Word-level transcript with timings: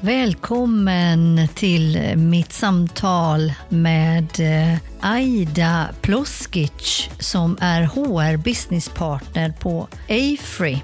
Välkommen 0.00 1.48
till 1.54 2.16
mitt 2.16 2.52
samtal 2.52 3.52
med 3.68 4.40
eh, 4.40 4.78
Aida 5.00 5.88
Ploskic 6.00 7.08
som 7.18 7.58
är 7.60 7.82
HR 7.82 8.36
businesspartner 8.36 9.54
på 9.60 9.88
Afree. 10.08 10.82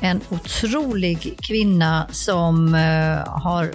En 0.00 0.20
otrolig 0.28 1.38
kvinna 1.40 2.06
som 2.10 2.74
eh, 2.74 3.40
har 3.42 3.72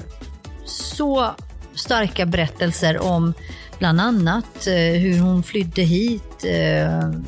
så 0.66 1.32
starka 1.74 2.26
berättelser 2.26 3.04
om 3.04 3.34
bland 3.80 4.02
annat 4.02 4.68
eh, 4.68 4.74
hur 4.74 5.20
hon 5.20 5.44
flydde 5.44 5.82
hit 5.82 6.46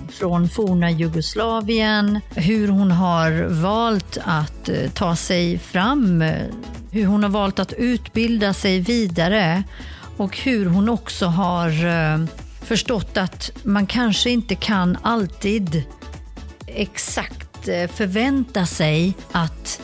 från 0.09 0.49
forna 0.49 0.91
Jugoslavien, 0.91 2.19
hur 2.35 2.67
hon 2.67 2.91
har 2.91 3.61
valt 3.61 4.17
att 4.25 4.69
ta 4.93 5.15
sig 5.15 5.57
fram 5.57 6.23
hur 6.91 7.05
hon 7.05 7.23
har 7.23 7.29
valt 7.29 7.59
att 7.59 7.73
utbilda 7.73 8.53
sig 8.53 8.79
vidare 8.79 9.63
och 10.17 10.37
hur 10.37 10.65
hon 10.65 10.89
också 10.89 11.25
har 11.25 11.85
eh, 11.85 12.25
förstått 12.61 13.17
att 13.17 13.51
man 13.63 13.87
kanske 13.87 14.29
inte 14.29 14.55
kan 14.55 14.97
alltid 15.01 15.83
exakt 16.67 17.67
eh, 17.67 17.87
förvänta 17.87 18.65
sig 18.65 19.13
att 19.31 19.81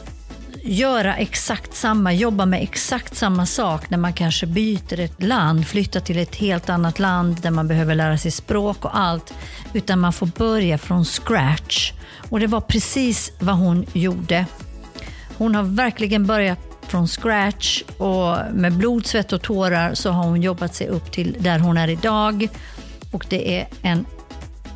göra 0.63 1.15
exakt 1.15 1.75
samma, 1.75 2.13
jobba 2.13 2.45
med 2.45 2.63
exakt 2.63 3.15
samma 3.15 3.45
sak 3.45 3.89
när 3.89 3.97
man 3.97 4.13
kanske 4.13 4.45
byter 4.47 4.99
ett 4.99 5.23
land, 5.23 5.67
flyttar 5.67 5.99
till 5.99 6.17
ett 6.17 6.35
helt 6.35 6.69
annat 6.69 6.99
land 6.99 7.41
där 7.41 7.51
man 7.51 7.67
behöver 7.67 7.95
lära 7.95 8.17
sig 8.17 8.31
språk 8.31 8.85
och 8.85 8.97
allt, 8.97 9.33
utan 9.73 9.99
man 9.99 10.13
får 10.13 10.25
börja 10.25 10.77
från 10.77 11.05
scratch. 11.05 11.93
Och 12.29 12.39
det 12.39 12.47
var 12.47 12.61
precis 12.61 13.31
vad 13.39 13.55
hon 13.55 13.85
gjorde. 13.93 14.45
Hon 15.37 15.55
har 15.55 15.63
verkligen 15.63 16.25
börjat 16.25 16.66
från 16.87 17.07
scratch 17.07 17.83
och 17.97 18.37
med 18.53 18.73
blod, 18.73 19.05
svett 19.05 19.33
och 19.33 19.41
tårar 19.41 19.93
så 19.93 20.11
har 20.11 20.23
hon 20.23 20.41
jobbat 20.41 20.75
sig 20.75 20.87
upp 20.87 21.11
till 21.11 21.37
där 21.39 21.59
hon 21.59 21.77
är 21.77 21.87
idag. 21.87 22.47
Och 23.11 23.25
det 23.29 23.59
är 23.59 23.67
en 23.81 24.05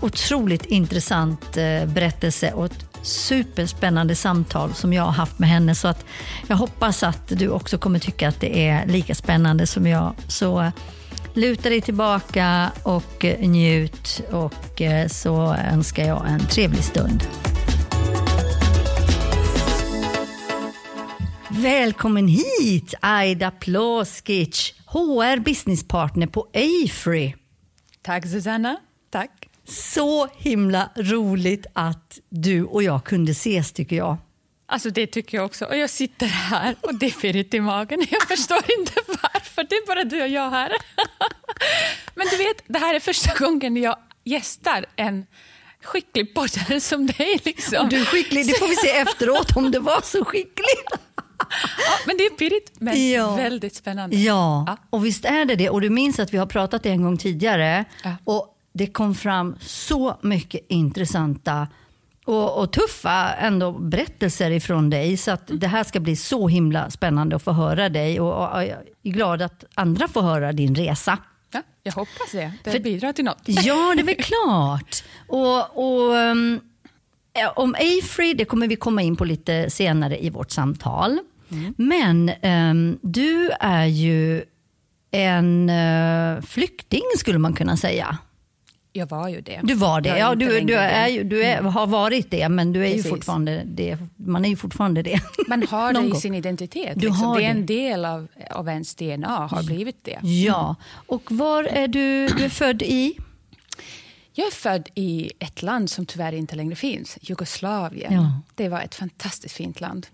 otroligt 0.02 0.66
intressant 0.66 1.58
eh, 1.58 1.86
berättelse 1.86 2.52
och 2.52 2.66
ett 2.66 2.86
superspännande 3.02 4.16
samtal 4.16 4.74
som 4.74 4.94
jag 4.94 5.04
har 5.04 5.12
haft 5.12 5.40
med 5.40 5.50
henne. 5.50 5.76
Så 5.76 5.88
att 5.88 6.06
jag 6.48 6.56
hoppas 6.56 7.04
att 7.04 7.28
du 7.28 7.50
också 7.50 7.78
kommer 7.78 8.00
tycka 8.00 8.28
att 8.28 8.40
det 8.40 8.68
är 8.68 8.86
lika 8.86 9.16
spännande 9.16 9.68
som 9.68 9.88
jag. 9.88 10.14
Så 10.28 10.62
eh, 10.62 10.72
luta 11.34 11.70
dig 11.70 11.82
tillbaka 11.82 12.72
och 12.84 13.26
eh, 13.26 13.50
njut 13.50 14.22
och 14.32 14.82
så 15.08 15.54
önskar 15.54 16.08
jag 16.08 16.30
en 16.30 16.40
trevlig 16.40 16.84
stund. 16.84 17.24
Välkommen 21.54 22.28
hit 22.28 22.94
Aida 23.02 23.52
Ploskic, 23.52 24.74
HR 24.86 25.40
businesspartner 25.40 26.28
på 26.28 26.48
Afree. 26.54 27.36
Tack 28.02 28.28
Susanna. 28.28 28.78
Tack. 29.10 29.50
Så 29.68 30.28
himla 30.38 30.90
roligt 30.96 31.66
att 31.74 32.20
du 32.30 32.64
och 32.64 32.84
jag 32.84 33.04
kunde 33.04 33.32
ses 33.32 33.72
tycker 33.72 33.96
jag. 33.96 34.18
Alltså 34.66 34.90
det 34.90 35.08
tycker 35.08 35.38
jag 35.38 35.46
också. 35.46 35.66
Och 35.66 35.78
jag 35.78 35.90
sitter 35.90 36.26
här 36.26 36.76
och 36.82 36.96
det 36.96 37.06
är 37.06 37.12
pirrigt 37.12 37.54
i 37.54 37.60
magen. 37.60 38.06
Jag 38.10 38.28
förstår 38.28 38.58
inte 38.80 38.94
varför. 39.08 39.64
Det 39.70 39.76
är 39.76 39.88
bara 39.88 40.04
du 40.04 40.22
och 40.22 40.28
jag 40.28 40.50
här. 40.50 40.72
Men 42.16 42.28
du 42.32 42.38
vet, 42.38 42.64
det 42.68 42.80
här 42.80 42.96
är 42.96 43.00
första 43.00 43.46
gången 43.46 43.78
jag 43.78 43.98
gästar 44.24 44.86
en 44.96 45.26
skicklig 45.84 46.34
poddare 46.34 46.82
som 46.82 47.08
dig. 47.08 47.40
Liksom. 47.44 47.84
Och 47.84 47.90
du 47.90 48.02
är 48.02 48.06
skicklig, 48.06 48.48
det 48.48 48.60
får 48.60 48.68
vi 48.68 48.76
se 48.76 48.90
efteråt 48.90 49.56
om 49.56 49.72
det 49.72 49.80
var 49.80 50.02
så 50.02 50.26
skickligt 50.26 50.92
ja, 51.78 51.94
men 52.08 52.18
det 52.18 52.26
är 52.26 52.30
pirrigt, 52.30 52.72
men 52.80 53.10
ja. 53.10 53.36
väldigt 53.36 53.76
spännande. 53.76 54.16
Ja. 54.16 54.64
ja. 54.68 54.78
och 54.90 55.06
visst 55.06 55.26
är 55.26 55.46
det 55.46 55.56
det. 55.56 55.70
Och 55.70 55.82
du 55.82 55.90
minns 55.90 56.20
att 56.20 56.34
vi 56.34 56.38
har 56.38 56.46
pratat 56.46 56.86
en 56.86 57.02
gång 57.02 57.18
tidigare. 57.18 57.86
Och 58.24 58.58
det 58.74 58.88
kom 58.88 59.16
fram 59.16 59.56
så 59.62 60.18
mycket 60.22 60.66
intressanta 60.68 61.68
och, 62.26 62.58
och, 62.58 62.72
tuffa 62.72 63.34
ändå 63.34 63.72
berättelser 63.72 64.52
ifrån 64.52 64.90
dig. 64.90 65.18
Så 65.18 65.32
att 65.32 65.50
mm. 65.50 65.60
det 65.60 65.68
här 65.68 65.84
ska 65.84 66.00
bli 66.00 66.16
så 66.16 66.48
himla 66.48 66.90
spännande 66.90 67.36
att 67.36 67.44
få 67.44 67.52
höra 67.52 67.90
dig. 67.90 68.20
Och, 68.20 68.34
och, 68.34 68.56
och 68.56 68.64
jag 68.64 68.78
är 69.04 69.12
glad 69.12 69.42
att 69.42 69.66
andra 69.74 70.08
får 70.08 70.22
höra 70.22 70.52
din 70.52 70.76
resa. 70.76 71.18
Ja, 71.52 71.62
jag 71.84 71.94
hoppas 71.94 72.32
det. 72.32 72.52
Det 72.64 72.72
För, 72.72 72.80
bidrar 72.80 73.14
till 73.14 73.26
något. 73.26 73.42
Ja, 73.46 73.94
det 73.96 74.02
är 74.02 74.06
väl 74.06 74.16
klart. 74.16 75.04
Och, 75.28 76.16
um, 76.16 76.60
om 77.56 77.76
Afree, 77.76 78.34
det 78.34 78.46
kommer 78.46 78.68
vi 78.68 78.76
komma 78.76 79.02
in 79.02 79.16
på 79.16 79.26
lite 79.26 79.70
senare 79.70 80.24
i 80.24 80.30
vårt 80.30 80.52
samtal. 80.52 81.20
Mm. 81.52 81.74
Men 81.78 82.32
um, 82.42 83.00
du 83.02 83.52
är 83.60 83.86
ju 83.86 84.44
en 85.12 85.70
uh, 85.70 86.42
flykting 86.42 87.02
skulle 87.18 87.40
man 87.40 87.54
kunna 87.54 87.78
säga. 87.78 88.18
Jag 88.94 89.10
var 89.10 89.28
ju 89.28 89.42
det. 89.42 89.60
Du 89.64 89.74
var 89.74 90.02
det. 90.02 90.18
Ja, 90.18 90.36
du, 90.36 90.60
du, 90.60 90.76
är 90.76 91.08
ju, 91.08 91.24
du 91.24 91.44
är, 91.44 91.58
mm. 91.58 91.74
har 91.74 91.88
varit 91.88 92.32
det, 92.32 92.50
men 92.50 92.74
du 92.74 92.86
är 92.86 92.96
ju 92.96 93.04
fortfarande 93.04 93.64
det. 93.66 93.98
Man 94.16 94.46
är 94.46 94.50
ju 94.50 94.56
fortfarande 94.56 95.02
det. 95.02 95.22
Man 95.48 95.64
har 95.68 95.94
det 96.02 96.18
i 96.18 96.22
sin 96.22 96.36
identitet. 96.36 96.94
Du 96.96 97.08
liksom. 97.08 97.26
har 97.26 97.40
det 97.40 97.46
är 97.46 97.52
en 97.52 97.66
del 97.66 98.06
av, 98.06 98.28
av 98.50 98.70
ens 98.70 98.96
DNA, 98.96 99.48
har 99.52 99.64
blivit 99.64 100.04
det. 100.04 100.20
Ja. 100.28 100.76
Och 100.92 101.32
var 101.32 101.64
är 101.64 101.88
du, 101.88 102.28
du 102.28 102.44
är 102.44 102.50
född 102.50 102.82
i? 102.82 103.18
Jag 104.34 104.48
är 104.48 104.52
född 104.52 104.90
i 104.96 105.32
ett 105.40 105.62
land 105.62 105.90
som 105.90 106.06
tyvärr 106.06 106.34
inte 106.34 106.56
längre 106.56 106.76
finns, 106.76 107.18
Jugoslavien. 107.22 108.14
Ja. 108.14 108.42
Det 108.56 108.70
var 108.70 108.82
ett 108.82 108.96
fantastiskt 108.96 109.56
fint 109.56 109.82
land. 109.82 110.08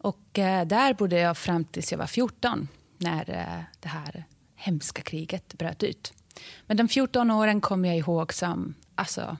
Och 0.00 0.38
eh, 0.38 0.66
där 0.66 0.94
bodde 0.94 1.18
jag 1.18 1.38
fram 1.38 1.64
tills 1.64 1.92
jag 1.92 1.98
var 1.98 2.06
14, 2.06 2.68
när 2.98 3.30
eh, 3.30 3.64
det 3.80 3.88
här 3.88 4.24
hemska 4.56 5.02
kriget 5.02 5.54
bröt 5.54 5.82
ut. 5.82 6.12
Men 6.66 6.76
de 6.76 6.88
14 6.88 7.30
åren 7.30 7.60
kommer 7.60 7.88
jag 7.88 7.98
ihåg 7.98 8.32
som... 8.32 8.74
Alltså, 8.94 9.36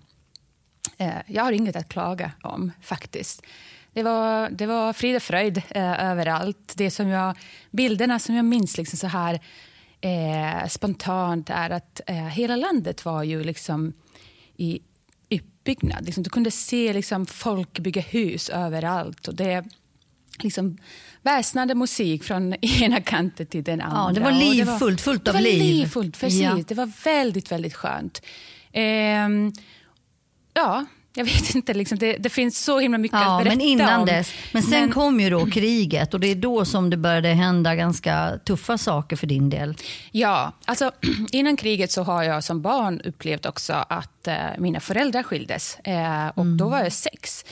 eh, 0.96 1.14
jag 1.26 1.44
har 1.44 1.52
inget 1.52 1.76
att 1.76 1.88
klaga 1.88 2.32
om, 2.42 2.72
faktiskt. 2.80 3.42
Det 3.92 4.02
var, 4.02 4.50
det 4.50 4.66
var 4.66 4.92
frid 4.92 5.16
och 5.16 5.22
fröjd 5.22 5.62
eh, 5.68 6.04
överallt. 6.10 6.72
Det 6.76 6.90
som 6.90 7.08
jag, 7.08 7.36
bilderna 7.70 8.18
som 8.18 8.34
jag 8.34 8.44
minns 8.44 8.78
liksom 8.78 8.98
så 8.98 9.06
här 9.06 9.40
eh, 10.00 10.68
spontant 10.68 11.50
är 11.50 11.70
att 11.70 12.00
eh, 12.06 12.14
hela 12.14 12.56
landet 12.56 13.04
var 13.04 13.22
ju 13.22 13.44
liksom 13.44 13.92
i 14.56 14.80
uppbyggnad. 15.30 16.06
Liksom, 16.06 16.22
du 16.22 16.30
kunde 16.30 16.50
se 16.50 16.92
liksom, 16.92 17.26
folk 17.26 17.78
bygga 17.78 18.02
hus 18.02 18.48
överallt. 18.48 19.28
Och 19.28 19.34
det 19.34 19.64
liksom 20.44 20.78
väsnade 21.22 21.74
musik 21.74 22.24
från 22.24 22.54
ena 22.60 23.00
kanten 23.00 23.46
till 23.46 23.64
den 23.64 23.80
andra. 23.80 23.98
Ja, 23.98 24.12
det 24.14 24.20
var 24.20 24.40
livfullt, 24.40 25.00
fullt 25.00 25.28
av 25.28 25.34
det 25.34 25.40
var 25.40 25.44
liv. 25.44 25.62
Livfullt, 25.62 26.20
precis. 26.20 26.40
Ja. 26.40 26.58
Det 26.68 26.74
var 26.74 26.92
väldigt, 27.04 27.52
väldigt 27.52 27.74
skönt. 27.74 28.22
Ehm, 28.72 29.52
ja, 30.54 30.86
jag 31.14 31.24
vet 31.24 31.54
inte, 31.54 31.74
liksom, 31.74 31.98
det, 31.98 32.16
det, 32.16 32.28
finns 32.28 32.64
så 32.64 32.78
himla 32.78 32.98
mycket 32.98 33.18
ja, 33.20 33.36
att 33.36 33.44
berätta 33.44 33.56
men 33.56 33.66
innan 33.66 34.00
om. 34.00 34.06
Dess. 34.06 34.32
Men 34.52 34.62
sen 34.62 34.80
men... 34.80 34.92
kom 34.92 35.20
ju 35.20 35.30
då 35.30 35.46
kriget 35.46 36.14
och 36.14 36.20
det 36.20 36.26
är 36.26 36.34
då 36.34 36.64
som 36.64 36.90
det 36.90 36.96
började 36.96 37.28
hända 37.28 37.74
ganska 37.74 38.38
tuffa 38.44 38.78
saker 38.78 39.16
för 39.16 39.26
din 39.26 39.50
del. 39.50 39.76
Ja, 40.10 40.52
alltså 40.64 40.92
innan 41.32 41.56
kriget 41.56 41.92
så 41.92 42.02
har 42.02 42.22
jag 42.22 42.44
som 42.44 42.62
barn 42.62 43.00
upplevt 43.00 43.46
också 43.46 43.72
att 43.88 44.28
eh, 44.28 44.36
mina 44.58 44.80
föräldrar 44.80 45.22
skildes. 45.22 45.78
Eh, 45.78 46.28
och 46.28 46.44
mm. 46.44 46.56
då 46.56 46.68
var 46.68 46.78
jag 46.78 46.92
sex. 46.92 47.44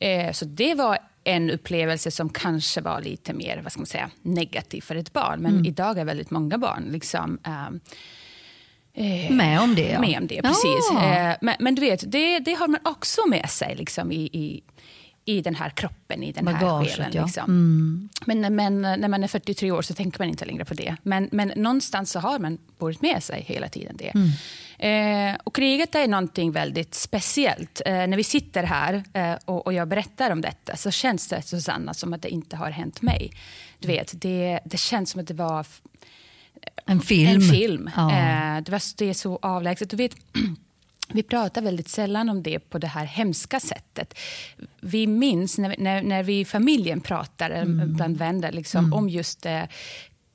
Eh, 0.00 0.32
så 0.32 0.44
det 0.44 0.74
var 0.74 0.98
en 1.24 1.50
upplevelse 1.50 2.10
som 2.10 2.28
kanske 2.28 2.80
var 2.80 3.00
lite 3.00 3.32
mer 3.32 3.60
vad 3.62 3.72
ska 3.72 3.80
man 3.80 3.86
säga, 3.86 4.10
negativ 4.22 4.80
för 4.80 4.96
ett 4.96 5.12
barn. 5.12 5.40
Men 5.40 5.52
mm. 5.52 5.66
idag 5.66 5.98
är 5.98 6.04
väldigt 6.04 6.30
många 6.30 6.58
barn 6.58 6.88
liksom, 6.92 7.38
eh, 7.44 9.30
med 9.30 9.60
om 9.60 9.74
det. 9.74 9.90
Ja. 9.90 10.00
Med 10.00 10.18
om 10.18 10.26
det, 10.26 10.42
precis. 10.42 10.90
Ja. 10.92 11.30
Eh, 11.30 11.36
men, 11.40 11.54
men, 11.58 11.74
du 11.74 11.80
vet, 11.80 12.12
det, 12.12 12.38
det 12.38 12.54
har 12.54 12.68
man 12.68 12.80
också 12.84 13.20
med 13.26 13.50
sig 13.50 13.74
liksom, 13.76 14.12
i, 14.12 14.22
i, 14.32 14.62
i 15.24 15.40
den 15.40 15.54
här 15.54 15.70
kroppen, 15.70 16.22
i 16.22 16.32
den 16.32 16.44
Bagaget, 16.44 16.90
här 16.90 16.96
själen. 16.96 17.12
Ja. 17.14 17.24
Liksom. 17.24 17.44
Mm. 17.44 18.08
Men, 18.26 18.56
men 18.56 18.82
när 19.00 19.08
man 19.08 19.24
är 19.24 19.28
43 19.28 19.70
år 19.70 19.82
så 19.82 19.94
tänker 19.94 20.18
man 20.18 20.28
inte 20.28 20.44
längre 20.44 20.64
på 20.64 20.74
det. 20.74 20.96
Men, 21.02 21.28
men 21.32 21.52
någonstans 21.56 22.10
så 22.10 22.18
har 22.18 22.38
man 22.38 22.58
burit 22.78 23.02
med 23.02 23.22
sig 23.22 23.44
hela 23.48 23.68
tiden 23.68 23.96
det. 23.96 24.08
Mm. 24.14 24.28
Eh, 24.82 25.34
och 25.44 25.54
kriget 25.54 25.94
är 25.94 26.08
någonting 26.08 26.52
väldigt 26.52 26.94
speciellt. 26.94 27.82
Eh, 27.86 27.92
när 27.92 28.16
vi 28.16 28.24
sitter 28.24 28.62
här 28.62 29.04
eh, 29.12 29.34
och, 29.44 29.66
och, 29.66 29.72
jag 29.72 29.88
berättar 29.88 30.30
om 30.30 30.40
detta 30.40 30.76
så 30.76 30.90
känns 30.90 31.28
det, 31.28 31.42
Susanna, 31.42 31.94
som 31.94 32.12
att 32.12 32.22
det 32.22 32.28
inte 32.28 32.56
har 32.56 32.70
hänt 32.70 33.02
mig. 33.02 33.30
Du 33.78 33.88
vet, 33.88 34.20
det, 34.20 34.60
det 34.64 34.76
känns 34.76 35.10
som 35.10 35.20
att 35.20 35.26
det 35.26 35.34
var 35.34 35.66
en 36.86 37.00
film. 37.00 37.28
En 37.28 37.40
film. 37.40 37.90
Ja. 37.96 38.10
Eh, 38.10 38.62
det, 38.62 38.72
var, 38.72 38.96
det 38.96 39.10
är 39.10 39.14
så 39.14 39.38
avlägset. 39.42 39.90
Du 39.90 39.96
vet, 39.96 40.16
vi 41.08 41.22
pratar 41.22 41.62
väldigt 41.62 41.88
sällan 41.88 42.28
om 42.28 42.42
det 42.42 42.58
på 42.58 42.78
det 42.78 42.86
här 42.86 43.04
hemska 43.04 43.60
sättet. 43.60 44.18
Vi 44.80 45.06
minns 45.06 45.58
när, 45.58 45.74
när, 45.78 46.02
när 46.02 46.22
vi 46.22 46.40
i 46.40 46.44
familjen 46.44 47.00
pratar, 47.00 47.50
mm. 47.50 47.94
bland 47.94 48.16
vänner, 48.16 48.52
liksom, 48.52 48.84
mm. 48.84 48.98
om 48.98 49.08
just 49.08 49.46
eh, 49.46 49.62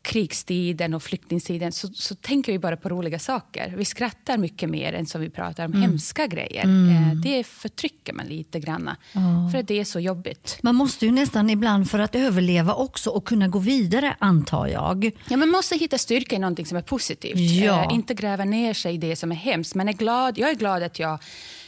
krigstiden 0.07 0.93
och 0.93 1.03
flyktingtiden 1.03 1.71
så, 1.71 1.87
så 1.87 2.15
tänker 2.15 2.51
vi 2.51 2.59
bara 2.59 2.77
på 2.77 2.89
roliga 2.89 3.19
saker. 3.19 3.73
Vi 3.77 3.85
skrattar 3.85 4.37
mycket 4.37 4.69
mer 4.69 4.93
än 4.93 5.05
som 5.05 5.21
vi 5.21 5.29
pratar 5.29 5.65
om 5.65 5.71
mm. 5.71 5.81
hemska 5.81 6.27
grejer. 6.27 6.63
Mm. 6.63 6.89
Eh, 6.89 7.15
det 7.15 7.43
förtrycker 7.43 8.13
man 8.13 8.25
lite 8.25 8.59
grann, 8.59 8.89
oh. 9.15 9.51
för 9.51 9.57
att 9.57 9.67
det 9.67 9.79
är 9.79 9.83
så 9.83 9.99
jobbigt. 9.99 10.59
Man 10.61 10.75
måste 10.75 11.05
ju 11.05 11.11
nästan 11.11 11.49
ibland 11.49 11.89
för 11.89 11.99
att 11.99 12.15
överleva 12.15 12.73
också 12.73 13.09
och 13.09 13.25
kunna 13.27 13.47
gå 13.47 13.59
vidare, 13.59 14.15
antar 14.19 14.67
jag. 14.67 15.11
Ja, 15.29 15.37
man 15.37 15.49
måste 15.49 15.75
hitta 15.75 15.97
styrka 15.97 16.35
i 16.35 16.39
någonting 16.39 16.65
som 16.65 16.77
är 16.77 16.81
positivt. 16.81 17.39
Ja. 17.39 17.83
Eh, 17.83 17.95
inte 17.95 18.13
gräva 18.13 18.45
ner 18.45 18.73
sig 18.73 18.93
i 18.93 18.97
det 18.97 19.15
som 19.15 19.31
är 19.31 19.35
hemskt. 19.35 19.75
Man 19.75 19.89
är 19.89 19.93
glad, 19.93 20.37
jag 20.37 20.49
är 20.49 20.55
glad 20.55 20.83
att 20.83 20.99
jag 20.99 21.19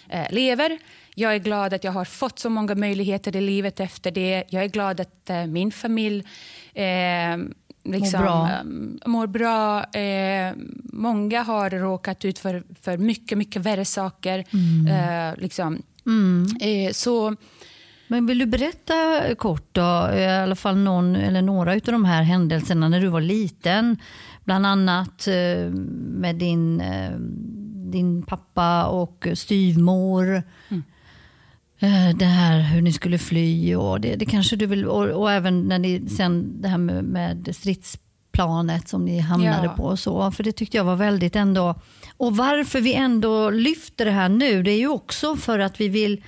eh, 0.10 0.32
lever. 0.32 0.78
Jag 1.16 1.36
är 1.36 1.40
glad 1.40 1.74
att 1.74 1.84
jag 1.84 1.92
har 1.92 2.06
fått 2.06 2.40
så 2.40 2.50
många 2.50 2.76
möjligheter 2.76 3.36
i 3.36 3.42
livet 3.42 3.80
efter 3.80 4.12
det. 4.12 4.44
Jag 4.50 4.64
är 4.64 4.68
glad 4.68 5.00
att 5.00 5.30
min 5.48 5.72
familj 5.72 6.24
liksom, 7.84 8.22
mår 8.22 8.28
bra. 8.28 8.50
Eh, 8.50 8.64
mår 9.06 9.28
bra. 9.28 9.84
Eh, 9.84 10.54
många 10.84 11.44
har 11.44 11.70
råkat 11.70 12.26
ut 12.26 12.40
för, 12.40 12.64
för 12.82 12.98
mycket, 12.98 13.38
mycket 13.38 13.62
värre 13.62 13.86
saker. 13.86 14.46
Mm. 14.54 14.88
Eh, 14.88 15.42
liksom. 15.42 15.82
mm. 16.06 16.48
Eh, 16.62 16.92
så... 16.92 17.36
Men 18.08 18.26
vill 18.26 18.40
du 18.40 18.46
berätta 18.46 18.96
kort 19.36 19.70
då, 19.72 20.10
i 20.16 20.26
alla 20.26 20.56
fall 20.56 20.78
någon 20.78 21.16
eller 21.16 21.42
några 21.42 21.74
av 21.74 21.80
de 21.80 22.06
här 22.06 22.24
händelserna 22.24 22.90
när 22.90 23.02
du 23.02 23.08
var 23.08 23.22
liten? 23.22 23.98
Bland 24.44 24.66
annat 24.66 25.28
eh, 25.28 25.70
med 25.96 26.36
din, 26.36 26.82
eh, 26.82 27.12
din 27.92 28.24
pappa 28.24 28.86
och 28.86 29.28
styvmor. 29.34 30.44
Mm. 30.70 30.84
Eh, 31.82 32.16
det 32.16 32.26
här 32.26 32.62
hur 32.62 32.82
ni 32.82 32.94
skulle 32.94 33.18
fly 33.18 33.76
och 33.76 34.02
det, 34.02 34.16
det 34.16 34.26
kanske 34.26 34.56
du 34.56 34.66
vill, 34.66 34.86
och, 34.86 35.04
och, 35.04 35.32
även 35.32 35.68
när 35.68 35.80
ni 35.80 36.10
sen 36.10 36.62
det 36.62 36.68
här 36.68 36.78
med, 36.78 37.04
med 37.04 37.56
stridsplanet 37.56 38.90
som 38.90 39.06
ni 39.06 39.20
hamnade 39.20 39.66
ja. 39.66 39.74
på 39.74 39.84
och 39.84 40.00
så. 40.00 40.32
För 40.32 40.44
det 40.44 40.52
tyckte 40.52 40.78
jag 40.78 40.84
var 40.84 40.96
väldigt 40.96 41.36
ändå, 41.36 41.76
och 42.18 42.38
varför 42.38 42.82
vi 42.82 42.94
ändå 42.94 43.50
lyfter 43.50 44.06
det 44.06 44.12
här 44.12 44.30
nu, 44.30 44.64
det 44.64 44.72
är 44.72 44.78
ju 44.78 44.88
också 44.88 45.36
för 45.36 45.60
att 45.60 45.82
vi 45.82 45.88
vill, 45.88 46.24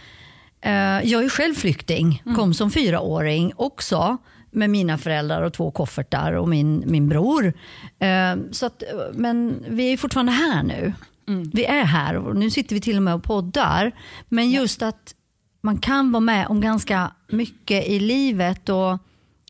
eh, 0.62 0.72
jag 1.04 1.24
är 1.24 1.30
själv 1.30 1.54
flykting, 1.54 2.24
mm. 2.26 2.38
kom 2.38 2.54
som 2.54 2.72
fyraåring 2.72 3.54
också 3.56 4.18
med 4.52 4.70
mina 4.70 4.98
föräldrar 4.98 5.42
och 5.42 5.54
två 5.54 5.72
koffertar 5.72 6.34
och 6.34 6.50
min, 6.50 6.84
min 6.86 7.10
bror. 7.10 7.54
Eh, 8.00 8.36
så 8.52 8.66
att, 8.66 8.84
men 9.14 9.66
vi 9.70 9.94
är 9.94 9.98
fortfarande 9.98 10.32
här 10.32 10.64
nu. 10.64 10.94
Mm. 11.28 11.52
Vi 11.54 11.66
är 11.66 11.84
här 11.84 12.16
och 12.16 12.36
nu 12.36 12.50
sitter 12.50 12.76
vi 12.76 12.82
till 12.82 12.98
och 12.98 13.04
med 13.04 13.14
och 13.14 13.24
poddar. 13.24 13.92
Men 14.30 14.52
just 14.52 14.82
att 14.82 15.16
man 15.62 15.78
kan 15.78 16.12
vara 16.12 16.22
med 16.22 16.48
om 16.48 16.62
ganska 16.62 17.12
mycket 17.28 17.88
i 17.88 18.00
livet 18.00 18.70
och, 18.70 18.98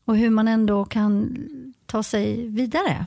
och 0.05 0.17
hur 0.17 0.29
man 0.29 0.47
ändå 0.47 0.85
kan 0.85 1.37
ta 1.85 2.03
sig 2.03 2.47
vidare. 2.47 3.05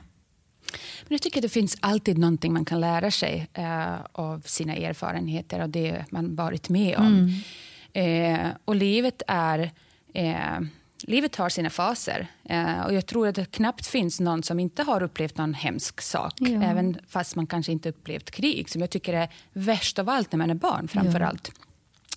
Men 1.03 1.15
jag 1.15 1.21
tycker 1.21 1.41
det 1.41 1.49
finns 1.49 1.77
alltid 1.79 2.17
någonting 2.17 2.53
man 2.53 2.65
kan 2.65 2.79
lära 2.79 3.11
sig 3.11 3.47
eh, 3.53 3.95
av 4.11 4.41
sina 4.45 4.75
erfarenheter 4.75 5.61
och 5.61 5.69
det 5.69 6.05
man 6.09 6.35
varit 6.35 6.69
med 6.69 6.97
om. 6.97 7.31
Mm. 7.93 8.45
Eh, 8.45 8.51
och 8.65 8.75
livet 8.75 9.21
är... 9.27 9.71
Eh, 10.13 10.59
livet 11.07 11.35
har 11.35 11.49
sina 11.49 11.69
faser. 11.69 12.27
Eh, 12.43 12.81
och 12.81 12.93
jag 12.93 13.05
tror 13.05 13.27
att 13.27 13.35
det 13.35 13.51
knappt 13.51 13.87
finns 13.87 14.19
någon 14.19 14.43
som 14.43 14.59
inte 14.59 14.83
har 14.83 15.03
upplevt 15.03 15.37
någon 15.37 15.53
hemsk 15.53 16.01
sak. 16.01 16.33
Ja. 16.37 16.63
Även 16.63 16.97
fast 17.07 17.35
man 17.35 17.47
kanske 17.47 17.71
inte 17.71 17.89
upplevt 17.89 18.31
krig, 18.31 18.69
som 18.69 18.81
jag 18.81 18.89
tycker 18.89 19.13
är 19.13 19.29
värst 19.53 19.99
av 19.99 20.09
allt 20.09 20.31
när 20.31 20.37
man 20.37 20.49
är 20.49 20.55
barn. 20.55 20.87
framför 20.87 21.19
ja. 21.19 21.27
allt 21.27 21.51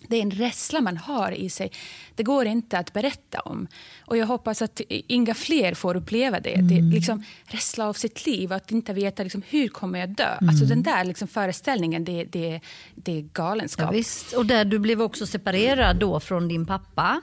det 0.06 0.16
är 0.16 0.22
en 0.22 0.30
rädsla 0.30 0.80
man 0.80 0.96
har 0.96 1.32
i 1.32 1.50
sig. 1.50 1.72
Det 2.14 2.22
går 2.22 2.46
inte 2.46 2.78
att 2.78 2.92
berätta 2.92 3.40
om. 3.40 3.66
Och 4.00 4.16
Jag 4.16 4.26
hoppas 4.26 4.62
att 4.62 4.80
inga 4.88 5.34
fler 5.34 5.74
får 5.74 5.96
uppleva 5.96 6.40
det. 6.40 6.54
Mm. 6.54 6.68
det 6.68 6.96
liksom, 6.96 7.24
rädsla 7.44 7.88
av 7.88 7.92
sitt 7.92 8.26
liv, 8.26 8.52
att 8.52 8.72
inte 8.72 8.92
veta 8.92 9.22
liksom, 9.22 9.42
hur 9.48 9.68
kommer 9.68 9.98
jag 9.98 10.08
dö. 10.08 10.36
Mm. 10.40 10.48
Alltså, 10.48 10.64
den 10.64 10.82
där 10.82 11.04
liksom, 11.04 11.28
föreställningen, 11.28 12.04
det, 12.04 12.24
det, 12.24 12.60
det 12.94 13.18
är 13.18 13.22
galenskap. 13.22 13.86
Ja, 13.86 13.90
visst. 13.90 14.32
Och 14.32 14.46
där 14.46 14.64
du 14.64 14.78
blev 14.78 15.02
också 15.02 15.26
separerad 15.26 15.96
då 15.96 16.20
från 16.20 16.48
din 16.48 16.66
pappa. 16.66 17.20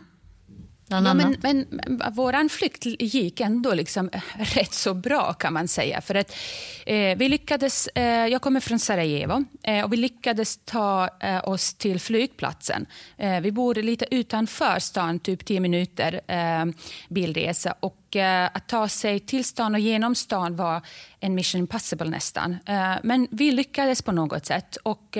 Ja, 0.88 1.02
men, 1.02 1.36
men, 1.42 1.66
vår 2.14 2.50
flykt 2.50 2.86
gick 2.86 3.40
ändå 3.40 3.74
liksom 3.74 4.10
rätt 4.38 4.74
så 4.74 4.94
bra 4.94 5.34
kan 5.34 5.54
man 5.54 5.68
säga. 5.68 6.02
För 6.02 6.16
att, 6.16 6.36
eh, 6.86 7.18
vi 7.18 7.30
lyckades, 7.30 7.88
eh, 7.88 8.28
jag 8.28 8.42
kommer 8.42 8.60
från 8.60 8.80
Sarajevo 8.80 9.46
eh, 9.64 9.86
och 9.86 9.94
vi 9.94 9.98
lyckades 9.98 10.60
ta 10.66 11.10
eh, 11.20 11.50
oss 11.50 11.74
till 11.74 12.00
flygplatsen. 12.00 12.86
Eh, 13.18 13.40
vi 13.40 13.52
bor 13.52 13.76
lite 13.76 14.06
utanför 14.12 14.80
stan, 14.80 15.20
typ 15.20 15.46
10 15.46 15.60
minuter 15.60 16.22
eh, 16.28 16.66
bilresa. 17.10 17.76
Och, 17.80 18.02
att 18.52 18.68
ta 18.68 18.88
sig 18.88 19.20
till 19.20 19.46
stan 19.46 19.74
och 19.74 19.80
genom 19.80 20.16
stan 20.16 20.56
var 20.56 20.82
en 21.20 21.36
mission 21.36 21.60
impossible 21.60 22.10
nästan. 22.10 22.58
men 23.04 23.28
vi 23.32 23.52
lyckades 23.52 24.02
på 24.02 24.12
något 24.12 24.46
sätt. 24.46 24.76
Och, 24.76 25.18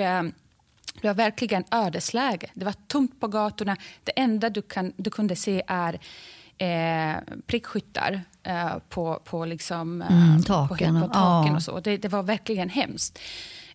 det 1.00 1.08
var 1.08 1.14
verkligen 1.14 1.64
ödesläge. 1.70 2.50
Det 2.54 2.64
var 2.64 2.74
tomt 2.86 3.20
på 3.20 3.28
gatorna. 3.28 3.76
Det 4.04 4.12
enda 4.20 4.50
du, 4.50 4.62
kan, 4.62 4.92
du 4.96 5.10
kunde 5.10 5.36
se 5.36 5.62
är 5.66 5.98
eh, 6.58 7.22
prickskyttar 7.46 8.20
eh, 8.42 8.78
på, 8.88 9.20
på, 9.24 9.44
liksom, 9.44 10.02
eh, 10.02 10.30
mm, 10.30 10.42
taken, 10.42 11.00
på, 11.00 11.08
på 11.08 11.14
taken 11.14 11.54
och 11.54 11.62
så. 11.62 11.80
Det, 11.80 11.96
det, 11.96 12.08
var 12.08 12.22
verkligen 12.22 12.68
hemskt. 12.68 13.18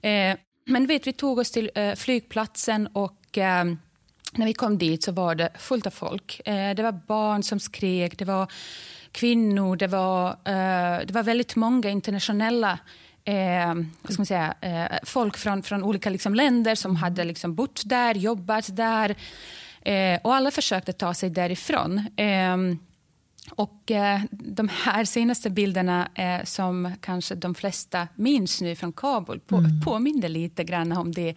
Eh, 0.01 0.35
men 0.65 0.87
vet, 0.87 1.07
vi 1.07 1.13
tog 1.13 1.39
oss 1.39 1.51
till 1.51 1.71
eh, 1.75 1.95
flygplatsen 1.95 2.87
och 2.87 3.37
eh, 3.37 3.65
när 4.33 4.45
vi 4.45 4.53
kom 4.53 4.77
dit 4.77 5.03
så 5.03 5.11
var 5.11 5.35
det 5.35 5.49
fullt 5.59 5.87
av 5.87 5.91
folk. 5.91 6.41
Eh, 6.45 6.75
det 6.75 6.83
var 6.83 6.91
barn 7.07 7.43
som 7.43 7.59
skrek, 7.59 8.17
det 8.17 8.25
var 8.25 8.51
kvinnor, 9.11 9.75
det 9.75 9.87
var, 9.87 10.35
det 11.05 11.13
var 11.13 11.23
väldigt 11.23 11.55
många 11.55 11.89
internationella 11.89 12.79
eh, 13.25 13.73
vad 14.01 14.13
ska 14.13 14.19
man 14.19 14.25
säga, 14.25 14.53
eh, 14.61 14.97
folk 15.03 15.37
från, 15.37 15.63
från 15.63 15.83
olika 15.83 16.09
liksom, 16.09 16.35
länder 16.35 16.75
som 16.75 16.95
hade 16.95 17.23
liksom, 17.23 17.55
bott 17.55 17.81
där, 17.85 18.15
jobbat 18.15 18.75
där. 18.75 19.15
Eh, 19.81 20.19
och 20.23 20.35
alla 20.35 20.51
försökte 20.51 20.93
ta 20.93 21.13
sig 21.13 21.29
därifrån. 21.29 22.07
Ehm, 22.15 22.79
och 23.49 23.91
eh, 23.91 24.21
de 24.31 24.69
här 24.69 25.05
senaste 25.05 25.49
bilderna 25.49 26.09
eh, 26.15 26.43
som 26.43 26.91
kanske 27.01 27.35
de 27.35 27.55
flesta 27.55 28.07
minns 28.15 28.61
nu 28.61 28.75
från 28.75 28.93
Kabul 28.93 29.39
på, 29.39 29.55
mm. 29.55 29.81
påminner 29.81 30.29
lite 30.29 30.63
grann 30.63 30.91
om 30.91 31.11
det. 31.11 31.35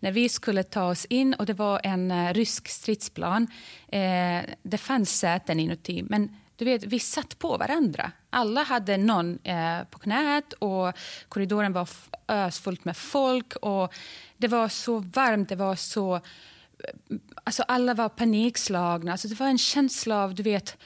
När 0.00 0.12
vi 0.12 0.28
skulle 0.28 0.62
ta 0.62 0.84
oss 0.84 1.04
in 1.04 1.34
och 1.34 1.46
det 1.46 1.54
var 1.54 1.80
en 1.84 2.10
uh, 2.10 2.32
rysk 2.32 2.68
stridsplan. 2.68 3.46
Eh, 3.88 4.40
det 4.62 4.78
fanns 4.78 5.18
säten 5.18 5.60
inuti, 5.60 6.02
men 6.02 6.36
du 6.64 6.70
vet, 6.70 6.84
vi 6.84 6.98
satt 6.98 7.38
på 7.38 7.56
varandra. 7.56 8.12
Alla 8.30 8.62
hade 8.62 8.96
någon 8.96 9.38
eh, 9.44 9.84
på 9.90 9.98
knät 9.98 10.52
och 10.52 10.92
korridoren 11.28 11.72
var 11.72 11.88
ösfullt 12.28 12.84
med 12.84 12.96
folk. 12.96 13.56
Och 13.56 13.94
det 14.36 14.48
var 14.48 14.68
så 14.68 14.98
varmt, 14.98 15.48
det 15.48 15.56
var 15.56 15.76
så... 15.76 16.20
Alltså 17.44 17.62
alla 17.62 17.94
var 17.94 18.08
panikslagna. 18.08 19.12
Alltså 19.12 19.28
det 19.28 19.40
var 19.40 19.46
en 19.46 19.58
känsla 19.58 20.24
av, 20.24 20.34
du 20.34 20.42
vet, 20.42 20.76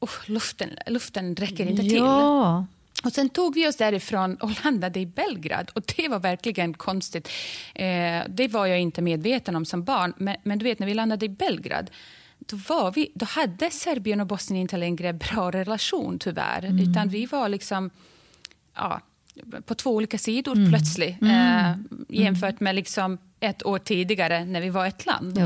oh, 0.00 0.10
luften, 0.26 0.70
luften 0.86 1.36
räcker 1.36 1.66
inte 1.66 1.82
till. 1.82 1.96
Ja. 1.96 2.66
Och 3.04 3.12
Sen 3.12 3.28
tog 3.28 3.54
vi 3.54 3.68
oss 3.68 3.76
därifrån 3.76 4.36
och 4.36 4.64
landade 4.64 5.00
i 5.00 5.06
Belgrad. 5.06 5.70
Och 5.74 5.82
Det 5.96 6.08
var 6.08 6.18
verkligen 6.18 6.74
konstigt. 6.74 7.28
Eh, 7.74 8.22
det 8.28 8.48
var 8.48 8.66
jag 8.66 8.80
inte 8.80 9.02
medveten 9.02 9.56
om 9.56 9.64
som 9.64 9.84
barn. 9.84 10.12
Men, 10.16 10.36
men 10.42 10.58
du 10.58 10.64
vet, 10.64 10.78
när 10.78 10.86
vi 10.86 10.94
landade 10.94 11.26
i 11.26 11.28
Belgrad 11.28 11.90
då, 12.46 12.56
var 12.56 12.92
vi, 12.92 13.12
då 13.14 13.26
hade 13.26 13.70
Serbien 13.70 14.20
och 14.20 14.26
Bosnien 14.26 14.60
inte 14.62 14.76
längre 14.76 15.12
bra 15.12 15.50
relation, 15.50 16.18
tyvärr. 16.18 16.64
Mm. 16.64 16.90
Utan 16.90 17.08
vi 17.08 17.26
var 17.26 17.48
liksom 17.48 17.90
ja, 18.74 19.00
på 19.64 19.74
två 19.74 19.90
olika 19.90 20.18
sidor 20.18 20.56
mm. 20.56 20.70
plötsligt. 20.70 21.20
Mm. 21.22 21.66
Eh, 21.66 21.76
jämfört 22.08 22.60
med 22.60 22.74
liksom 22.74 23.18
ett 23.40 23.66
år 23.66 23.78
tidigare 23.78 24.44
när 24.44 24.60
vi 24.60 24.70
var 24.70 24.86
ett 24.86 25.06
land. 25.06 25.38
Ja, 25.38 25.44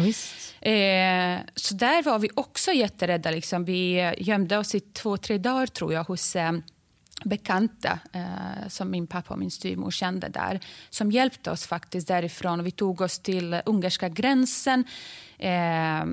eh, 0.70 1.40
så 1.54 1.74
där 1.74 2.02
var 2.02 2.18
vi 2.18 2.30
också 2.34 2.72
jätterädda. 2.72 3.30
Liksom. 3.30 3.64
Vi 3.64 4.14
gömde 4.18 4.58
oss 4.58 4.74
i 4.74 4.80
två, 4.80 5.16
tre 5.16 5.38
dagar 5.38 5.66
tror 5.66 5.92
jag 5.92 6.04
hos 6.04 6.36
eh, 6.36 6.52
bekanta 7.24 7.98
eh, 8.12 8.68
som 8.68 8.90
min 8.90 9.06
pappa 9.06 9.34
och 9.34 9.40
min 9.40 9.50
styvmor 9.50 9.90
kände 9.90 10.28
där 10.28 10.60
som 10.90 11.12
hjälpte 11.12 11.50
oss 11.50 11.66
faktiskt 11.66 12.08
därifrån. 12.08 12.60
Och 12.60 12.66
vi 12.66 12.70
tog 12.70 13.00
oss 13.00 13.18
till 13.18 13.60
ungerska 13.66 14.08
gränsen 14.08 14.84
Eh, 15.38 16.04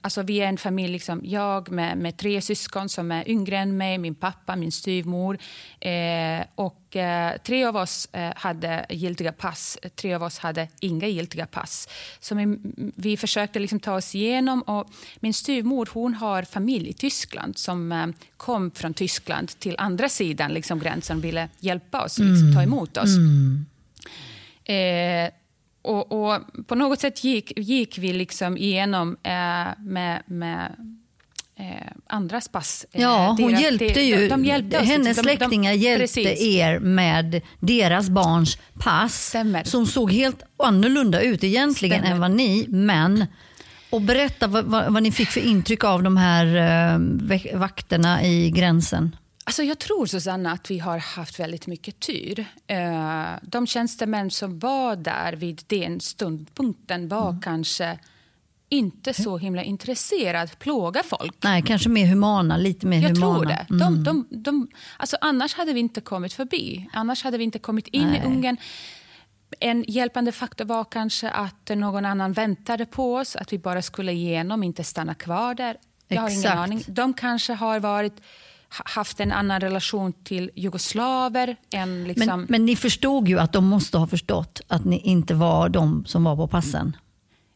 alltså 0.00 0.22
vi 0.22 0.40
är 0.40 0.46
en 0.46 0.58
familj, 0.58 0.92
liksom, 0.92 1.20
jag 1.24 1.70
med, 1.70 1.98
med, 1.98 2.16
tre 2.16 2.40
syskon 2.40 2.88
som 2.88 3.12
är 3.12 3.28
yngre 3.30 3.58
än 3.58 3.76
mig, 3.76 3.98
min 3.98 4.14
pappa, 4.14 4.56
min 4.56 4.72
styvmor. 4.72 5.38
Eh, 5.80 6.44
och 6.54 6.96
eh, 6.96 7.36
tre 7.36 7.64
av 7.64 7.76
oss 7.76 8.08
eh, 8.12 8.32
hade 8.36 8.86
giltiga 8.88 9.32
pass, 9.32 9.78
tre 9.94 10.14
av 10.14 10.22
oss 10.22 10.38
hade 10.38 10.68
inga 10.80 11.06
giltiga 11.06 11.46
pass. 11.46 11.88
Så 12.20 12.34
vi, 12.34 12.58
vi 12.94 13.16
försökte 13.16 13.58
liksom 13.58 13.80
ta 13.80 13.94
oss 13.94 14.14
igenom. 14.14 14.62
Och 14.62 14.90
min 15.20 15.34
styvmor 15.34 15.88
hon 15.92 16.14
har 16.14 16.42
familj 16.42 16.88
i 16.88 16.92
Tyskland 16.92 17.58
som 17.58 17.92
eh, 17.92 18.06
kom 18.36 18.70
från 18.70 18.94
Tyskland 18.94 19.48
till 19.48 19.74
andra 19.78 20.08
sidan 20.08 20.52
liksom, 20.52 20.78
gränsen 20.78 21.18
och 21.18 21.24
ville 21.24 21.48
hjälpa 21.60 22.04
oss, 22.04 22.18
liksom, 22.18 22.54
ta 22.54 22.62
emot 22.62 22.96
oss. 22.96 23.16
Mm. 23.16 23.66
Eh, 24.64 25.30
och, 25.88 26.12
och, 26.12 26.40
på 26.66 26.74
något 26.74 27.00
sätt 27.00 27.24
gick, 27.24 27.58
gick 27.58 27.98
vi 27.98 28.12
liksom 28.12 28.56
igenom 28.56 29.16
eh, 29.22 29.32
med, 29.78 30.22
med 30.26 30.76
eh, 31.58 31.92
andras 32.06 32.48
pass. 32.48 32.86
Eh, 32.92 33.02
ja, 33.02 33.36
hon 33.38 33.50
deras, 33.50 33.62
hjälpte 33.62 34.00
ju. 34.00 34.16
De, 34.16 34.28
de 34.28 34.44
hjälpte 34.44 34.78
hennes 34.78 35.16
de, 35.16 35.22
släktingar 35.22 35.72
de, 35.72 35.78
hjälpte 35.78 36.22
precis. 36.22 36.40
er 36.40 36.78
med 36.78 37.40
deras 37.60 38.08
barns 38.08 38.58
pass 38.78 39.28
Stämmer. 39.28 39.64
som 39.64 39.86
såg 39.86 40.12
helt 40.12 40.42
annorlunda 40.56 41.20
ut 41.20 41.44
egentligen 41.44 41.98
Stämmer. 41.98 42.14
än 42.14 42.20
vad 42.20 42.30
ni, 42.30 42.66
men 42.68 43.26
och 43.90 44.00
berätta 44.00 44.46
vad, 44.46 44.64
vad, 44.64 44.92
vad, 44.92 45.02
ni 45.02 45.12
fick 45.12 45.28
för 45.28 45.40
intryck 45.40 45.84
av 45.84 46.02
de 46.02 46.16
här 46.16 46.46
eh, 46.56 47.58
vakterna 47.58 48.24
i 48.24 48.50
gränsen. 48.50 49.16
Alltså 49.48 49.62
jag 49.62 49.78
tror 49.78 50.06
Susanna 50.06 50.52
att 50.52 50.70
vi 50.70 50.78
har 50.78 50.98
haft 50.98 51.40
väldigt 51.40 51.66
mycket 51.66 52.00
tur. 52.00 52.46
Eh, 52.66 53.24
de 53.42 53.66
tjänstemän 53.66 54.30
som 54.30 54.58
var 54.58 54.96
där 54.96 55.32
vid 55.32 55.62
den 55.66 56.00
stundpunkten 56.00 57.08
var 57.08 57.28
mm. 57.28 57.40
kanske 57.40 57.98
inte 58.68 59.14
så 59.14 59.38
himla 59.38 59.62
intresserad, 59.62 60.58
plåga 60.58 61.02
folk. 61.02 61.36
Nej, 61.40 61.62
kanske 61.62 61.88
mer 61.88 62.06
humana, 62.06 62.56
lite 62.56 62.86
mer 62.86 63.02
jag 63.02 63.08
humana. 63.08 63.34
tror 63.34 63.44
det. 63.46 63.66
De, 63.68 63.82
mm. 63.82 64.04
de, 64.04 64.26
de, 64.30 64.68
alltså 64.96 65.16
annars 65.20 65.54
hade 65.54 65.72
vi 65.72 65.80
inte 65.80 66.00
kommit 66.00 66.32
förbi. 66.32 66.88
Annars 66.92 67.24
hade 67.24 67.38
vi 67.38 67.44
inte 67.44 67.58
kommit 67.58 67.86
in 67.86 68.08
Nej. 68.08 68.20
i 68.20 68.26
Ungern. 68.26 68.56
En 69.60 69.84
hjälpande 69.88 70.32
faktor 70.32 70.64
var 70.64 70.84
kanske 70.84 71.30
att 71.30 71.68
någon 71.68 72.04
annan 72.04 72.32
väntade 72.32 72.86
på 72.86 73.14
oss, 73.14 73.36
att 73.36 73.52
vi 73.52 73.58
bara 73.58 73.82
skulle 73.82 74.12
igenom, 74.12 74.62
inte 74.62 74.84
stanna 74.84 75.14
kvar 75.14 75.54
där. 75.54 75.76
Jag 76.08 76.22
har 76.22 76.30
ingen 76.30 76.58
aning. 76.58 76.84
De 76.86 77.14
kanske 77.14 77.52
har 77.52 77.80
varit 77.80 78.22
haft 78.68 79.20
en 79.20 79.32
annan 79.32 79.60
relation 79.60 80.12
till 80.12 80.50
jugoslaver. 80.54 81.56
Än 81.72 82.04
liksom... 82.04 82.26
men, 82.26 82.46
men 82.48 82.64
ni 82.64 82.76
förstod 82.76 83.28
ju 83.28 83.38
att 83.38 83.52
de 83.52 83.64
måste 83.64 83.98
ha 83.98 84.06
förstått 84.06 84.60
att 84.68 84.84
ni 84.84 84.98
inte 84.98 85.34
var 85.34 85.68
de 85.68 86.04
som 86.06 86.24
var 86.24 86.36
på 86.36 86.48
passen? 86.48 86.96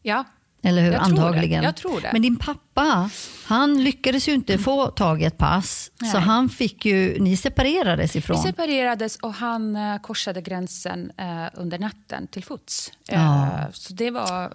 Ja, 0.01 0.23
eller 0.65 0.81
hur? 0.81 0.91
Jag 0.91 1.01
Antagligen. 1.01 1.49
Tror 1.49 1.63
Jag 1.63 1.75
tror 1.75 2.01
det. 2.01 2.09
Men 2.13 2.21
din 2.21 2.35
pappa, 2.35 3.09
han 3.45 3.83
lyckades 3.83 4.27
ju 4.27 4.33
inte 4.33 4.57
få 4.57 4.87
tag 4.87 5.21
i 5.21 5.25
ett 5.25 5.37
pass. 5.37 5.91
Nej. 6.01 6.11
Så 6.11 6.17
han 6.17 6.49
fick 6.49 6.85
ju, 6.85 7.19
ni 7.19 7.37
separerades 7.37 8.15
ifrån. 8.15 8.37
Vi 8.37 8.43
separerades 8.43 9.17
och 9.17 9.33
han 9.33 9.75
uh, 9.75 9.97
korsade 9.97 10.41
gränsen 10.41 11.11
uh, 11.21 11.47
under 11.53 11.79
natten 11.79 12.27
till 12.27 12.43
fots. 12.43 12.91
Ja. 13.07 13.49
Så 13.73 13.93
det 13.93 14.11
var, 14.11 14.53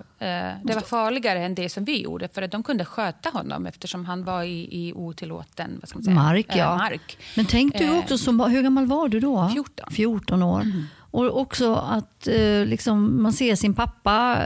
det 0.65 0.75
var 0.75 0.81
farligare 0.81 1.45
än 1.45 1.55
det 1.55 1.69
som 1.69 1.85
vi 1.85 2.03
gjorde. 2.03 2.29
För 2.29 2.43
att 2.43 2.51
de 2.51 2.63
kunde 2.63 2.85
sköta 2.85 3.31
honom 3.31 3.67
eftersom 3.67 4.05
han 4.05 4.25
var 4.25 4.43
i, 4.43 4.69
i 4.71 4.93
otillåten 4.93 5.77
vad 5.81 5.89
ska 5.89 5.99
man 5.99 6.05
säga? 6.05 6.15
Mark. 6.15 6.47
Ja. 6.49 6.77
mark. 6.77 7.19
Men 7.37 7.47
tänk 7.47 7.79
du 7.79 7.99
också, 7.99 8.19
som, 8.19 8.41
hur 8.41 8.63
gammal 8.63 8.87
var 8.87 9.09
du 9.09 9.21
då? 9.21 9.51
14. 9.55 9.91
14 9.91 10.43
år. 10.43 10.61
Mm. 10.61 10.85
Och 11.11 11.41
också 11.41 11.75
att 11.75 12.29
liksom, 12.67 13.23
man 13.23 13.33
ser 13.33 13.55
sin 13.55 13.75
pappa 13.75 14.39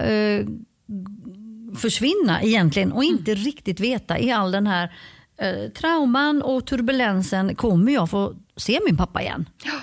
försvinna 1.76 2.42
egentligen 2.42 2.92
och 2.92 3.04
inte 3.04 3.32
mm. 3.32 3.44
riktigt 3.44 3.80
veta 3.80 4.18
i 4.18 4.30
all 4.30 4.52
den 4.52 4.66
här 4.66 4.92
eh, 5.36 5.70
trauman 5.70 6.42
och 6.42 6.66
turbulensen, 6.66 7.54
kommer 7.54 7.92
jag 7.92 8.10
få 8.10 8.34
se 8.56 8.80
min 8.86 8.96
pappa 8.96 9.22
igen? 9.22 9.48
Ja. 9.64 9.80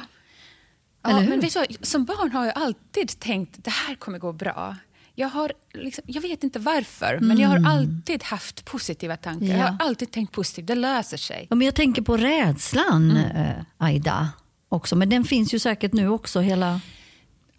Ja, 1.02 1.20
men 1.20 1.40
vet 1.40 1.54
du, 1.54 1.76
som 1.82 2.06
barn 2.06 2.32
har 2.32 2.46
jag 2.46 2.58
alltid 2.58 3.20
tänkt 3.20 3.64
det 3.64 3.70
här 3.70 3.96
kommer 3.96 4.20
gå 4.20 4.34
bra. 4.34 4.76
Jag, 5.16 5.30
har 5.30 5.52
liksom, 5.74 6.04
jag 6.08 6.22
vet 6.22 6.44
inte 6.44 6.60
varför, 6.60 7.14
mm. 7.14 7.28
men 7.28 7.38
jag 7.38 7.50
har 7.50 7.58
mm. 7.58 7.72
alltid 7.72 8.24
haft 8.24 8.66
positiva 8.66 9.18
tankar. 9.18 9.48
Ja. 9.48 9.58
Jag 9.58 9.66
har 9.66 9.78
alltid 9.80 10.12
tänkt 10.12 10.32
positivt, 10.32 10.68
det 10.68 10.76
löser 10.76 11.18
sig. 11.18 11.48
Ja, 11.50 11.56
men 11.56 11.66
jag 11.66 11.76
tänker 11.76 12.02
på 12.02 12.18
rädslan, 12.18 13.12
mm. 13.12 13.36
eh, 13.36 13.56
Aida, 13.78 14.30
också. 14.70 14.96
Men 14.96 15.10
den 15.10 15.24
finns 15.24 15.54
ju 15.54 15.60
säkert 15.60 15.94
nu 15.94 16.10
också. 16.10 16.40
hela... 16.40 16.82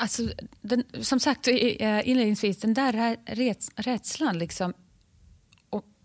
Alltså, 0.00 0.22
den, 0.60 0.84
som 1.00 1.20
sagt 1.20 1.48
eh, 1.48 2.08
inledningsvis, 2.08 2.60
den 2.60 2.74
där 2.74 3.16
rädslan, 3.76 4.38
liksom, 4.38 4.74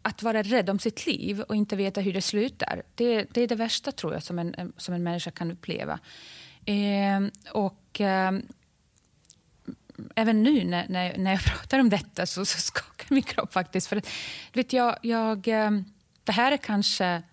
att 0.06 0.24
vara 0.24 0.44
rädd 0.44 0.70
om 0.70 0.80
sitt 0.80 1.06
liv 1.06 1.42
och 1.42 1.56
inte 1.56 1.76
veta 1.76 2.02
hur 2.02 2.14
det 2.14 2.22
slutar, 2.22 2.84
det, 2.96 3.26
det 3.32 3.42
är 3.42 3.48
det 3.48 3.56
värsta 3.56 3.92
tror 3.92 4.14
jag 4.14 4.24
som 4.24 4.40
en, 4.40 4.54
eh, 4.54 4.66
som 4.78 4.94
en 4.94 5.04
människa 5.04 5.32
kan 5.32 5.52
uppleva. 5.52 6.00
Eh, 6.66 7.22
och 7.52 8.02
eh, 8.02 8.32
även 10.16 10.44
nu 10.44 10.64
när, 10.64 10.88
när, 10.90 11.18
när 11.18 11.32
jag 11.32 11.44
pratar 11.46 11.80
om 11.80 11.90
detta 11.90 12.26
så, 12.26 12.46
så 12.46 12.60
skakar 12.60 13.08
min 13.10 13.24
kropp 13.24 13.54
faktiskt. 13.54 13.88
För 13.88 14.02
vet 14.54 14.74
jag, 14.74 14.98
jag, 15.02 15.48
eh, 15.48 15.72
det 16.24 16.32
här 16.32 16.52
är 16.52 16.58
kanske 16.58 17.24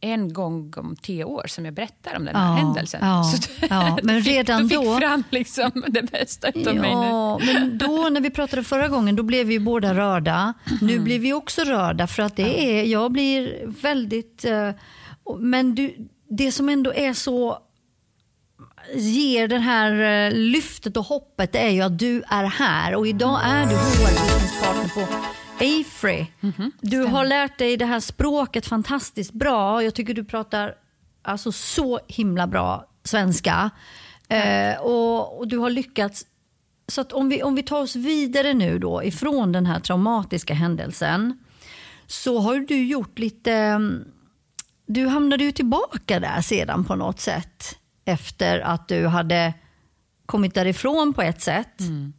en 0.00 0.32
gång 0.32 0.72
om 0.76 0.96
tio 1.02 1.24
år 1.24 1.44
som 1.46 1.64
jag 1.64 1.74
berättar 1.74 2.16
om 2.16 2.24
den 2.24 2.36
här 2.36 2.46
ja, 2.46 2.54
händelsen. 2.54 3.00
Ja, 3.02 3.24
så 3.24 3.50
ja, 3.70 3.98
men 4.02 4.20
redan 4.20 4.62
du 4.62 4.68
fick, 4.68 4.78
då... 4.78 4.98
fram 4.98 5.24
liksom 5.30 5.70
det 5.88 6.02
bästa 6.02 6.48
av 6.48 6.54
ja, 6.54 6.72
mig 6.72 6.94
nu. 6.94 7.52
men 7.52 7.78
då 7.78 8.08
när 8.08 8.20
vi 8.20 8.30
pratade 8.30 8.64
förra 8.64 8.88
gången, 8.88 9.16
då 9.16 9.22
blev 9.22 9.46
vi 9.46 9.58
båda 9.58 9.94
rörda. 9.94 10.54
Nu 10.80 10.98
blir 10.98 11.18
vi 11.18 11.32
också 11.32 11.62
rörda 11.64 12.06
för 12.06 12.22
att 12.22 12.36
det 12.36 12.60
är, 12.60 12.84
jag 12.84 13.12
blir 13.12 13.66
väldigt... 13.82 14.44
Uh, 14.48 14.70
men 15.38 15.74
du, 15.74 16.08
det 16.28 16.52
som 16.52 16.68
ändå 16.68 16.94
är 16.94 17.12
så 17.12 17.58
ger 18.94 19.48
det 19.48 19.58
här 19.58 19.92
uh, 19.92 20.38
lyftet 20.38 20.96
och 20.96 21.04
hoppet 21.04 21.52
det 21.52 21.58
är 21.58 21.70
ju 21.70 21.80
att 21.80 21.98
du 21.98 22.22
är 22.28 22.44
här 22.44 22.94
och 22.94 23.06
idag 23.06 23.40
är 23.44 23.66
du 23.66 23.74
HR-businesspartner 23.74 24.94
på 24.94 25.39
Afrey. 25.60 26.26
Mm 26.40 26.54
-hmm. 26.58 26.70
Du 26.80 27.00
har 27.02 27.24
lärt 27.24 27.58
dig 27.58 27.76
det 27.76 27.86
här 27.86 28.00
språket 28.00 28.66
fantastiskt 28.66 29.32
bra. 29.32 29.82
Jag 29.82 29.94
tycker 29.94 30.14
du 30.14 30.24
pratar 30.24 30.74
alltså 31.22 31.52
så 31.52 32.00
himla 32.08 32.46
bra 32.46 32.86
svenska. 33.04 33.70
Eh, 34.28 34.80
och, 34.80 35.38
och, 35.38 35.48
du 35.48 35.58
har 35.58 35.70
lyckats. 35.70 36.26
Så 36.88 37.02
om 37.02 37.28
vi, 37.28 37.42
om 37.42 37.54
vi 37.54 37.62
tar 37.62 37.80
oss 37.80 37.96
vidare 37.96 38.54
nu 38.54 38.78
då 38.78 39.04
ifrån 39.04 39.52
den 39.52 39.66
här 39.66 39.80
traumatiska 39.80 40.54
händelsen 40.54 41.38
så 42.06 42.38
har 42.38 42.58
du 42.58 42.86
gjort 42.86 43.18
lite... 43.18 43.80
Du 44.86 45.06
hamnade 45.06 45.44
ju 45.44 45.52
tillbaka 45.52 46.20
där 46.20 46.40
sedan 46.40 46.84
på 46.84 46.94
något 46.94 47.20
sätt 47.20 47.78
efter 48.04 48.60
att 48.60 48.88
du 48.88 49.06
hade 49.06 49.54
kommit 50.26 50.54
därifrån 50.54 51.12
på 51.12 51.22
ett 51.22 51.42
sätt. 51.42 51.80
Mm. 51.80 52.12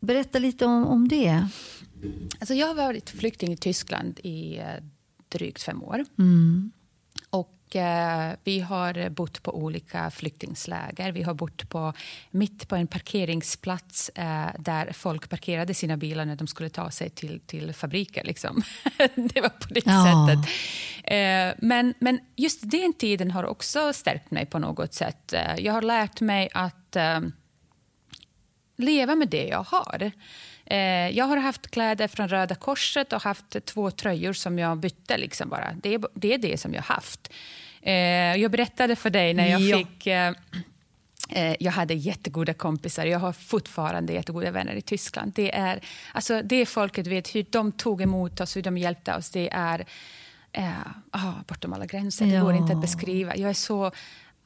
Berätta 0.00 0.38
lite 0.38 0.66
om, 0.66 0.86
om 0.86 1.08
det. 1.08 1.48
Alltså 2.40 2.54
jag 2.54 2.66
har 2.66 2.74
varit 2.74 3.10
flykting 3.10 3.52
i 3.52 3.56
Tyskland 3.56 4.20
i 4.22 4.58
eh, 4.58 4.82
drygt 5.28 5.62
fem 5.62 5.82
år. 5.82 6.04
Mm. 6.18 6.72
Och 7.30 7.76
eh, 7.76 8.32
vi 8.44 8.60
har 8.60 9.10
bott 9.10 9.42
på 9.42 9.56
olika 9.56 10.10
flyktingsläger. 10.10 11.12
Vi 11.12 11.22
har 11.22 11.34
bott 11.34 11.68
på, 11.68 11.92
mitt 12.30 12.68
på 12.68 12.76
en 12.76 12.86
parkeringsplats 12.86 14.08
eh, 14.08 14.48
där 14.58 14.92
folk 14.92 15.28
parkerade 15.28 15.74
sina 15.74 15.96
bilar 15.96 16.24
när 16.24 16.36
de 16.36 16.46
skulle 16.46 16.68
ta 16.68 16.90
sig 16.90 17.10
till, 17.10 17.40
till 17.46 17.72
fabriker. 17.72 18.24
Liksom. 18.24 18.62
det 19.14 19.40
var 19.40 19.48
på 19.48 19.68
det 19.68 19.82
ja. 19.86 20.28
sättet. 20.28 20.52
Eh, 21.04 21.66
men, 21.66 21.94
men 21.98 22.20
just 22.36 22.70
den 22.70 22.92
tiden 22.92 23.30
har 23.30 23.44
också 23.44 23.92
stärkt 23.92 24.30
mig 24.30 24.46
på 24.46 24.58
något 24.58 24.94
sätt. 24.94 25.34
Jag 25.58 25.72
har 25.72 25.82
lärt 25.82 26.20
mig 26.20 26.48
att 26.54 26.96
leva 28.76 29.14
med 29.14 29.28
det 29.28 29.46
jag 29.46 29.62
har. 29.62 30.12
Eh, 30.66 30.78
jag 31.10 31.24
har 31.24 31.36
haft 31.36 31.70
kläder 31.70 32.08
från 32.08 32.28
Röda 32.28 32.54
Korset 32.54 33.12
och 33.12 33.22
haft 33.22 33.64
två 33.64 33.90
tröjor 33.90 34.32
som 34.32 34.58
jag 34.58 34.78
bytte. 34.78 35.18
Liksom 35.18 35.48
bara. 35.48 35.72
Det, 35.82 35.94
är, 35.94 36.00
det 36.14 36.34
är 36.34 36.38
det 36.38 36.60
som 36.60 36.74
jag 36.74 36.82
haft. 36.82 37.32
Eh, 37.82 37.94
jag 38.36 38.50
berättade 38.50 38.96
för 38.96 39.10
dig 39.10 39.34
när 39.34 39.50
jag 39.50 39.60
ja. 39.60 39.78
fick... 39.78 40.06
Eh, 40.06 41.54
jag 41.60 41.72
hade 41.72 41.94
jättegoda 41.94 42.54
kompisar. 42.54 43.06
Jag 43.06 43.18
har 43.18 43.32
fortfarande 43.32 44.12
jättegoda 44.12 44.50
vänner 44.50 44.74
i 44.74 44.82
Tyskland. 44.82 45.32
Det 45.34 45.54
är, 45.54 45.80
alltså, 46.12 46.42
det 46.42 46.66
folket 46.66 47.06
vet 47.06 47.34
hur 47.34 47.46
de 47.50 47.72
tog 47.72 48.02
emot 48.02 48.40
oss, 48.40 48.56
hur 48.56 48.62
de 48.62 48.78
hjälpte 48.78 49.14
oss. 49.14 49.30
Det 49.30 49.48
är 49.52 49.86
eh, 50.52 51.30
bortom 51.46 51.72
alla 51.72 51.86
gränser. 51.86 52.26
Det 52.26 52.38
går 52.38 52.54
inte 52.54 52.72
att 52.72 52.80
beskriva. 52.80 53.36
Jag 53.36 53.50
är 53.50 53.54
så... 53.54 53.86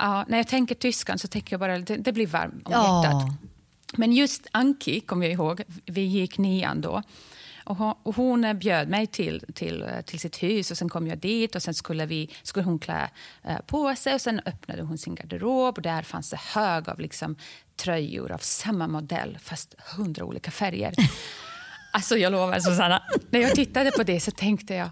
Uh, 0.02 0.24
när 0.28 0.36
jag 0.36 0.48
tänker 0.48 0.74
Tyskland 0.74 1.20
så 1.20 1.28
tänker 1.28 1.52
jag 1.52 1.60
bara 1.60 1.78
det, 1.78 1.96
det 1.96 2.12
blir 2.12 2.26
varmt 2.26 2.66
om 2.66 2.72
ja. 2.72 3.04
hjärtat. 3.04 3.49
Men 3.96 4.12
just 4.12 4.46
Anki, 4.52 5.00
kommer 5.00 5.26
jag 5.26 5.32
ihåg, 5.32 5.62
vi 5.86 6.00
gick 6.00 6.38
nian 6.38 6.80
då. 6.80 7.02
Och 8.02 8.14
hon 8.14 8.58
bjöd 8.58 8.88
mig 8.88 9.06
till, 9.06 9.44
till, 9.54 9.86
till 10.06 10.20
sitt 10.20 10.42
hus 10.42 10.70
och 10.70 10.78
sen 10.78 10.88
kom 10.88 11.06
jag 11.06 11.18
dit 11.18 11.54
och 11.54 11.62
sen 11.62 11.74
skulle, 11.74 12.06
vi, 12.06 12.30
skulle 12.42 12.64
hon 12.64 12.78
klä 12.78 13.10
eh, 13.44 13.58
på 13.66 13.94
sig 13.96 14.14
och 14.14 14.20
sen 14.20 14.40
öppnade 14.46 14.82
hon 14.82 14.98
sin 14.98 15.14
garderob 15.14 15.76
och 15.76 15.82
där 15.82 16.02
fanns 16.02 16.30
det 16.30 16.40
hög 16.40 16.88
av 16.88 17.00
liksom 17.00 17.36
tröjor 17.76 18.32
av 18.32 18.38
samma 18.38 18.88
modell 18.88 19.38
fast 19.42 19.74
hundra 19.96 20.24
olika 20.24 20.50
färger. 20.50 20.94
Alltså 21.92 22.16
jag 22.16 22.32
lovar 22.32 22.60
Susanna, 22.60 23.02
när 23.30 23.40
jag 23.40 23.54
tittade 23.54 23.90
på 23.90 24.02
det 24.02 24.20
så 24.20 24.30
tänkte 24.30 24.74
jag 24.74 24.90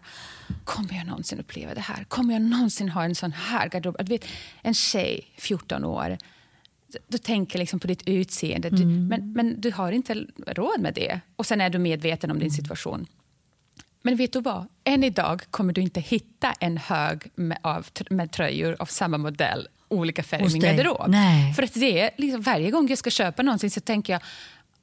kommer 0.64 0.94
jag 0.94 1.06
någonsin 1.06 1.40
uppleva 1.40 1.74
det 1.74 1.80
här? 1.80 2.04
Kommer 2.04 2.32
jag 2.32 2.42
någonsin 2.42 2.88
ha 2.88 3.04
en 3.04 3.14
sån 3.14 3.32
här 3.32 3.68
garderob? 3.68 4.08
vet, 4.08 4.24
en 4.62 4.74
tjej, 4.74 5.28
14 5.36 5.84
år, 5.84 6.18
du 7.08 7.18
tänker 7.18 7.58
liksom 7.58 7.80
på 7.80 7.86
ditt 7.86 8.02
utseende, 8.06 8.70
du, 8.70 8.82
mm. 8.82 9.08
men, 9.08 9.32
men 9.32 9.60
du 9.60 9.70
har 9.70 9.92
inte 9.92 10.26
råd 10.46 10.80
med 10.80 10.94
det. 10.94 11.20
Och 11.36 11.46
sen 11.46 11.60
är 11.60 11.70
du 11.70 11.78
medveten 11.78 12.30
om 12.30 12.38
din 12.38 12.50
situation. 12.50 13.06
Men 14.02 14.16
vet 14.16 14.32
du 14.32 14.40
vad? 14.40 14.66
Än 14.84 15.04
idag 15.04 15.42
kommer 15.50 15.72
du 15.72 15.80
inte 15.80 16.00
hitta 16.00 16.52
en 16.52 16.76
hög 16.76 17.30
med, 17.34 17.58
av, 17.62 17.86
med 18.10 18.32
tröjor 18.32 18.76
av 18.78 18.86
samma 18.86 19.18
modell, 19.18 19.68
olika 19.88 20.22
färger 20.22 20.50
i 20.50 20.52
min 20.52 20.62
garderob. 20.62 21.14
För 21.56 21.62
att 21.62 21.74
det 21.74 22.00
är 22.00 22.10
liksom, 22.16 22.42
varje 22.42 22.70
gång 22.70 22.88
jag 22.88 22.98
ska 22.98 23.10
köpa 23.10 23.42
någonting 23.42 23.70
så 23.70 23.80
tänker 23.80 24.12
jag 24.12 24.20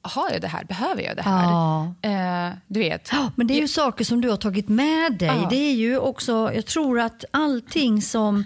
har 0.06 0.30
jag 0.30 0.40
det 0.40 0.48
här? 0.48 0.64
Behöver 0.64 1.02
jag 1.02 1.16
det 1.16 1.22
här? 1.22 1.42
Ja. 1.42 1.94
Eh, 2.02 2.56
du 2.66 2.80
vet. 2.80 3.08
Ja, 3.12 3.30
men 3.36 3.46
det 3.46 3.54
är 3.54 3.60
ju 3.60 3.68
saker 3.68 4.04
som 4.04 4.20
du 4.20 4.30
har 4.30 4.36
tagit 4.36 4.68
med 4.68 5.12
dig. 5.12 5.28
Ja. 5.28 5.46
Det 5.50 5.56
är 5.56 5.74
ju 5.74 5.98
också, 5.98 6.50
jag 6.54 6.66
tror 6.66 7.00
att 7.00 7.24
allting 7.30 8.02
som 8.02 8.44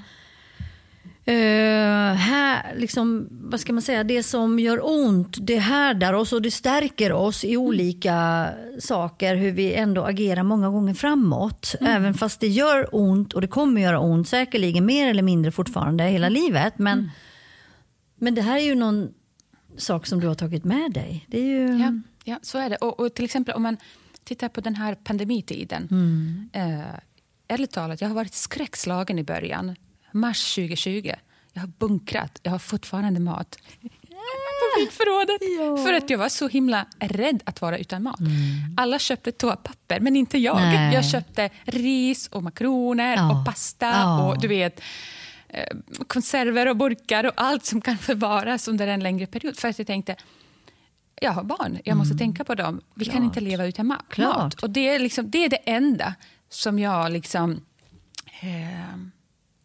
Uh, 1.28 2.14
här, 2.14 2.74
liksom, 2.76 3.28
vad 3.30 3.60
ska 3.60 3.72
man 3.72 3.82
säga, 3.82 4.04
det 4.04 4.22
som 4.22 4.58
gör 4.58 4.80
ont, 4.82 5.36
det 5.40 5.58
härdar 5.58 6.12
oss 6.12 6.32
och 6.32 6.42
det 6.42 6.50
stärker 6.50 7.12
oss 7.12 7.44
i 7.44 7.56
olika 7.56 8.14
mm. 8.14 8.80
saker, 8.80 9.34
hur 9.34 9.52
vi 9.52 9.74
ändå 9.74 10.04
agerar 10.04 10.42
många 10.42 10.68
gånger 10.70 10.94
framåt. 10.94 11.74
Mm. 11.80 11.92
Även 11.92 12.14
fast 12.14 12.40
det 12.40 12.48
gör 12.48 12.88
ont 12.92 13.32
och 13.32 13.40
det 13.40 13.46
kommer 13.46 13.80
göra 13.80 14.00
ont, 14.00 14.28
säkerligen 14.28 14.86
mer 14.86 15.10
eller 15.10 15.22
mindre 15.22 15.52
fortfarande 15.52 16.04
hela 16.04 16.28
livet. 16.28 16.78
Men, 16.78 16.98
mm. 16.98 17.10
men 18.16 18.34
det 18.34 18.42
här 18.42 18.56
är 18.56 18.64
ju 18.64 18.74
någon 18.74 19.08
sak 19.76 20.06
som 20.06 20.20
du 20.20 20.26
har 20.26 20.34
tagit 20.34 20.64
med 20.64 20.92
dig. 20.92 21.26
Det 21.28 21.38
är 21.38 21.44
ju... 21.44 21.78
ja, 21.78 21.92
ja, 22.24 22.38
så 22.42 22.58
är 22.58 22.70
det. 22.70 22.76
Och, 22.76 23.00
och 23.00 23.14
till 23.14 23.24
exempel 23.24 23.54
om 23.54 23.62
man 23.62 23.76
tittar 24.24 24.48
på 24.48 24.60
den 24.60 24.74
här 24.74 24.94
pandemitiden. 24.94 25.88
Mm. 25.90 26.48
Uh, 26.56 26.94
ärligt 27.48 27.70
talat, 27.70 28.00
jag 28.00 28.08
har 28.08 28.14
varit 28.14 28.34
skräckslagen 28.34 29.18
i 29.18 29.24
början 29.24 29.76
mars 30.12 30.54
2020. 30.54 31.12
Jag 31.52 31.60
har 31.60 31.68
bunkrat, 31.78 32.40
jag 32.42 32.50
har 32.50 32.58
fortfarande 32.58 33.20
mat 33.20 33.58
på 34.60 34.80
vinförrådet. 34.80 35.40
Ja. 35.58 35.84
För 35.84 35.92
att 35.92 36.10
jag 36.10 36.18
var 36.18 36.28
så 36.28 36.48
himla 36.48 36.86
rädd 36.98 37.42
att 37.44 37.60
vara 37.60 37.78
utan 37.78 38.02
mat. 38.02 38.20
Mm. 38.20 38.32
Alla 38.76 38.98
köpte 38.98 39.32
toapapper, 39.32 40.00
men 40.00 40.16
inte 40.16 40.38
jag. 40.38 40.56
Nej. 40.56 40.94
Jag 40.94 41.04
köpte 41.04 41.50
ris 41.64 42.28
och 42.28 42.42
makroner 42.42 43.16
ja. 43.16 43.40
och 43.40 43.46
pasta 43.46 43.86
ja. 43.86 44.28
och 44.28 44.40
du 44.40 44.48
vet 44.48 44.80
eh, 45.48 45.76
konserver 46.06 46.68
och 46.68 46.76
burkar 46.76 47.24
och 47.24 47.32
allt 47.36 47.64
som 47.64 47.80
kan 47.80 47.98
förvaras 47.98 48.68
under 48.68 48.86
en 48.86 49.00
längre 49.00 49.26
period. 49.26 49.56
För 49.56 49.68
att 49.68 49.78
jag 49.78 49.86
tänkte, 49.86 50.16
jag 51.20 51.32
har 51.32 51.44
barn, 51.44 51.78
jag 51.84 51.96
måste 51.96 52.12
mm. 52.12 52.18
tänka 52.18 52.44
på 52.44 52.54
dem. 52.54 52.80
Vi 52.94 53.04
Klart. 53.04 53.14
kan 53.14 53.24
inte 53.24 53.40
leva 53.40 53.66
utan 53.66 53.86
mat. 53.86 54.04
Klart. 54.08 54.62
Och 54.62 54.70
det 54.70 54.88
är, 54.88 54.98
liksom, 54.98 55.30
det 55.30 55.44
är 55.44 55.48
det 55.48 55.56
enda 55.56 56.14
som 56.48 56.78
jag 56.78 57.12
liksom... 57.12 57.60
Eh, 58.40 58.96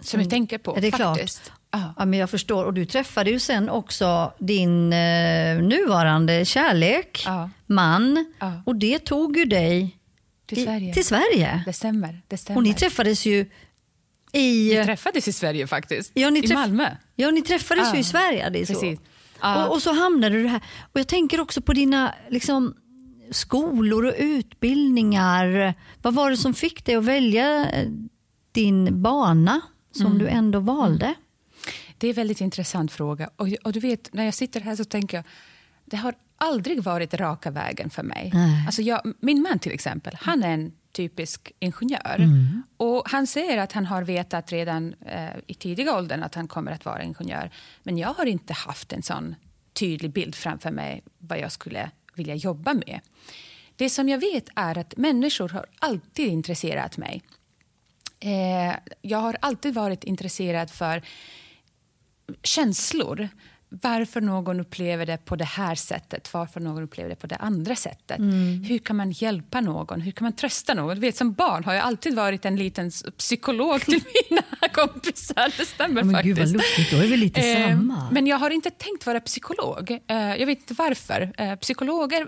som 0.08 0.20
jag 0.22 0.30
tänker 0.30 0.58
på. 0.58 0.78
Är 0.78 0.82
det 0.82 0.92
faktiskt. 0.92 1.44
klart? 1.44 1.94
Ja, 1.98 2.06
men 2.06 2.20
jag 2.20 2.30
förstår. 2.30 2.66
Och 2.66 2.74
du 2.74 2.86
träffade 2.86 3.32
ju 3.32 3.40
sen 3.40 3.70
också 3.70 4.34
din 4.40 4.94
eh, 4.94 5.58
nuvarande 5.58 6.46
kärlek, 6.46 7.24
ja. 7.26 7.50
man. 7.66 8.34
Ja. 8.40 8.62
Och 8.66 8.76
det 8.76 9.00
tog 9.00 9.38
ju 9.38 9.46
dig 9.46 9.98
till 10.46 10.64
Sverige. 10.64 10.92
I, 10.92 10.94
till 10.94 11.06
Sverige. 11.06 11.64
Det, 11.66 11.74
stämmer, 11.74 12.22
det 12.28 12.38
stämmer. 12.38 12.58
Och 12.58 12.64
ni 12.64 12.74
träffades 12.74 13.26
ju 13.26 13.46
i... 14.32 14.76
Vi 14.76 14.86
träffades 14.86 15.28
i 15.28 15.34
Sverige 15.34 15.68
faktiskt. 15.68 16.12
Ja, 16.14 16.30
ni 16.30 16.40
I 16.40 16.54
Malmö. 16.54 16.90
Ja, 17.16 17.32
ni 17.32 17.42
träffades 17.42 17.94
ju 17.94 17.98
i 18.00 18.04
Sverige. 18.04 18.50
Det 18.50 18.62
är 18.62 18.66
så. 18.66 18.98
Och, 19.42 19.72
och, 19.72 19.82
så 19.82 19.94
hamnade 19.94 20.42
du 20.42 20.48
här. 20.48 20.62
Och 20.94 21.00
jag 21.00 21.08
tänker 21.08 21.40
också 21.42 21.62
på 21.62 21.74
dina 21.74 22.16
liksom, 22.30 22.76
skolor 23.32 24.06
och 24.06 24.14
utbildningar. 24.18 25.74
Vad 26.02 26.14
var 26.14 26.30
det 26.32 26.38
som 26.38 26.54
fick 26.54 26.86
dig 26.86 26.96
att 26.96 27.04
välja 27.04 27.70
eh, 27.72 27.90
din 28.52 29.02
bana? 29.02 29.62
Som 29.96 30.06
mm. 30.06 30.18
du 30.18 30.28
ändå 30.28 30.60
valde? 30.60 31.14
Det 31.98 32.08
är 32.08 32.10
en 32.10 32.16
väldigt 32.16 32.42
intressant 32.42 32.92
fråga. 32.92 33.30
Och, 33.36 33.48
och, 33.64 33.72
du 33.72 33.80
vet, 33.80 34.14
när 34.14 34.25
jag 34.25 34.34
sitter 34.34 34.62
här 34.62 34.75
så 34.75 34.86
tänker 34.86 35.18
jag, 35.18 35.25
det 35.86 35.98
har 35.98 36.14
aldrig 36.38 36.84
varit 36.84 37.14
raka 37.14 37.52
vägen 37.52 37.90
för 37.90 38.04
mig. 38.04 38.34
Alltså 38.66 38.82
jag, 38.82 39.14
min 39.20 39.42
man 39.42 39.60
till 39.60 39.72
exempel, 39.72 40.18
han 40.22 40.44
är 40.44 40.54
en 40.54 40.72
typisk 40.92 41.52
ingenjör. 41.60 42.16
Mm. 42.16 42.64
Och 42.78 43.10
Han 43.10 43.28
säger 43.28 43.58
att 43.58 43.72
han 43.72 43.86
har 43.86 44.04
vetat 44.04 44.52
redan 44.52 44.94
eh, 45.06 45.30
i 45.48 45.54
tidiga 45.54 45.98
åldern 45.98 46.24
att 46.24 46.36
han 46.36 46.48
kommer 46.48 46.72
att 46.72 46.86
vara 46.86 47.04
ingenjör. 47.04 47.52
Men 47.84 47.98
jag 47.98 48.14
har 48.14 48.25
inte 48.25 48.54
haft 48.54 48.94
en 48.94 49.04
sån 49.04 49.36
tydlig 49.74 50.12
bild 50.12 50.36
framför 50.36 50.72
mig 50.72 51.04
vad 51.18 51.40
jag 51.40 51.52
skulle 51.52 51.92
vilja 52.16 52.36
jobba 52.36 52.74
med. 52.74 53.00
Det 53.75 53.90
som 53.90 54.10
jag 54.10 54.20
vet 54.20 54.50
är 54.56 54.78
att 54.78 54.98
människor 54.98 55.50
har 55.50 55.66
alltid 55.80 56.28
intresserat 56.28 56.98
mig. 56.98 57.22
Eh, 58.25 58.75
jag 59.01 59.17
har 59.17 59.38
alltid 59.39 59.74
varit 59.74 60.03
intresserad 60.03 60.72
för 60.72 61.01
känslor. 62.44 63.29
Varför 63.70 64.22
någon 64.22 64.60
upplever 64.60 65.05
det 65.05 65.17
på 65.17 65.36
det 65.36 65.46
här 65.46 65.75
sättet, 65.75 66.34
varför 66.34 66.60
någon 66.60 66.84
upplever 66.84 67.10
det 67.10 67.15
på 67.15 67.27
det 67.27 67.36
andra 67.36 67.75
sättet. 67.75 68.17
Mm. 68.17 68.63
Hur 68.63 68.79
kan 68.79 68.96
man 68.96 69.12
hjälpa 69.12 69.62
någon? 69.62 70.01
Hur 70.01 70.12
kan 70.12 70.25
man 70.25 70.34
trösta 70.34 70.74
någon? 70.74 70.96
Du 70.96 71.01
vet, 71.01 71.15
som 71.15 71.34
barn 71.34 71.63
har 71.63 71.74
jag 71.74 71.84
alltid 71.84 72.15
varit 72.15 72.46
en 72.46 72.55
liten 72.55 72.91
psykolog 73.17 73.82
till 73.82 74.03
mina 74.29 74.74
kompisar. 74.74 75.53
Det 75.57 75.66
stämmer 75.66 76.03
men 76.03 76.14
faktiskt. 76.14 76.38
Gud 76.38 76.46
vad 76.46 76.53
lustigt, 76.53 76.92
då 76.92 76.98
är 76.98 77.07
vi 77.07 77.18
lite 77.18 77.42
eh, 77.42 77.70
samma. 77.70 78.09
Men 78.11 78.27
jag 78.27 78.38
har 78.38 78.50
inte 78.50 78.70
tänkt 78.70 79.05
vara 79.05 79.20
psykolog. 79.20 79.92
Eh, 79.92 80.18
jag 80.18 80.46
vet 80.46 80.59
inte 80.59 80.74
varför. 80.74 81.33
Eh, 81.38 81.55
psykologer 81.55 82.27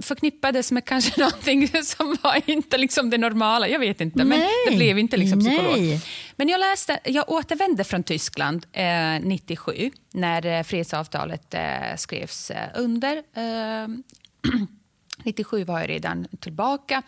förknippades 0.00 0.72
med 0.72 0.84
kanske 0.84 1.20
någonting 1.20 1.68
som 1.84 2.16
var 2.22 2.42
inte 2.50 2.78
liksom 2.78 3.10
det 3.10 3.18
normala. 3.18 3.68
Jag 3.68 3.78
vet 3.78 4.00
inte, 4.00 4.24
men 4.24 4.40
det 4.70 4.76
blev 4.76 4.98
inte 4.98 5.16
liksom 5.16 5.40
psykolog. 5.40 5.78
Nej. 5.78 6.00
Men 6.36 6.48
jag, 6.48 6.60
läste, 6.60 6.98
jag 7.04 7.30
återvände 7.30 7.84
från 7.84 8.02
Tyskland 8.02 8.66
eh, 8.72 9.20
97 9.22 9.90
när 10.12 10.46
eh, 10.46 10.62
fredsavtalet 10.62 11.54
eh, 11.54 11.96
skrevs 11.96 12.50
eh, 12.50 12.68
under. 12.74 13.22
97 15.24 15.60
eh, 15.60 15.66
var 15.72 15.80
jag 15.80 15.90
redan 15.90 16.26
tillbaka. 16.40 17.02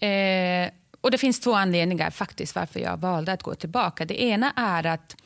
Eh, 0.00 0.70
och 1.00 1.10
Det 1.10 1.18
finns 1.18 1.40
två 1.40 1.54
anledningar 1.54 2.10
faktiskt 2.10 2.54
varför 2.54 2.80
jag 2.80 2.96
valde 2.96 3.32
att 3.32 3.42
gå 3.42 3.54
tillbaka. 3.54 4.04
Det 4.04 4.22
ena 4.22 4.52
är 4.56 4.86
att 4.86 5.16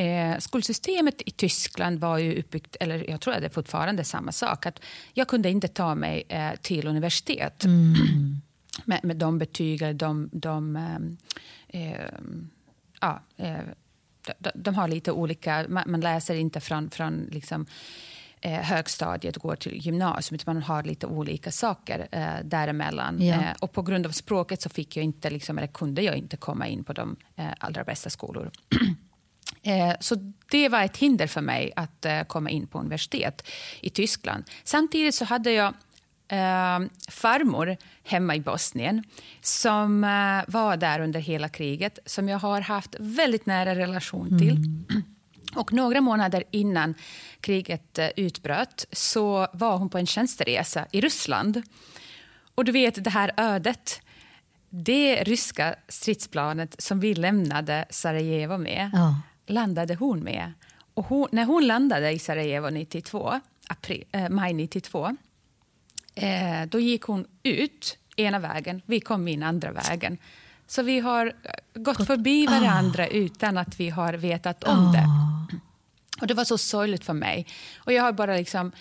Eh, 0.00 0.38
skolsystemet 0.38 1.22
i 1.26 1.30
Tyskland 1.30 2.00
var 2.00 2.18
ju 2.18 2.40
uppbyggt, 2.40 2.76
eller 2.80 3.10
jag 3.10 3.20
tror 3.20 3.34
att 3.34 3.40
det 3.40 3.46
är 3.46 3.50
fortfarande 3.50 4.04
samma 4.04 4.32
sak. 4.32 4.66
Att 4.66 4.80
jag 5.12 5.28
kunde 5.28 5.50
inte 5.50 5.68
ta 5.68 5.94
mig 5.94 6.24
eh, 6.28 6.52
till 6.62 6.86
universitet 6.86 7.64
mm. 7.64 7.94
med, 8.84 9.04
med 9.04 9.16
de 9.16 9.38
betyg, 9.38 9.96
de, 9.96 10.30
de, 10.32 10.76
ehm, 10.76 11.16
eh, 11.68 12.00
ja, 13.00 13.22
eh, 13.36 13.56
de, 14.38 14.50
de, 14.54 14.74
har 14.74 14.88
lite 14.88 15.12
olika, 15.12 15.66
man, 15.68 15.84
man 15.86 16.00
läser 16.00 16.34
inte 16.34 16.60
från, 16.60 16.90
från 16.90 17.28
liksom, 17.32 17.66
eh, 18.40 18.52
högstadiet 18.52 19.36
och 19.36 19.42
går 19.42 19.56
till 19.56 19.86
gymnasiet. 19.86 20.46
Man 20.46 20.62
har 20.62 20.82
lite 20.82 21.06
olika 21.06 21.50
saker 21.50 22.08
eh, 22.12 22.44
däremellan. 22.44 23.22
Ja. 23.22 23.34
Eh, 23.34 23.52
och 23.60 23.72
på 23.72 23.82
grund 23.82 24.06
av 24.06 24.10
språket 24.10 24.62
så 24.62 24.68
fick 24.68 24.96
jag 24.96 25.04
inte, 25.04 25.30
liksom, 25.30 25.58
eller 25.58 25.68
kunde 25.68 26.02
jag 26.02 26.16
inte 26.16 26.36
komma 26.36 26.66
in 26.66 26.84
på 26.84 26.92
de 26.92 27.16
eh, 27.36 27.46
allra 27.58 27.84
bästa 27.84 28.10
skolor. 28.10 28.50
Eh, 29.62 29.92
så 30.00 30.32
det 30.50 30.68
var 30.68 30.82
ett 30.82 30.96
hinder 30.96 31.26
för 31.26 31.40
mig 31.40 31.72
att 31.76 32.04
eh, 32.04 32.22
komma 32.22 32.50
in 32.50 32.66
på 32.66 32.78
universitet 32.78 33.48
i 33.80 33.90
Tyskland. 33.90 34.44
Samtidigt 34.64 35.14
så 35.14 35.24
hade 35.24 35.52
jag 35.52 35.74
eh, 36.28 36.80
farmor 37.08 37.76
hemma 38.04 38.36
i 38.36 38.40
Bosnien 38.40 39.04
som 39.40 40.04
eh, 40.04 40.52
var 40.52 40.76
där 40.76 41.00
under 41.00 41.20
hela 41.20 41.48
kriget, 41.48 41.98
som 42.06 42.28
jag 42.28 42.38
har 42.38 42.60
haft 42.60 42.96
väldigt 42.98 43.46
nära 43.46 43.74
relation 43.74 44.38
till. 44.38 44.56
Mm. 44.56 44.84
Och 45.54 45.72
några 45.72 46.00
månader 46.00 46.44
innan 46.50 46.94
kriget 47.40 47.98
utbröt 48.16 48.86
så 48.92 49.46
var 49.52 49.76
hon 49.76 49.88
på 49.88 49.98
en 49.98 50.06
tjänsteresa 50.06 50.86
i 50.92 51.00
Ryssland. 51.00 51.62
Och 52.54 52.64
du 52.64 52.72
vet 52.72 53.04
det 53.04 53.10
här 53.10 53.32
ödet 53.36 54.00
det 54.68 55.24
ryska 55.24 55.74
stridsplanet 55.88 56.82
som 56.82 57.00
vi 57.00 57.14
lämnade 57.14 57.84
Sarajevo 57.90 58.58
med 58.58 58.90
ja 58.92 59.14
landade 59.50 59.94
hon 59.94 60.20
med. 60.20 60.52
Och 60.94 61.06
hon, 61.06 61.28
när 61.32 61.44
hon 61.44 61.66
landade 61.66 62.10
i 62.10 62.18
Sarajevo 62.18 62.70
92, 62.70 63.40
april, 63.68 64.04
eh, 64.12 64.28
maj 64.28 64.52
92 64.52 65.16
eh, 66.14 66.62
då 66.68 66.80
gick 66.80 67.02
hon 67.02 67.26
ut 67.42 67.98
ena 68.16 68.38
vägen, 68.38 68.82
vi 68.86 69.00
kom 69.00 69.28
in 69.28 69.42
andra 69.42 69.72
vägen. 69.72 70.18
Så 70.66 70.82
vi 70.82 71.00
har 71.00 71.26
eh, 71.26 71.32
gått, 71.74 71.98
gått 71.98 72.06
förbi 72.06 72.46
varandra 72.46 73.04
oh. 73.04 73.16
utan 73.16 73.58
att 73.58 73.80
vi 73.80 73.88
har 73.88 74.12
vetat 74.12 74.64
om 74.64 74.86
oh. 74.86 74.92
det. 74.92 75.06
Och 76.20 76.26
Det 76.26 76.34
var 76.34 76.44
så 76.44 76.58
sorgligt 76.58 77.04
för 77.04 77.12
mig. 77.12 77.46
Och 77.76 77.92
Jag 77.92 78.02
har 78.02 78.12
bara 78.12 78.36
liksom 78.36 78.72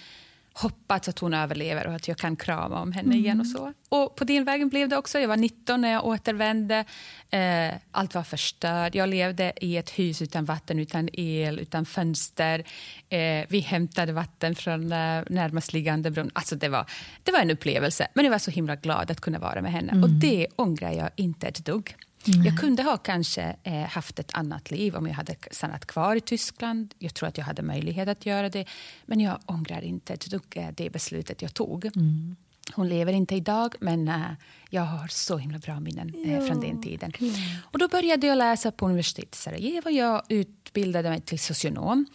hoppats 0.53 1.09
att 1.09 1.19
hon 1.19 1.33
överlever 1.33 1.87
och 1.87 1.93
att 1.93 2.07
jag 2.07 2.17
kan 2.17 2.35
krama 2.35 2.81
om 2.81 2.91
henne 2.91 3.07
mm. 3.07 3.19
igen. 3.19 3.39
och 3.39 3.47
så. 3.47 3.73
Och 3.89 4.15
På 4.15 4.23
den 4.23 4.45
vägen 4.45 4.69
blev 4.69 4.89
det 4.89 4.97
också. 4.97 5.19
Jag 5.19 5.27
var 5.27 5.37
19 5.37 5.81
när 5.81 5.91
jag 5.91 6.05
återvände. 6.05 6.85
Eh, 7.29 7.73
allt 7.91 8.15
var 8.15 8.23
förstört. 8.23 8.95
Jag 8.95 9.09
levde 9.09 9.53
i 9.61 9.77
ett 9.77 9.89
hus 9.89 10.21
utan 10.21 10.45
vatten, 10.45 10.79
utan 10.79 11.09
el, 11.13 11.59
utan 11.59 11.85
fönster. 11.85 12.63
Eh, 13.09 13.45
vi 13.49 13.59
hämtade 13.59 14.13
vatten 14.13 14.55
från 14.55 14.91
eh, 14.91 15.23
närmast 15.29 15.73
liggande 15.73 16.11
brunn. 16.11 16.31
Alltså 16.33 16.55
det, 16.55 16.69
var, 16.69 16.85
det 17.23 17.31
var 17.31 17.39
en 17.39 17.51
upplevelse. 17.51 18.07
Men 18.13 18.25
jag 18.25 18.31
var 18.31 18.39
så 18.39 18.51
himla 18.51 18.75
glad 18.75 19.11
att 19.11 19.21
kunna 19.21 19.39
vara 19.39 19.61
med 19.61 19.71
henne. 19.71 19.91
Mm. 19.91 20.03
Och 20.03 20.09
det 20.09 20.47
ångrar 20.55 20.91
jag 20.91 21.09
inte 21.15 21.47
ett 21.47 21.65
dugg. 21.65 21.95
Mm. 22.27 22.45
Jag 22.45 22.59
kunde 22.59 22.83
ha 22.83 22.97
kanske 22.97 23.55
eh, 23.63 23.73
haft 23.73 24.19
ett 24.19 24.31
annat 24.33 24.71
liv 24.71 24.95
om 24.95 25.07
jag 25.07 25.13
hade 25.13 25.35
stannat 25.51 25.85
kvar 25.85 26.15
i 26.15 26.21
Tyskland. 26.21 26.93
Jag 26.99 27.13
tror 27.13 27.29
att 27.29 27.37
jag 27.37 27.45
hade 27.45 27.61
möjlighet 27.61 28.07
att 28.07 28.25
göra 28.25 28.49
det. 28.49 28.65
Men 29.05 29.19
jag 29.19 29.39
ångrar 29.45 29.81
inte 29.81 30.15
dugg 30.15 30.43
eh, 30.55 30.67
det 30.73 30.89
beslutet 30.89 31.41
jag 31.41 31.53
tog. 31.53 31.85
Mm. 31.85 32.35
Hon 32.73 32.89
lever 32.89 33.13
inte 33.13 33.35
idag, 33.35 33.75
men 33.79 34.07
uh, 34.07 34.21
jag 34.69 34.81
har 34.81 35.07
så 35.07 35.37
himla 35.37 35.59
bra 35.59 35.79
minnen 35.79 36.15
uh, 36.15 36.47
från 36.47 36.61
den 36.61 36.81
tiden. 36.81 37.13
Mm. 37.19 37.33
Och 37.63 37.79
då 37.79 37.87
började 37.87 38.27
jag 38.27 38.37
läsa 38.37 38.71
på 38.71 38.85
universitetet 38.85 39.35
i 39.35 39.37
Sarajevo. 39.37 39.89
Jag 39.89 40.21
utbildade 40.29 41.09
mig 41.09 41.21
till 41.21 41.39
socionom. 41.39 42.05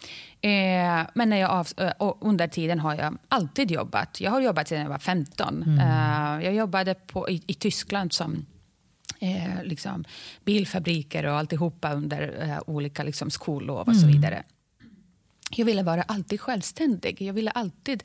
Uh, 0.45 1.09
men 1.13 1.29
när 1.29 1.37
jag 1.37 1.51
av, 1.51 2.17
under 2.21 2.47
tiden 2.47 2.79
har 2.79 2.95
jag 2.95 3.17
alltid 3.29 3.71
jobbat. 3.71 4.21
Jag 4.21 4.31
har 4.31 4.41
jobbat 4.41 4.67
sedan 4.67 4.81
jag 4.81 4.89
var 4.89 4.99
15. 4.99 5.63
Mm. 5.63 6.41
jag 6.41 6.53
jobbade 6.53 6.93
på, 6.93 7.29
i, 7.29 7.43
i 7.47 7.53
Tyskland 7.53 8.13
som 8.13 8.45
eh, 9.19 9.63
liksom, 9.63 10.05
bilfabriker 10.45 11.25
och 11.25 11.37
alltihopa 11.37 11.93
under 11.93 12.49
eh, 12.49 12.59
olika 12.67 13.03
liksom, 13.03 13.29
skollov 13.29 13.79
och 13.79 13.87
mm. 13.87 13.99
så 13.99 14.07
vidare. 14.07 14.43
Jag 15.51 15.65
ville 15.65 15.83
vara 15.83 16.01
alltid 16.01 16.41
självständig. 16.41 17.21
Jag 17.21 17.33
ville 17.33 17.51
alltid 17.51 18.03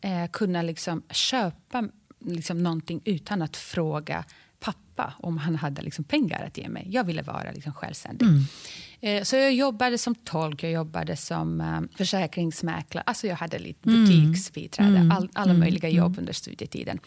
eh, 0.00 0.26
kunna 0.32 0.62
liksom, 0.62 1.02
köpa 1.10 1.88
liksom, 2.20 2.62
någonting 2.62 3.00
utan 3.04 3.42
att 3.42 3.56
fråga 3.56 4.24
pappa 4.62 5.14
om 5.18 5.38
han 5.38 5.56
hade 5.56 5.82
liksom, 5.82 6.04
pengar 6.04 6.44
att 6.46 6.58
ge 6.58 6.68
mig. 6.68 6.86
Jag 6.90 7.04
ville 7.04 7.22
vara 7.22 7.52
liksom, 7.52 7.72
självständig. 7.72 8.26
Mm. 8.26 8.44
Eh, 9.00 9.22
så 9.22 9.36
jag 9.36 9.52
jobbade 9.52 9.98
som 9.98 10.14
tolk, 10.14 10.62
jag 10.62 10.72
jobbade 10.72 11.16
som 11.16 11.60
um, 11.60 11.88
försäkringsmäklare. 11.96 13.04
Alltså 13.06 13.26
jag 13.26 13.36
hade 13.36 13.58
lite 13.58 13.88
mm. 13.88 14.04
butiksbiträde, 14.04 14.96
mm. 14.96 15.12
all, 15.12 15.28
alla 15.32 15.50
mm. 15.50 15.60
möjliga 15.60 15.88
jobb 15.88 16.12
mm. 16.12 16.18
under 16.18 16.32
studietiden. 16.32 16.98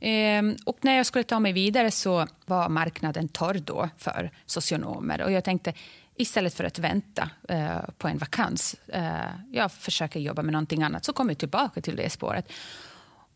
Um, 0.00 0.56
och 0.64 0.78
när 0.80 0.96
jag 0.96 1.06
skulle 1.06 1.24
ta 1.24 1.40
mig 1.40 1.52
vidare 1.52 1.90
så 1.90 2.26
var 2.46 2.68
marknaden 2.68 3.28
torr 3.28 3.54
då 3.64 3.88
för 3.98 4.30
socionomer. 4.46 5.22
Och 5.22 5.32
jag 5.32 5.44
tänkte, 5.44 5.72
istället 6.16 6.54
för 6.54 6.64
att 6.64 6.78
vänta 6.78 7.30
uh, 7.50 7.90
på 7.98 8.08
en 8.08 8.18
vakans, 8.18 8.76
uh, 8.94 9.52
jag 9.52 9.72
försöker 9.72 10.20
jobba 10.20 10.42
med 10.42 10.52
någonting 10.52 10.82
annat, 10.82 11.04
så 11.04 11.12
kom 11.12 11.28
jag 11.28 11.38
tillbaka 11.38 11.80
till 11.80 11.96
det 11.96 12.10
spåret. 12.10 12.52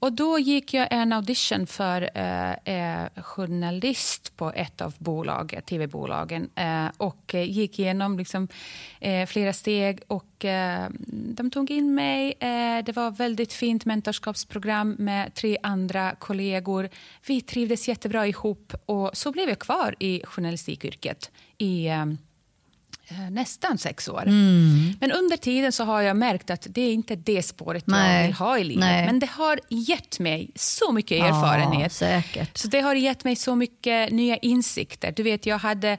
Och 0.07 0.12
då 0.12 0.38
gick 0.38 0.75
jag 0.75 0.88
en 0.90 1.12
audition 1.12 1.66
för 1.66 2.11
eh, 2.14 2.51
eh 2.53 3.09
journalist 3.16 4.37
på 4.37 4.53
ett 4.55 4.81
av 4.81 4.95
bolag, 4.99 5.61
tv-bolagen 5.66 6.51
eh, 6.55 6.87
och 6.97 7.35
eh, 7.35 7.51
gick 7.51 7.79
igenom 7.79 8.19
liksom, 8.19 8.49
eh, 9.01 9.27
flera 9.27 9.53
steg 9.53 10.01
och 10.07 10.45
eh, 10.45 10.88
de 11.09 11.51
tog 11.51 11.71
in 11.71 11.95
mig. 11.95 12.35
Eh, 12.40 12.85
det 12.85 12.97
var 12.97 13.09
ett 13.09 13.21
väldigt 13.21 13.53
fint 13.53 13.85
mentorskapsprogram 13.85 14.97
med 14.99 15.35
tre 15.35 15.59
andra 15.62 16.14
kollegor. 16.19 16.88
Vi 17.27 17.40
trivdes 17.40 17.88
jättebra 17.88 18.27
ihop 18.27 18.73
och 18.87 19.11
så 19.16 19.33
blev 19.33 19.49
jag 19.49 19.59
kvar 19.59 19.95
i 19.99 20.23
journalistikyrket 20.25 21.31
i 21.59 21.87
Eh, 21.87 22.07
nästan 23.31 23.79
sex 23.79 24.09
år. 24.09 24.23
Mm. 24.23 24.92
Men 25.01 25.12
under 25.12 25.37
tiden 25.37 25.73
så 25.73 25.85
har 25.85 26.03
jag 26.03 26.16
märkt 26.16 26.51
att 26.51 26.66
det 26.71 26.81
är 26.81 26.92
inte 26.92 27.16
det 27.16 27.42
spåret 27.42 27.87
Nej. 27.87 28.16
jag 28.16 28.27
vill 28.27 28.37
ha 28.37 28.59
i 28.59 28.64
livet. 28.64 28.81
Nej. 28.81 29.07
Men 29.07 29.19
det 29.19 29.27
har 29.27 29.61
gett 29.69 30.19
mig 30.19 30.51
så 30.55 30.92
mycket 30.92 31.23
erfarenhet. 31.23 32.01
Ja. 32.37 32.47
Så 32.55 32.69
det 32.69 32.81
har 32.81 32.95
gett 32.95 33.25
mig 33.25 33.37
så 33.37 33.55
mycket 33.55 34.12
nya 34.12 34.37
insikter. 34.37 35.12
Du 35.12 35.23
vet, 35.23 35.47
jag 35.47 35.59
hade 35.59 35.90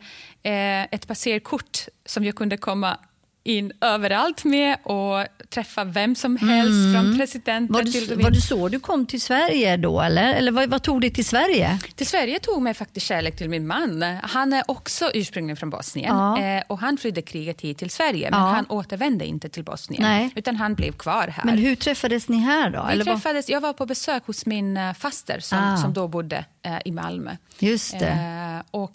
eh, 0.44 0.84
ett 0.84 1.08
passerkort 1.08 1.86
som 2.06 2.24
jag 2.24 2.36
kunde 2.36 2.58
komma 2.58 2.98
in 3.44 3.72
överallt 3.82 4.44
med 4.44 4.78
och 4.84 5.26
träffa 5.50 5.84
vem 5.84 6.16
som 6.16 6.38
helst, 6.38 6.74
mm. 6.74 6.94
från 6.94 7.18
presidenten 7.18 7.74
var 7.74 7.84
det, 7.84 7.92
till... 7.92 8.22
Var 8.22 8.32
det 8.32 8.42
så 8.42 8.70
du 8.70 8.80
kom 8.80 9.06
till 9.06 9.22
Sverige 9.22 9.78
då, 9.78 10.02
eller? 10.02 10.34
Eller 10.34 10.52
vad, 10.52 10.70
vad, 10.70 10.84
tog 10.84 11.02
dig 11.02 11.14
till 11.14 11.26
Sverige? 11.26 11.80
Till 11.96 12.08
Sverige 12.08 12.40
tog 12.40 12.62
mig 12.62 12.74
faktiskt 12.74 13.06
kärlek 13.06 13.36
till 13.36 13.50
min 13.50 13.68
man. 13.68 14.02
Han 14.24 14.54
är 14.54 14.64
också 14.68 15.12
ursprungligen 15.14 15.58
från 15.58 15.70
Bosnien 15.70 16.16
ja. 16.16 16.42
eh, 16.42 16.64
och 16.68 16.80
han 16.80 16.98
flydde 16.98 17.22
kriget 17.22 17.62
hit 17.62 17.78
till 17.78 17.90
Sverige, 17.90 18.32
men 18.32 18.40
ja. 18.40 18.48
han 18.48 18.66
återvände 18.70 19.26
inte 19.26 19.50
till 19.50 19.64
Bosnien, 19.64 20.04
Nej. 20.04 20.32
utan 20.36 20.56
han 20.56 20.76
blev 20.76 20.92
kvar 20.92 21.28
här. 21.28 21.46
Men 21.46 21.58
hur 21.58 21.76
träffades 21.76 22.30
ni 22.30 22.38
här 22.38 22.70
då? 22.70 22.86
Vi 22.88 22.94
eller 22.94 23.06
träffades, 23.06 23.50
jag 23.50 23.62
var 23.62 23.74
på 23.74 23.86
besök 23.86 24.26
hos 24.26 24.46
min 24.46 24.78
uh, 24.78 24.94
faster 24.94 25.40
som, 25.40 25.60
ah. 25.60 25.78
som 25.78 25.94
då 25.94 26.08
bodde 26.08 26.46
uh, 26.68 26.78
i 26.86 26.92
Malmö. 26.92 27.38
Just 27.60 28.00
det. 28.00 28.64
Och 28.72 28.94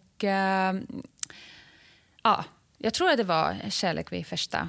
ja 2.23 2.45
jag 2.83 2.95
tror 2.95 3.11
att 3.11 3.17
det 3.17 3.25
var 3.25 3.57
kärlek 3.71 4.13
vid 4.13 4.27
första 4.27 4.69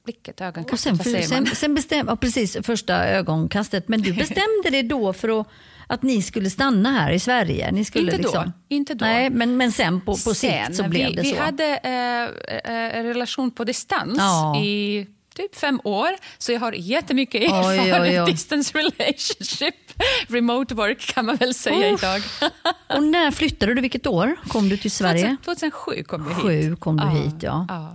ögonblicket, 0.00 0.40
ögonkastet. 0.40 0.92
Och 0.92 1.04
sen, 1.04 1.22
sen, 1.22 1.46
sen 1.46 1.74
bestäm, 1.74 2.06
ja, 2.08 2.16
precis, 2.16 2.56
första 2.62 3.06
ögonkastet. 3.08 3.88
Men 3.88 4.02
du 4.02 4.12
bestämde 4.12 4.70
dig 4.70 4.82
då 4.82 5.12
för 5.12 5.40
att, 5.40 5.46
att 5.86 6.02
ni 6.02 6.22
skulle 6.22 6.50
stanna 6.50 6.90
här 6.90 7.12
i 7.12 7.18
Sverige? 7.18 7.72
Ni 7.72 7.84
skulle 7.84 8.04
inte, 8.04 8.16
liksom, 8.16 8.44
då, 8.44 8.74
inte 8.74 8.94
då. 8.94 9.04
Nej, 9.04 9.30
men, 9.30 9.56
men 9.56 9.72
sen 9.72 10.00
på, 10.00 10.12
på 10.12 10.16
sen, 10.16 10.34
sikt 10.34 10.76
så 10.76 10.88
blev 10.88 11.08
vi, 11.08 11.14
det 11.14 11.24
så. 11.24 11.34
Vi 11.34 11.40
hade 11.40 11.76
eh, 11.76 12.98
eh, 12.98 13.04
relation 13.04 13.50
på 13.50 13.64
distans 13.64 14.18
ja. 14.18 14.56
i 14.56 15.06
typ 15.36 15.56
fem 15.56 15.80
år. 15.84 16.08
Så 16.38 16.52
jag 16.52 16.60
har 16.60 16.72
jättemycket 16.72 17.42
erfarenhet. 17.42 18.26
Oj. 18.26 18.32
Distance 18.32 18.78
relationship. 18.78 19.74
Remote 20.28 20.74
work 20.74 21.00
kan 21.00 21.26
man 21.26 21.36
väl 21.36 21.54
säga 21.54 21.92
Uff. 21.94 22.02
idag. 22.02 22.22
och 22.96 23.02
när 23.02 23.30
flyttade 23.30 23.74
du? 23.74 23.80
Vilket 23.80 24.06
år 24.06 24.36
kom 24.48 24.68
du 24.68 24.76
till 24.76 24.90
Sverige? 24.90 25.36
2007 25.44 26.02
kom 26.02 26.22
jag 26.22 26.34
hit. 26.34 26.42
Sju 26.42 26.76
kom 26.76 26.96
du 26.96 27.02
ja. 27.02 27.10
hit, 27.10 27.42
ja. 27.42 27.66
ja. 27.68 27.94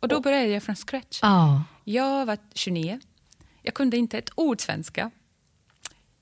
Och 0.00 0.08
då 0.08 0.20
började 0.20 0.46
jag 0.46 0.62
från 0.62 0.76
scratch. 0.76 1.18
Ja. 1.22 1.64
Jag 1.84 2.26
var 2.26 2.38
29. 2.54 3.00
Jag 3.62 3.74
kunde 3.74 3.96
inte 3.96 4.18
ett 4.18 4.30
ord 4.34 4.60
svenska. 4.60 5.10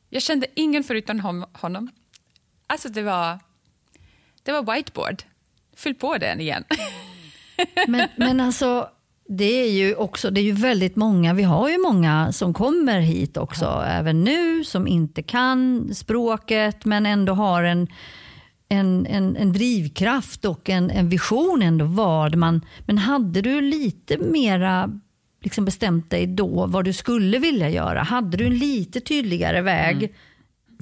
Jag 0.08 0.22
kände 0.22 0.46
ingen 0.54 0.84
förutom 0.84 1.44
honom. 1.52 1.90
Alltså 2.66 2.88
det 2.88 3.02
var, 3.02 3.38
det 4.42 4.52
var 4.52 4.74
whiteboard. 4.74 5.22
Fyll 5.76 5.94
på 5.94 6.18
den 6.18 6.40
igen. 6.40 6.64
men, 7.86 8.08
men 8.16 8.40
alltså, 8.40 8.90
det 9.28 9.44
är 9.44 9.70
ju 9.70 9.94
också, 9.94 10.30
det 10.30 10.40
är 10.40 10.44
ju 10.44 10.52
väldigt 10.52 10.96
många, 10.96 11.34
vi 11.34 11.42
har 11.42 11.68
ju 11.68 11.78
många 11.78 12.32
som 12.32 12.54
kommer 12.54 13.00
hit 13.00 13.36
också, 13.36 13.64
ja. 13.64 13.84
även 13.84 14.24
nu, 14.24 14.64
som 14.64 14.86
inte 14.86 15.22
kan 15.22 15.90
språket 15.94 16.84
men 16.84 17.06
ändå 17.06 17.32
har 17.32 17.62
en, 17.62 17.88
en, 18.68 19.07
en, 19.07 19.37
en 19.37 19.52
drivkraft 19.52 20.44
och 20.44 20.70
en, 20.70 20.90
en 20.90 21.09
vision 21.09 21.62
ändå 21.62 21.85
vad 21.85 22.37
man, 22.37 22.64
men 22.87 22.98
hade 22.98 23.40
du 23.40 23.61
lite 23.61 24.18
mera 24.18 25.00
liksom 25.42 25.64
bestämt 25.64 26.11
dig 26.11 26.26
då 26.26 26.66
vad 26.66 26.85
du 26.85 26.92
skulle 26.92 27.38
vilja 27.38 27.70
göra? 27.70 28.02
Hade 28.02 28.37
du 28.37 28.46
en 28.46 28.59
lite 28.59 29.00
tydligare 29.00 29.62
väg 29.62 29.96
mm. 29.96 30.11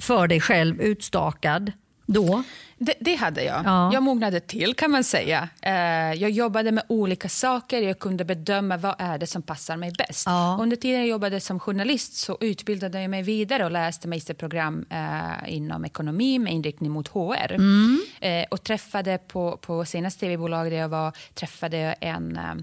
för 0.01 0.27
dig 0.27 0.41
själv 0.41 0.81
utstakad 0.81 1.71
då? 2.05 2.43
Det, 2.79 2.93
det, 2.99 3.15
hade 3.15 3.43
jag. 3.43 3.65
Ja. 3.65 3.93
Jag 3.93 4.03
mognade 4.03 4.39
till 4.39 4.73
kan 4.73 4.91
man 4.91 5.03
säga. 5.03 5.49
Eh, 5.61 5.73
jag 6.13 6.29
jobbade 6.29 6.71
med 6.71 6.83
olika 6.87 7.29
saker. 7.29 7.81
Jag 7.81 7.99
kunde 7.99 8.25
bedöma 8.25 8.77
vad 8.77 8.95
är 8.97 9.17
det 9.17 9.27
som 9.27 9.41
passar 9.41 9.77
mig 9.77 9.91
bäst. 9.97 10.23
Ja. 10.25 10.57
Under 10.61 10.75
tiden 10.75 10.99
jag 10.99 11.07
jobbade 11.07 11.39
som 11.39 11.59
journalist 11.59 12.13
så 12.15 12.37
utbildade 12.41 13.01
jag 13.01 13.09
mig 13.09 13.23
vidare 13.23 13.65
och 13.65 13.71
läste 13.71 14.07
magisterprogram 14.07 14.85
eh, 14.89 15.53
inom 15.53 15.85
ekonomi 15.85 16.39
med 16.39 16.53
inriktning 16.53 16.91
mot 16.91 17.07
HR. 17.07 17.51
Mm. 17.51 18.01
Eh, 18.21 18.45
och 18.51 18.63
träffade 18.63 19.17
på, 19.17 19.57
på 19.57 19.85
senaste 19.85 20.19
tv-bolag 20.19 20.71
där 20.71 20.77
jag 20.77 20.89
var 20.89 21.17
träffade 21.33 21.77
jag 21.77 21.95
en, 22.01 22.37
eh, 22.37 22.55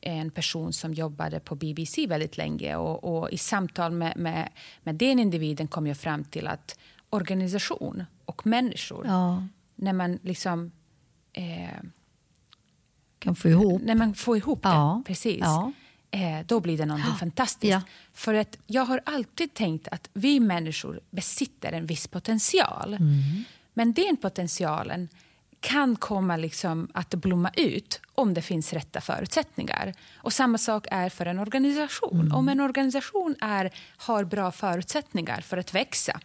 en 0.00 0.30
person 0.30 0.72
som 0.72 0.94
jobbade 0.94 1.40
på 1.40 1.54
BBC 1.54 2.06
väldigt 2.06 2.36
länge. 2.36 2.76
Och, 2.76 3.04
och 3.04 3.30
i 3.30 3.38
samtal 3.38 3.92
med, 3.92 4.16
med, 4.16 4.48
med 4.82 4.94
den 4.94 5.18
individen 5.18 5.68
kom 5.68 5.86
jag 5.86 5.96
fram 5.96 6.24
till 6.24 6.46
att 6.46 6.78
organisation 7.10 8.04
och 8.24 8.46
människor 8.46 9.06
ja 9.06 9.42
när 9.82 9.92
man 9.92 10.18
liksom... 10.22 10.72
Eh, 11.32 11.82
kan 13.18 13.34
få 13.34 13.48
ihop. 13.48 13.82
När 13.82 13.94
man 13.94 14.14
får 14.14 14.36
ihop 14.36 14.60
ja. 14.62 14.96
det, 14.98 15.08
precis. 15.08 15.40
Ja. 15.40 15.72
Eh, 16.10 16.46
då 16.46 16.60
blir 16.60 16.78
det 16.78 16.86
något 16.86 17.00
ja. 17.06 17.14
fantastiskt. 17.14 17.78
För 18.12 18.34
att 18.34 18.58
jag 18.66 18.84
har 18.84 19.00
alltid 19.06 19.54
tänkt 19.54 19.88
att 19.88 20.08
vi 20.12 20.40
människor 20.40 21.00
besitter 21.10 21.72
en 21.72 21.86
viss 21.86 22.08
potential. 22.08 22.94
Mm. 22.94 23.44
Men 23.74 23.92
den 23.92 24.16
potentialen 24.16 25.08
kan 25.60 25.96
komma 25.96 26.36
liksom 26.36 26.88
att 26.94 27.14
blomma 27.14 27.50
ut 27.56 28.00
om 28.14 28.34
det 28.34 28.42
finns 28.42 28.72
rätta 28.72 29.00
förutsättningar. 29.00 29.94
Och 30.14 30.32
Samma 30.32 30.58
sak 30.58 30.86
är 30.90 31.08
för 31.08 31.26
en 31.26 31.38
organisation. 31.38 32.20
Mm. 32.20 32.34
Om 32.34 32.48
en 32.48 32.60
organisation 32.60 33.36
är, 33.40 33.70
har 33.96 34.24
bra 34.24 34.52
förutsättningar 34.52 35.40
för 35.40 35.56
att 35.56 35.74
växa 35.74 36.20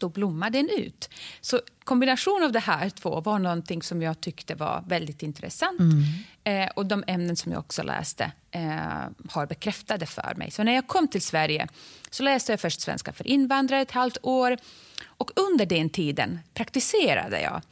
då 0.00 0.08
blommar 0.08 0.50
den 0.50 0.68
ut. 0.78 1.10
Så 1.40 1.60
kombination 1.84 2.42
av 2.44 2.52
det 2.52 2.60
här 2.60 2.90
två 2.90 3.20
var 3.20 3.38
någonting 3.38 3.82
som 3.82 4.02
jag 4.02 4.20
tyckte 4.20 4.54
var 4.54 4.84
väldigt 4.86 5.22
intressant. 5.22 5.80
Mm. 5.80 6.02
Eh, 6.44 6.70
och 6.76 6.86
de 6.86 7.04
ämnen 7.06 7.36
som 7.36 7.52
jag 7.52 7.58
också 7.58 7.82
läste 7.82 8.32
eh, 8.50 9.04
har 9.28 9.46
bekräftat 9.46 10.00
det 10.00 10.06
för 10.06 10.34
mig. 10.36 10.50
Så 10.50 10.62
när 10.62 10.72
jag 10.72 10.86
kom 10.86 11.08
till 11.08 11.22
Sverige 11.22 11.68
så 12.10 12.22
läste 12.22 12.52
jag 12.52 12.60
först 12.60 12.80
svenska 12.80 13.12
för 13.12 13.26
invandrare 13.26 13.80
ett 13.80 13.90
halvt 13.90 14.18
år. 14.22 14.56
Och 15.04 15.30
under 15.36 15.66
den 15.66 15.90
tiden 15.90 16.38
praktiserade 16.54 17.40
jag, 17.40 17.62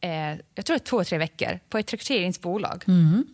eh, 0.00 0.38
jag 0.54 0.66
tror 0.66 0.78
två, 0.78 1.04
tre 1.04 1.18
veckor, 1.18 1.60
på 1.68 1.78
ett 1.78 1.92
rekryteringsbolag. 1.92 2.84
Mm. 2.86 3.26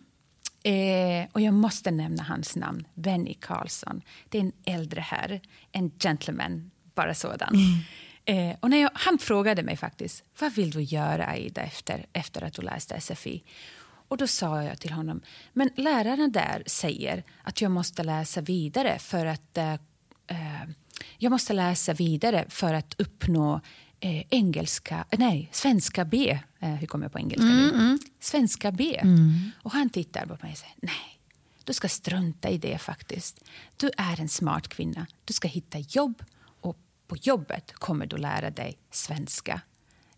Eh, 0.63 1.27
och 1.31 1.41
jag 1.41 1.53
måste 1.53 1.91
nämna 1.91 2.23
hans 2.23 2.55
namn, 2.55 2.87
Benny 2.93 3.33
Karlsson. 3.33 4.01
Det 4.29 4.37
är 4.37 4.41
en 4.41 4.51
äldre 4.65 5.01
herr, 5.01 5.41
en 5.71 5.91
gentleman, 5.99 6.71
bara 6.95 7.13
sådan. 7.13 7.55
Mm. 7.55 7.79
Eh, 8.27 8.55
och 8.59 8.69
när 8.69 8.77
jag, 8.77 8.91
han 8.93 9.17
frågade 9.17 9.63
mig 9.63 9.77
faktiskt, 9.77 10.23
vad 10.39 10.53
vill 10.53 10.71
du 10.71 10.81
göra 10.81 11.27
Aida 11.27 11.61
efter, 11.61 12.05
efter 12.13 12.41
att 12.41 12.53
du 12.53 12.61
läste 12.61 13.01
SFI? 13.01 13.43
Och 14.07 14.17
då 14.17 14.27
sa 14.27 14.63
jag 14.63 14.79
till 14.79 14.91
honom, 14.91 15.21
men 15.53 15.69
lärarna 15.75 16.27
där 16.27 16.63
säger 16.65 17.23
att 17.43 17.61
jag 17.61 17.71
måste 17.71 18.03
läsa 18.03 18.41
vidare 18.41 18.99
för 18.99 19.25
att 19.25 19.57
eh, 19.57 19.73
eh 19.73 20.63
jag 21.17 21.29
måste 21.29 21.53
läsa 21.53 21.93
vidare 21.93 22.45
för 22.49 22.73
att 22.73 22.95
uppnå 22.97 23.61
eh, 23.99 24.23
engelska, 24.29 25.05
nej, 25.17 25.49
svenska 25.51 26.05
B. 26.05 26.39
Eh, 26.59 26.69
hur 26.69 26.87
kommer 26.87 27.05
jag 27.05 27.11
på 27.11 27.19
engelska 27.19 27.47
Mm, 27.47 27.77
nu? 27.77 27.97
Svenska 28.19 28.71
B. 28.71 29.01
Och 29.63 29.71
han 29.71 29.89
tittar 29.89 30.25
på 30.25 30.37
mig 30.41 30.51
och 30.51 30.57
säger 30.57 30.75
nej, 30.81 31.19
du 31.63 31.73
ska 31.73 31.89
strunta 31.89 32.49
i 32.49 32.57
det 32.57 32.77
faktiskt. 32.77 33.43
Du 33.77 33.91
är 33.97 34.21
en 34.21 34.29
smart 34.29 34.67
kvinna. 34.67 35.07
Du 35.25 35.33
ska 35.33 35.47
hitta 35.47 35.79
jobb 35.79 36.23
på 37.07 37.15
jobbet 37.21 37.73
kommer 37.73 38.05
du 38.05 38.17
lära 38.17 38.49
dig 38.49 38.77
svenska. 38.91 39.61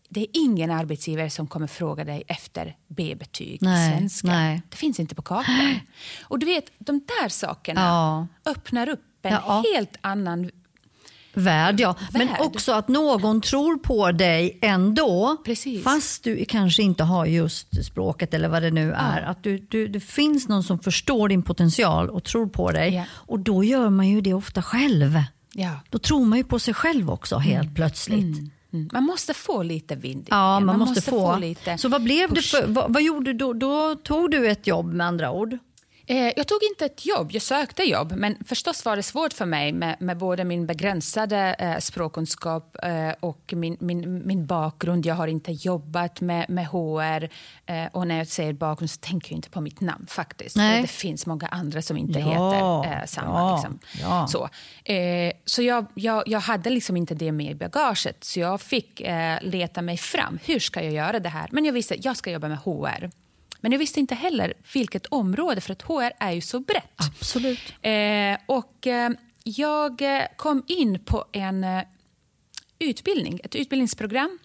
Det 0.10 0.22
är 0.22 0.28
ingen 0.34 0.72
arbetsgivare 0.72 1.30
som 1.30 1.48
kommer 1.48 1.68
fråga 1.68 2.04
dig 2.04 2.24
efter 2.28 2.76
B-betyg 2.88 3.56
i 3.56 3.66
svenska. 3.66 4.28
nej. 4.28 4.62
Det 4.70 4.78
finns 4.78 5.00
inte 5.00 5.16
på 5.16 5.22
kartan. 5.22 5.80
Och 6.24 6.40
du 6.40 6.46
vet, 6.46 6.66
de 6.80 7.00
där 7.22 7.30
sakerna 7.30 7.82
Ja. 7.82 8.28
öppnar 8.52 8.90
upp 8.90 9.00
en 9.22 9.32
Ja. 9.32 9.64
helt 9.76 9.96
annan 10.02 10.52
Värld, 11.34 11.80
ja. 11.80 11.96
Men 12.12 12.28
Värld. 12.28 12.38
också 12.42 12.72
att 12.72 12.88
någon 12.88 13.42
tror 13.42 13.78
på 13.78 14.12
dig 14.12 14.60
ändå. 14.62 15.38
Precis. 15.46 15.84
Fast 15.84 16.24
du 16.24 16.46
kanske 16.46 16.84
inte 16.84 17.04
har 17.04 17.26
just 17.26 17.86
språket 17.86 18.34
eller 18.34 18.50
vad 18.50 18.62
det 18.64 18.72
nu 18.72 18.92
är. 18.94 19.22
Att 19.22 19.44
du, 19.44 19.58
du, 19.58 19.88
det 19.88 20.00
finns 20.00 20.48
någon 20.48 20.64
som 20.64 20.80
förstår 20.80 21.30
din 21.30 21.44
potential 21.44 22.10
och 22.10 22.24
tror 22.24 22.48
på 22.48 22.72
dig. 22.72 22.94
Ja. 22.94 23.04
Och 23.12 23.40
då 23.40 23.64
gör 23.64 23.90
man 23.90 24.08
ju 24.10 24.22
det 24.22 24.34
ofta 24.34 24.62
själv. 24.62 25.22
Ja. 25.62 25.72
Då 25.90 25.98
tror 26.00 26.26
man 26.26 26.38
ju 26.38 26.44
på 26.44 26.60
sig 26.60 26.74
själv 26.74 27.10
också 27.12 27.38
helt 27.38 27.76
plötsligt. 27.76 28.38
Mm. 28.74 28.90
Man 28.94 29.04
måste 29.04 29.34
få 29.34 29.64
lite 29.64 29.96
vind 29.96 30.22
i 30.22 30.28
Ja, 30.30 30.56
ryggen. 30.58 30.66
man, 30.66 30.80
måste, 30.80 31.02
få. 31.02 31.38
lite 31.38 31.78
Så 31.78 31.90
vad 31.90 32.04
blev 32.04 32.30
det 32.30 32.36
push. 32.36 32.52
för, 32.52 32.68
vad, 32.68 32.94
vad 32.94 33.04
gjorde 33.04 33.34
du 33.34 33.38
då? 33.38 33.54
Då 33.54 33.96
tog 33.96 34.32
du 34.32 34.48
ett 34.50 34.68
jobb 34.68 34.94
med 34.94 35.08
andra 35.08 35.32
ord. 35.32 35.58
Eh, 36.10 36.32
jag 36.36 36.48
tog 36.48 36.64
inte 36.72 36.86
ett 36.86 37.06
jobb, 37.06 37.32
jag 37.32 37.42
sökte 37.42 37.84
jobb. 37.84 38.14
Men 38.16 38.38
förstås 38.46 38.86
var 38.86 38.96
det 38.96 39.04
svårt 39.04 39.34
för 39.34 39.46
mig 39.46 39.74
med, 39.74 39.96
med 40.00 40.18
både 40.18 40.44
min 40.44 40.66
begränsade 40.68 41.56
eh, 41.60 41.78
språkkunskap 41.78 42.76
eh, 42.84 43.12
och 43.20 43.54
min, 43.56 43.78
min, 43.80 44.28
min 44.28 44.46
bakgrund. 44.46 45.06
Jag 45.06 45.16
har 45.16 45.28
inte 45.28 45.52
jobbat 45.52 46.22
med, 46.22 46.50
med 46.50 46.68
HR. 46.68 47.30
Eh, 47.66 47.86
och 47.92 48.08
när 48.08 48.18
jag 48.18 48.28
säger 48.28 48.54
bakgrund 48.54 48.92
så 48.92 48.98
tänker 49.00 49.32
jag 49.32 49.38
inte 49.38 49.50
på 49.50 49.62
mitt 49.62 49.82
namn 49.82 50.06
faktiskt. 50.08 50.56
Nej. 50.56 50.82
Det, 50.82 50.88
finns 50.88 51.26
många 51.26 51.48
andra 51.48 51.82
som 51.82 51.98
inte 51.98 52.20
Ja, 52.20 52.82
heter 52.84 53.08
samma. 53.08 53.40
ja, 53.40 53.56
liksom. 53.56 53.80
ja. 54.02 54.28
Så, 54.28 54.50
så 55.46 55.62
jag, 55.62 55.86
jag, 55.94 56.24
jag 56.28 56.40
hade 56.40 56.70
liksom 56.70 56.98
inte 56.98 57.16
det 57.16 57.32
med 57.32 57.52
i 57.52 57.56
bagaget. 57.56 58.24
Så 58.24 58.40
jag 58.40 58.62
fick 58.62 59.02
leta 59.42 59.82
mig 59.82 59.98
fram. 59.98 60.40
Hur 60.46 60.60
ska 60.60 60.84
jag 60.84 60.94
göra 60.94 61.20
det 61.20 61.30
här? 61.30 61.48
Men 61.52 61.66
jag 61.66 61.74
visste 61.74 61.94
att 61.94 62.06
jag 62.06 62.18
ska 62.18 62.32
jobba 62.32 62.48
med 62.48 62.58
HR. 62.58 63.10
Men 63.62 63.72
jag 63.72 63.80
visste 63.80 64.00
inte 64.00 64.16
heller 64.16 64.54
vilket 64.74 65.06
område, 65.06 65.62
för 65.62 65.72
att 65.72 65.82
HR 65.82 66.12
är 66.20 66.32
ju 66.32 66.42
så 66.42 66.60
brett. 66.60 66.94
Absolut. 66.96 67.74
Eh, 67.82 68.38
och 68.46 68.88
eh, 68.88 69.10
jag 69.44 70.02
eh, 70.02 70.26
kom 70.38 70.64
in 70.68 71.00
på 71.00 71.26
en 71.32 71.64
eh, 71.64 71.84
utbildning, 72.80 73.40
ett 73.44 73.56
utbildningsprogram 73.56 74.40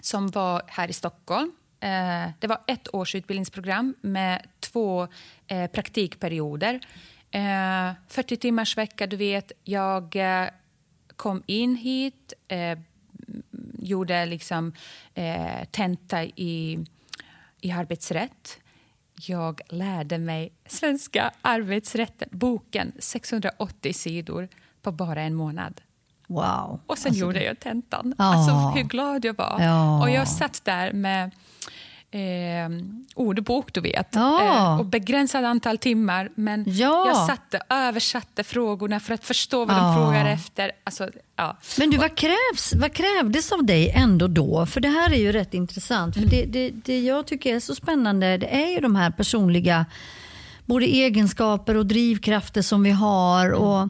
som 0.00 0.28
var 0.28 0.62
här 0.66 0.88
i 0.90 0.92
Stockholm. 0.92 1.52
Eh, 1.80 2.30
det 2.38 2.46
var 2.46 2.58
ett 2.66 2.94
års 2.94 3.14
utbildningsprogram 3.14 3.94
med 4.00 4.46
två 4.60 5.08
eh, 5.46 5.70
praktikperioder. 5.70 6.80
Eh, 7.30 7.92
40 8.08 8.36
timmars 8.36 8.76
vecka, 8.76 9.06
du 9.06 9.16
vet. 9.16 9.52
Jag 9.64 10.16
kom 11.16 11.42
in 11.46 11.76
hit, 11.76 12.32
gjorde 13.78 14.26
liksom 14.26 14.72
tenta 15.70 16.24
i, 16.24 16.78
i 17.60 17.70
arbetsrätt. 17.72 18.58
Jag 19.26 19.60
lärde 19.68 20.18
mig 20.18 20.52
svenska 20.66 21.30
arbetsrätten, 21.42 22.28
boken, 22.32 22.92
680 22.98 23.92
sidor 23.92 24.48
på 24.82 24.92
bara 24.92 25.22
en 25.22 25.34
månad. 25.34 25.80
Wow. 26.26 26.80
Och 26.86 26.98
sen 26.98 27.10
Alltså, 27.10 27.24
gjorde 27.24 27.44
jag 27.44 27.60
tentan. 27.60 28.14
Ja. 28.18 28.24
Alltså 28.24 28.78
hur 28.78 28.88
glad 28.88 29.24
jag 29.24 29.36
var. 29.36 29.56
Ja. 29.60 30.02
Och 30.02 30.10
jag 30.10 30.28
satt 30.28 30.64
där 30.64 30.92
med 30.92 31.30
eh, 32.10 32.84
ordbok, 33.14 33.72
du 33.72 33.80
vet. 33.80 34.08
Ja. 34.12 34.44
Eh, 34.44 34.78
och 34.80 34.86
begränsat 34.86 35.44
antal 35.44 35.78
timmar. 35.78 36.30
Men 36.34 36.64
Ja. 36.66 37.06
jag 37.06 37.26
satte, 37.26 37.60
översatte 37.68 38.44
frågorna 38.44 39.00
för 39.00 39.14
att 39.14 39.24
förstå 39.24 39.64
vad 39.64 39.76
Ja. 39.76 39.82
de 39.82 39.94
frågar 39.94 40.24
efter. 40.26 40.72
Alltså, 40.84 41.08
ja. 41.36 41.56
Men 41.78 41.90
du, 41.90 41.96
vad, 41.96 42.14
krävs, 42.16 42.74
vad 42.76 42.92
krävdes 42.92 43.52
av 43.52 43.64
dig 43.64 43.90
ändå 43.90 44.26
då? 44.26 44.66
För 44.66 44.80
det 44.80 44.88
här 44.88 45.12
är 45.12 45.18
ju 45.18 45.32
rätt 45.32 45.54
intressant. 45.54 46.14
För 46.14 46.26
det, 46.26 46.44
det, 46.44 46.70
det 46.70 47.00
jag 47.00 47.26
tycker 47.26 47.54
är 47.56 47.60
så 47.60 47.74
spännande 47.74 48.36
det 48.36 48.54
är 48.62 48.70
ju 48.70 48.80
de 48.80 48.96
här 48.96 49.10
personliga 49.10 49.86
både 50.66 50.86
egenskaper 50.86 51.76
och 51.76 51.86
drivkrafter 51.86 52.62
som 52.62 52.82
vi 52.82 52.90
har. 52.90 53.50
Och 53.50 53.88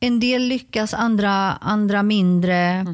en 0.00 0.20
del 0.20 0.42
lyckas, 0.42 0.94
andra, 0.94 1.52
andra 1.52 2.02
mindre. 2.02 2.86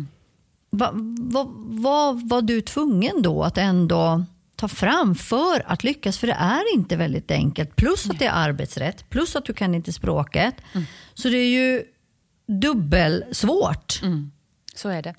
Vad 0.70 0.90
va, 1.18 1.46
vad 1.56 2.28
var 2.28 2.42
du 2.42 2.60
tvungen 2.60 3.22
då 3.22 3.42
att 3.42 3.58
ändå 3.58 4.24
ta 4.58 4.68
fram 4.68 5.14
för 5.14 5.62
att 5.66 5.84
lyckas? 5.84 6.18
För 6.18 6.26
det 6.26 6.32
är 6.32 6.74
inte 6.74 6.96
väldigt 6.96 7.30
enkelt. 7.30 7.76
Plus 7.76 8.10
att 8.10 8.18
det 8.18 8.26
är 8.26 8.32
arbetsrätt, 8.32 9.10
plus 9.10 9.36
att 9.36 9.44
du 9.44 9.52
kan 9.52 9.74
inte 9.74 9.92
språket. 9.92 10.54
Så 11.14 11.28
det 11.28 11.36
är 11.36 11.48
ju 11.48 11.84
dubbelsvårt. 12.46 14.00
Så 14.74 14.88
är 14.88 15.02
det. 15.02 15.14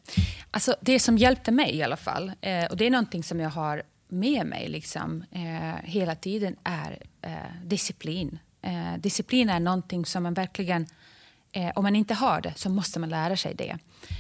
Alltså, 0.52 0.76
det 0.82 1.00
som 1.00 1.18
hjälpte 1.18 1.52
mig 1.52 1.76
i 1.76 1.84
alla 1.84 1.98
fall, 1.98 2.32
eh, 2.42 2.66
och 2.66 2.78
det 2.78 2.86
är 2.86 2.90
någonting 2.90 3.24
som 3.24 3.40
jag 3.40 3.50
har 3.50 3.84
med 4.08 4.46
mig 4.46 4.68
liksom, 4.68 5.24
eh, 5.32 5.84
hela 5.84 6.16
tiden, 6.16 6.56
är 6.64 7.04
eh, 7.22 7.32
disciplin. 7.66 8.40
Disciplin 8.98 9.50
är 9.50 9.60
någonting 9.60 10.06
som 10.06 10.24
man 10.24 10.34
verkligen, 10.34 10.88
om 11.76 11.84
man 11.84 11.96
inte 11.96 12.14
har 12.14 12.42
det, 12.42 12.54
så 12.56 12.70
måste 12.70 13.00
man 13.00 13.10
lära 13.10 13.38
sig 13.38 13.54
det. 13.56 13.78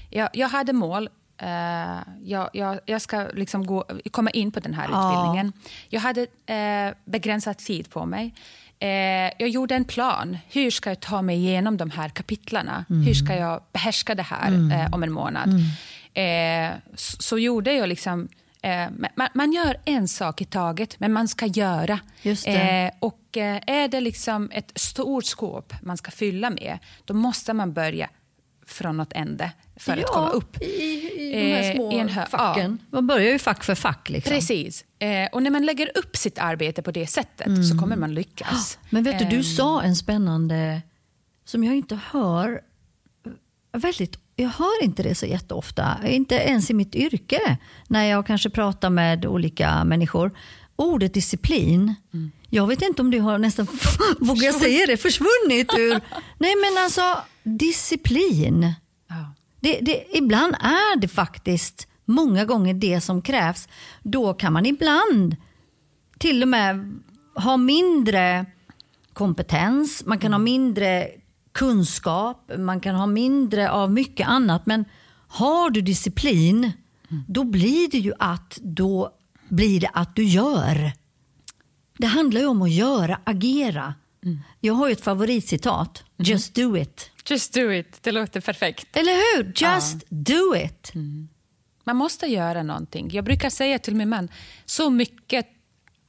Jag, 0.09 0.29
jag 0.33 0.49
hade 0.49 0.73
mål. 0.73 1.09
Eh, 1.41 1.97
jag, 2.23 2.49
jag, 2.53 2.79
jag 2.85 3.01
ska 3.01 3.27
liksom 3.33 3.65
gå, 3.65 3.85
komma 4.11 4.29
in 4.29 4.51
på 4.51 4.59
den 4.59 4.73
här 4.73 4.89
Ja. 4.91 5.07
utbildningen. 5.11 5.53
Jag 5.89 6.01
hade 6.01 6.21
eh, 6.45 6.95
begränsad 7.05 7.57
tid 7.57 7.89
på 7.89 8.05
mig. 8.05 8.33
Eh, 8.79 8.87
jag 9.39 9.49
gjorde 9.49 9.75
en 9.75 9.85
plan. 9.85 10.37
Hur 10.49 10.71
ska 10.71 10.89
jag 10.89 10.99
ta 10.99 11.21
mig 11.21 11.37
igenom 11.37 11.77
de 11.77 11.91
här 11.91 12.09
kapitlarna? 12.09 12.85
Hur 12.89 13.13
ska 13.13 13.35
jag 13.35 13.63
behärska 13.73 14.15
det 14.15 14.23
här 14.23 14.51
eh, 14.73 14.87
om 14.91 15.03
en 15.03 15.11
månad? 15.11 15.49
Eh, 16.13 16.71
så, 16.95 17.21
så 17.21 17.37
gjorde 17.39 17.73
jag 17.73 17.89
liksom... 17.89 18.27
Man, 19.15 19.27
man 19.33 19.51
gör 19.53 19.77
en 19.85 20.07
sak 20.07 20.41
i 20.41 20.45
taget, 20.45 20.99
men 20.99 21.13
man 21.13 21.27
ska 21.27 21.45
göra. 21.45 21.99
Och 22.99 23.37
är 23.67 23.87
det 23.87 24.01
liksom 24.01 24.49
ett 24.53 24.71
stort 24.75 25.25
skåp 25.25 25.73
man 25.81 25.97
ska 25.97 26.11
fylla 26.11 26.49
med, 26.49 26.79
då 27.05 27.13
måste 27.13 27.53
man 27.53 27.73
börja 27.73 28.09
från 28.67 28.97
något 28.97 29.13
ände 29.13 29.51
för 29.79 29.97
att 29.97 30.05
komma 30.05 30.29
upp. 30.29 30.61
I, 30.61 30.65
i 30.65 31.31
de 31.33 31.51
här 31.55 31.69
Eh, 31.69 31.75
små 31.75 32.07
hö- 32.07 32.25
facken. 32.29 32.77
Man 32.91 33.07
börjar 33.07 33.31
ju 33.31 33.39
fack 33.39 33.63
för 33.63 33.75
fack. 33.75 34.09
Liksom. 34.09 34.31
Precis. 34.33 34.85
Eh, 34.99 35.27
och 35.31 35.43
när 35.43 35.49
man 35.51 35.65
lägger 35.65 35.97
upp 35.97 36.17
sitt 36.17 36.39
arbete 36.39 36.81
på 36.81 36.91
det 36.91 37.07
sättet 37.07 37.67
så 37.71 37.77
kommer 37.79 37.95
man 37.95 38.13
lyckas. 38.13 38.77
Men 38.89 39.03
vet 39.03 39.19
du, 39.19 39.25
du 39.25 39.35
Ehm, 39.35 39.43
sa 39.43 39.81
en 39.81 39.95
spännande, 39.95 40.81
som 41.45 41.63
jag 41.63 41.75
inte 41.75 41.99
hör 42.11 42.61
väldigt 43.71 44.19
jag 44.35 44.49
hör 44.49 44.83
inte 44.83 45.03
det 45.03 45.15
så 45.15 45.25
jätteofta, 45.25 45.97
inte 46.07 46.35
ens 46.35 46.69
i 46.69 46.73
mitt 46.73 46.95
yrke, 46.95 47.57
när 47.87 48.03
jag 48.03 48.27
kanske 48.27 48.49
pratar 48.49 48.89
med 48.89 49.25
olika 49.25 49.83
människor. 49.83 50.31
Ordet 50.75 51.13
disciplin, 51.13 51.95
Mm. 52.13 52.31
jag 52.49 52.67
vet 52.67 52.81
inte 52.81 53.01
om 53.01 53.11
det 53.11 53.17
har 53.19 53.37
nästan, 53.37 53.67
vågar 54.19 54.43
jag 54.45 54.55
säga 54.55 54.85
det, 54.87 54.97
försvunnit 54.97 55.73
ur... 55.77 55.91
Nej 56.37 56.53
men 56.55 56.83
alltså, 56.83 57.01
disciplin. 57.43 58.73
Det, 59.59 59.79
det, 59.81 60.17
ibland 60.17 60.55
är 60.55 60.99
det 60.99 61.07
faktiskt 61.07 61.87
många 62.05 62.45
gånger 62.45 62.73
det 62.73 63.01
som 63.01 63.21
krävs. 63.21 63.67
Då 64.03 64.33
kan 64.33 64.53
man 64.53 64.65
ibland 64.65 65.35
till 66.17 66.41
och 66.41 66.47
med 66.47 66.99
ha 67.35 67.57
mindre 67.57 68.45
kompetens, 69.13 70.03
man 70.05 70.19
kan 70.19 70.33
ha 70.33 70.39
mindre 70.39 71.07
kunskap, 71.51 72.51
man 72.57 72.79
kan 72.79 72.95
ha 72.95 73.05
mindre 73.05 73.71
av 73.71 73.91
mycket 73.91 74.27
annat. 74.27 74.65
Men 74.65 74.85
har 75.27 75.69
du 75.69 75.81
disciplin, 75.81 76.71
då 77.27 77.43
blir 77.43 77.91
det 77.91 77.97
ju 77.97 78.13
att 78.19 78.59
då 78.61 79.11
blir 79.49 79.79
det 79.79 79.89
att 79.93 80.15
du 80.15 80.23
gör. 80.23 80.91
Det 81.97 82.07
handlar 82.07 82.41
ju 82.41 82.47
om 82.47 82.61
att 82.61 82.71
göra, 82.71 83.19
agera. 83.23 83.93
Jag 84.59 84.73
har 84.73 84.87
ju 84.87 84.93
ett 84.93 85.03
favoritcitat, 85.03 86.03
just 86.17 86.55
do 86.55 86.77
it. 86.77 87.11
Just 87.29 87.53
do 87.53 87.73
it, 87.73 87.97
det 88.03 88.11
låter 88.11 88.41
perfekt. 88.41 88.97
Eller 88.97 89.13
hur? 89.37 89.43
Just 89.55 90.03
do 90.09 90.55
it. 90.55 90.91
Man 91.83 91.95
måste 91.95 92.25
göra 92.25 92.63
någonting. 92.63 93.09
Jag 93.13 93.25
brukar 93.25 93.49
säga 93.49 93.79
till 93.79 93.95
min 93.95 94.09
man, 94.09 94.29
så 94.65 94.89
mycket 94.89 95.45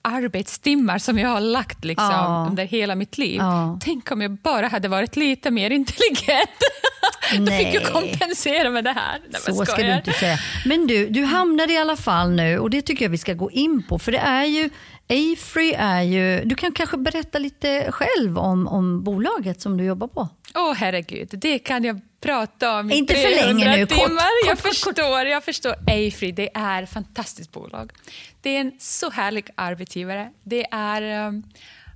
arbetstimmar 0.02 0.98
som 0.98 1.18
jag 1.18 1.28
har 1.28 1.40
lagt 1.40 1.84
liksom, 1.84 2.10
Ja. 2.10 2.46
under 2.50 2.64
hela 2.64 2.94
mitt 2.94 3.18
liv. 3.18 3.36
Ja. 3.40 3.78
Tänk 3.82 4.10
om 4.12 4.20
jag 4.20 4.30
bara 4.30 4.68
hade 4.68 4.88
varit 4.88 5.16
lite 5.16 5.50
mer 5.50 5.70
intelligent. 5.70 6.50
Då 7.38 7.46
fick 7.46 7.74
jag 7.74 7.84
kompensera 7.92 8.70
med 8.70 8.84
det 8.84 8.92
här. 8.92 9.20
Nej, 9.28 9.40
Så 9.40 9.64
ska 9.66 9.76
du 9.82 9.94
inte 9.94 10.12
säga. 10.12 10.38
Men 10.66 10.86
du, 10.86 11.08
du 11.08 11.24
hamnade 11.24 11.72
i 11.72 11.78
alla 11.78 11.96
fall 11.96 12.30
nu 12.30 12.58
och 12.58 12.70
det 12.70 12.82
tycker 12.82 13.04
jag 13.04 13.10
vi 13.10 13.18
ska 13.18 13.34
gå 13.34 13.50
in 13.50 13.82
på. 13.88 13.98
För 13.98 14.12
det 14.12 14.18
är 14.18 14.44
ju 14.44 14.70
Afree 15.10 15.74
är 15.74 16.02
ju, 16.02 16.44
du 16.44 16.54
kan 16.54 16.72
kanske 16.72 16.96
berätta 16.96 17.38
lite 17.38 17.92
själv 17.92 18.38
om, 18.38 18.68
om 18.68 19.04
bolaget 19.04 19.60
som 19.60 19.76
du 19.76 19.84
jobbar 19.84 20.08
på? 20.08 20.28
Åh 20.54 20.70
oh, 20.70 20.74
herregud, 20.74 21.28
det 21.32 21.58
kan 21.58 21.84
jag 21.84 22.00
prata 22.20 22.78
om 22.80 22.90
i 22.90 22.96
Inte 22.96 23.14
för 23.14 23.46
länge 23.46 23.76
nu, 23.76 23.86
timmar. 23.86 24.08
kort, 24.08 24.20
jag 24.46 24.58
kort, 24.58 24.66
förstår, 24.66 25.26
jag 25.26 25.44
förstår. 25.44 25.72
Afree, 25.72 26.32
det 26.32 26.48
är 26.54 26.82
ett 26.82 26.90
fantastiskt 26.90 27.52
bolag. 27.52 27.92
Det 28.40 28.56
är 28.56 28.60
en 28.60 28.72
så 28.78 29.10
härlig 29.10 29.48
arbetsgivare. 29.54 30.30
Det 30.42 30.66
är... 30.70 31.26
Um, 31.28 31.44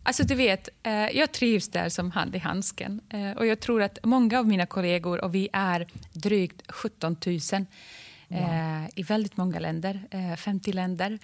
Alltså 0.07 0.23
du 0.23 0.35
vet, 0.35 0.69
eh, 0.83 0.93
jag 0.93 1.33
trivs 1.33 1.69
där 1.69 1.89
som 1.89 2.11
hand 2.11 2.37
i 2.37 2.39
handsken. 2.39 3.01
Eh, 3.11 3.31
och 3.31 3.47
jag 3.47 3.61
tror 3.61 3.83
att 3.83 3.99
många 4.03 4.39
av 4.39 4.47
mina 4.47 4.67
kollegor, 4.67 5.25
och 5.25 5.35
vi 5.35 5.49
är 5.53 5.87
drygt 6.13 6.73
17 6.73 7.17
000 7.27 7.39
wow. 8.29 8.39
Eh, 8.39 8.85
i 8.95 9.03
väldigt 9.03 9.37
många 9.37 9.59
länder, 9.59 10.03
50 10.37 10.73
länder. 10.73 11.19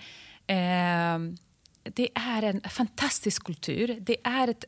Det 1.95 2.09
är 2.15 2.43
en 2.43 2.61
fantastisk 2.61 3.45
kultur. 3.45 3.97
Det 4.01 4.17
är 4.25 4.49
ett 4.49 4.65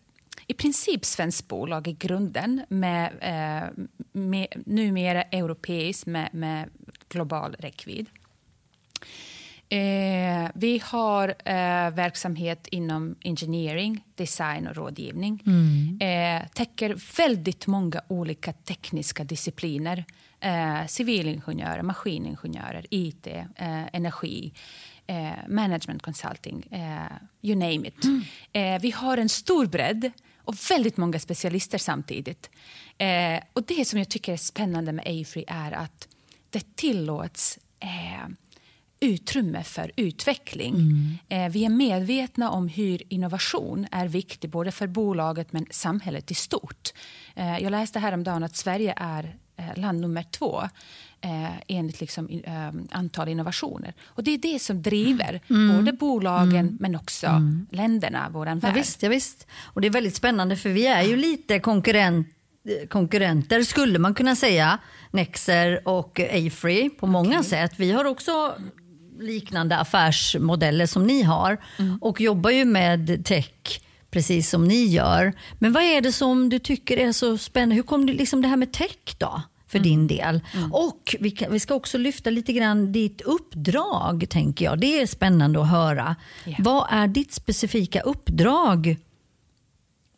i 0.47 0.55
princip 0.55 1.05
svenskt 1.05 1.49
bolag 1.49 1.89
i 1.89 1.93
grunden, 1.93 2.63
med, 2.69 3.13
med, 4.13 4.47
numera 4.67 5.23
europeiskt 5.23 6.07
med, 6.07 6.29
med 6.33 6.71
global 7.09 7.57
räckvidd. 7.59 8.07
Eh, 9.73 10.51
vi 10.55 10.81
har 10.85 11.29
eh, 11.29 11.91
verksamhet 11.95 12.67
inom 12.67 13.17
engineering, 13.21 14.05
design 14.15 14.67
och 14.67 14.77
rådgivning. 14.77 15.43
Mm. 15.47 15.99
Eh, 16.01 16.49
täcker 16.49 17.17
väldigt 17.17 17.67
många 17.67 18.03
olika 18.09 18.53
tekniska 18.53 19.25
discipliner. 19.25 20.05
Eh, 20.41 20.87
civilingenjörer, 20.87 21.83
maskiningenjörer, 21.83 22.87
IT, 22.91 23.27
eh, 23.27 23.43
energi, 23.93 24.53
eh, 25.13 25.49
management 25.49 26.03
consulting, 26.03 26.63
eh, 26.71 27.13
you 27.43 27.59
name 27.59 27.89
it. 27.89 28.05
Mm. 28.05 28.23
Eh, 28.53 28.81
vi 28.81 28.91
har 28.91 29.19
en 29.19 29.29
stor 29.29 29.67
bredd 29.67 30.11
och 30.45 30.55
väldigt 30.71 30.97
många 30.97 31.19
specialister 31.19 31.79
samtidigt. 31.79 32.51
och 33.53 33.63
Det 33.63 33.85
som 33.85 33.99
jag 33.99 34.09
tycker 34.09 34.33
är 34.33 34.37
spännande 34.37 34.93
med 34.93 35.05
Afree 35.07 35.45
är 35.47 35.73
att 35.73 36.09
det 36.51 36.77
tillåts 36.77 37.59
utrymme 39.03 39.63
för 39.63 39.93
utveckling. 39.97 40.75
Mm. 40.75 41.19
Eh, 41.29 41.53
vi 41.53 41.65
är 41.65 41.69
medvetna 41.69 42.51
om 42.51 42.69
hur 42.69 43.03
innovation 43.13 43.87
är 43.91 44.09
viktig 44.09 44.51
både 44.51 44.73
för 44.73 44.87
bolaget 44.87 45.53
men 45.53 45.67
samhället 45.71 46.31
i 46.31 46.35
stort. 46.35 46.93
Eh, 47.35 47.59
jag 47.59 47.71
läste 47.71 47.99
häromdagen 47.99 48.43
att 48.43 48.57
Sverige 48.57 48.95
är 48.97 49.25
eh, 49.25 49.31
land 49.77 50.01
nummer 50.01 50.23
två 50.23 50.63
enligt 51.69 52.01
liksom, 52.01 52.43
antal 52.91 53.29
innovationer. 53.29 53.95
Och 54.05 54.25
Det 54.25 54.31
är 54.31 54.39
det 54.39 54.59
som 54.59 54.83
driver 54.83 55.41
mm. 55.51 55.77
både 55.77 55.93
bolagen 55.93 56.55
mm. 56.55 56.77
men 56.81 56.97
också 56.97 57.27
mm. 57.27 57.67
länderna, 57.71 58.29
vår 58.31 58.47
värld. 58.47 58.59
Ja, 58.63 58.71
visst, 58.71 59.03
ja, 59.03 59.09
visst. 59.09 59.47
Och 59.63 59.81
det 59.81 59.87
är 59.87 59.93
väldigt 59.93 60.17
spännande 60.17 60.57
för 60.57 60.71
vi 60.71 60.87
är 60.87 61.03
ju 61.03 61.17
lite 61.17 61.59
konkurrent, 61.59 62.29
konkurrenter 62.89 63.63
skulle 63.63 63.99
man 63.99 64.15
kunna 64.15 64.37
säga. 64.37 64.79
Nexer 65.11 65.89
och 65.89 66.21
Afree 66.21 66.91
på 66.91 67.07
många 67.07 67.39
okay. 67.39 67.51
sätt. 67.51 67.73
Vi 67.77 67.93
har 67.93 68.05
också 68.05 68.55
liknande 69.21 69.77
affärsmodeller 69.77 70.87
som 70.87 71.07
ni 71.07 71.23
har 71.23 71.59
mm. 71.79 71.99
och 72.01 72.21
jobbar 72.21 72.51
ju 72.51 72.65
med 72.65 73.25
tech 73.25 73.81
precis 74.13 74.51
som 74.51 74.65
ni 74.69 74.85
gör. 74.85 75.33
Men 75.59 75.73
vad 75.73 75.83
är 75.83 76.01
det 76.01 76.13
som 76.13 76.49
du 76.49 76.59
tycker 76.59 76.97
är 76.97 77.13
så 77.13 77.39
spännande? 77.39 77.75
Hur 77.75 77.83
kom 77.83 78.07
det, 78.07 78.13
liksom 78.13 78.43
det 78.43 78.49
här 78.49 78.57
med 78.57 78.73
tech 78.73 79.17
då? 79.19 79.43
för 79.73 79.79
mm. 79.79 79.89
din 79.89 80.07
del. 80.07 80.41
Mm. 80.55 80.73
Och 80.73 81.17
vi, 81.21 81.31
kan, 81.31 81.53
vi, 81.53 81.61
ska 81.61 81.75
också 81.75 81.99
lyfta 81.99 82.31
lite 82.31 82.53
grann 82.53 82.93
ditt 82.93 83.21
uppdrag, 83.21 84.27
tänker 84.31 84.65
jag. 84.65 84.81
Det 84.81 85.01
är 85.01 85.07
spännande 85.07 85.61
att 85.61 85.69
höra. 85.69 86.17
Yeah. 86.47 86.63
Vad 86.63 86.87
är 86.91 87.09
ditt 87.09 87.33
specifika 87.33 88.01
uppdrag 88.01 88.97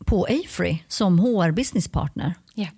på 0.07 0.25
Afree 0.25 0.79
som 0.89 1.19
HR 1.19 1.51
business 1.51 1.89
partner? 1.89 2.35
Yeah. 2.55 2.73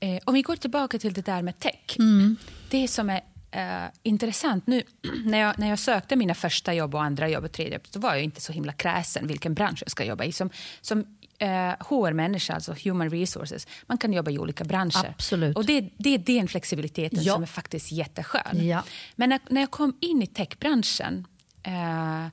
Eh, 0.00 0.20
om 0.24 0.34
vi 0.34 0.42
går 0.42 0.56
tillbaka 0.56 0.98
till 0.98 1.12
det 1.12 1.26
där 1.26 1.42
med 1.42 1.58
tech. 1.58 1.96
Mm. 1.98 2.36
Det 2.70 2.88
som 2.88 3.10
är 3.10 3.20
eh, 3.54 3.84
intressant. 4.02 4.66
Nu, 4.66 4.82
när, 5.24 5.38
jag, 5.38 5.58
när 5.58 5.68
jag 5.68 5.78
sökte 5.78 6.16
mina 6.16 6.34
första 6.34 6.74
jobb 6.74 6.94
och 6.94 7.02
andra 7.02 7.28
jobb 7.28 7.44
och 7.44 7.52
tredje 7.52 7.72
jobb, 7.72 7.82
då 7.90 8.00
var 8.00 8.14
jag 8.14 8.22
inte 8.22 8.40
så 8.40 8.52
himla 8.52 8.72
kräsen 8.72 9.26
vilken 9.26 9.54
bransch 9.54 9.82
jag 9.82 9.90
ska 9.90 10.04
jobba 10.04 10.24
i. 10.24 10.32
Som, 10.32 10.50
som 10.80 11.04
eh, 11.38 11.72
HR-människa, 11.80 12.54
alltså 12.54 12.74
human 12.84 13.10
resources, 13.10 13.66
man 13.86 13.98
kan 13.98 14.12
jobba 14.12 14.30
i 14.30 14.38
olika 14.38 14.64
branscher. 14.64 15.08
Absolut. 15.08 15.56
Och 15.56 15.64
det, 15.64 15.90
det 15.96 16.14
är 16.14 16.18
den 16.18 16.48
flexibiliteten 16.48 17.22
ja. 17.22 17.34
som 17.34 17.42
är 17.42 17.46
faktiskt 17.46 17.92
jätteskön. 17.92 18.66
Ja. 18.66 18.82
Men 19.16 19.28
när, 19.28 19.40
när 19.48 19.60
jag 19.60 19.70
kom 19.70 19.96
in 20.00 20.22
i 20.22 20.26
techbranschen 20.26 21.26
eh, 21.62 22.26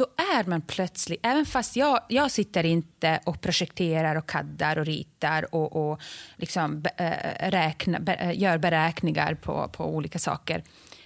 då 0.00 0.06
är 0.34 0.44
man 0.44 0.62
plötsligt, 0.62 1.20
även 1.22 1.46
fast 1.46 1.76
jag, 1.76 2.00
jag 2.08 2.30
sitter 2.30 2.64
inte 2.64 3.20
och 3.24 3.40
projekterar 3.40 4.16
och 4.16 4.28
kaddar 4.28 4.78
och 4.78 4.86
ritar 4.86 5.54
och, 5.54 5.90
och 5.90 6.00
liksom 6.36 6.84
äh, 6.96 7.50
räkna, 7.50 8.00
be, 8.00 8.32
gör 8.34 8.58
beräkningar 8.58 9.34
på, 9.34 9.68
på 9.72 9.94
olika 9.94 10.18
saker. 10.18 10.62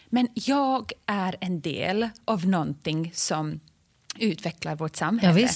Men 0.08 0.28
jag 0.34 0.92
är 1.06 1.36
en 1.40 1.60
del 1.60 2.08
av 2.24 2.46
någonting 2.46 3.12
som 3.14 3.60
utvecklar 4.18 4.76
vårt 4.76 4.96
samhälle. 4.96 5.48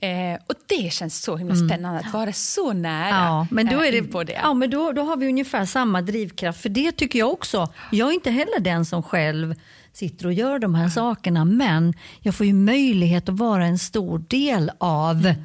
Ja, 0.00 0.08
eh, 0.08 0.38
och 0.46 0.54
Det 0.66 0.92
känns 0.92 1.22
så 1.22 1.36
himla 1.36 1.54
mm. 1.54 1.68
spännande 1.68 2.00
att 2.00 2.12
vara 2.12 2.32
så 2.32 2.72
nära 2.72 3.08
ja, 3.08 3.46
men 3.50 3.66
då 3.66 3.84
är 3.84 3.92
det, 3.92 4.02
på 4.02 4.24
det. 4.24 4.32
Ja, 4.42 4.54
men 4.54 4.70
då, 4.70 4.92
då 4.92 5.02
har 5.02 5.16
vi 5.16 5.28
ungefär 5.28 5.64
samma 5.64 6.02
drivkraft. 6.02 6.60
För 6.60 6.68
det 6.68 6.92
tycker 6.92 7.18
jag 7.18 7.30
också. 7.30 7.72
Jag 7.92 8.08
är 8.08 8.12
inte 8.12 8.30
heller 8.30 8.60
den 8.60 8.84
som 8.84 9.02
själv 9.02 9.54
sitter 9.98 10.26
och 10.26 10.32
gör 10.32 10.58
de 10.58 10.74
här 10.74 10.82
mm. 10.82 10.90
sakerna. 10.90 11.44
Men 11.44 11.94
jag 12.20 12.34
får 12.34 12.46
ju 12.46 12.52
möjlighet 12.52 13.28
att 13.28 13.38
vara 13.38 13.66
en 13.66 13.78
stor 13.78 14.18
del 14.28 14.70
av 14.78 15.16
mm. 15.16 15.42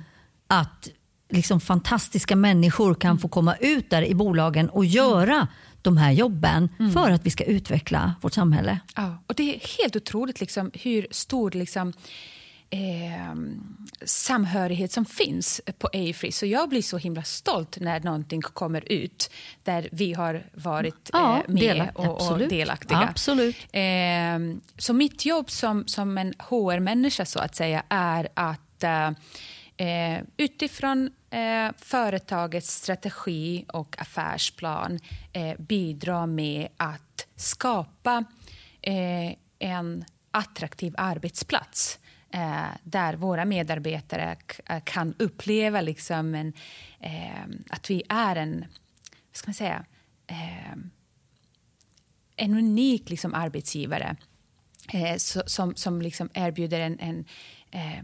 att 0.48 0.89
liksom 1.30 1.60
fantastiska 1.60 2.36
människor 2.36 2.96
kan 2.96 3.20
få 3.20 3.28
komma 3.28 3.56
ut 3.56 3.89
där 3.89 4.06
i 4.06 4.16
bolagen 4.16 4.70
och 4.70 4.86
göra 4.86 5.48
de 5.82 5.98
här 5.98 6.12
jobben 6.12 6.70
mm. 6.80 6.92
för 6.92 7.12
att 7.12 7.26
vi 7.26 7.30
ska 7.30 7.44
utveckla 7.44 8.13
vårt 8.22 8.34
samhälle. 8.34 8.80
Ja, 8.96 9.24
och 9.28 9.36
Det 9.36 9.56
är 9.56 9.82
helt 9.82 9.96
otroligt 9.96 10.39
liksom, 10.39 10.72
hur 10.74 11.08
stor 11.12 11.52
liksom, 11.52 11.94
eh, 12.74 13.36
samhörighet 14.06 14.92
som 14.92 15.06
finns 15.06 15.62
på 15.80 15.88
Afree. 15.88 16.32
Så 16.32 16.46
jag 16.46 16.70
blir 16.70 16.82
så 16.82 16.98
himla 16.98 17.24
stolt 17.24 17.78
när 17.80 18.00
någonting 18.00 18.42
kommer 18.42 18.92
ut 18.92 19.32
där 19.64 19.90
vi 19.92 20.14
har 20.14 20.46
varit 20.54 21.10
ja, 21.14 21.38
eh, 21.38 21.44
med 21.48 21.62
del, 21.62 21.84
och, 21.96 22.32
och, 22.32 22.40
delaktiga. 22.40 23.00
Absolut. 23.10 23.56
Eh, 23.72 24.40
så 24.78 24.94
mitt 24.94 25.26
jobb 25.26 25.52
som, 25.52 25.88
som 25.88 26.18
en 26.18 26.34
HR-människa 26.40 27.26
så 27.26 27.40
att 27.40 27.56
säga 27.56 27.84
är 27.90 28.28
att 28.34 28.84
eh, 28.84 29.08
eh 29.78 30.22
utifrån 30.38 31.12
eh, 31.30 31.72
företagets 31.78 32.76
strategi 32.76 33.66
och 33.68 33.96
affärsplan 34.00 35.00
bidra 35.58 36.26
med 36.26 36.68
att 36.78 37.28
skapa 37.36 38.24
en 39.60 40.06
attraktiv 40.32 40.94
arbetsplats 40.98 42.00
Eh, 42.34 42.67
där 42.84 43.13
våra 43.13 43.46
medarbetare 43.46 44.38
eh, 44.65 44.80
kan 44.84 45.13
uppleva 45.19 45.82
liksom 45.82 46.36
en, 46.36 46.54
eh, 47.00 47.43
att 47.69 47.89
vi 47.89 48.04
är 48.10 48.36
en, 48.36 48.60
vad 49.10 49.38
ska 49.38 49.48
man 49.48 49.54
säga, 49.54 49.86
eh, 50.28 50.74
en 52.36 52.56
unik 52.56 53.10
liksom, 53.10 53.34
arbetsgivare 53.34 54.15
eh, 54.93 55.15
som, 55.46 55.76
som 55.76 56.02
liksom 56.02 56.30
erbjuder 56.34 56.80
en, 56.80 57.00
en 57.00 57.26
eh, 57.72 58.04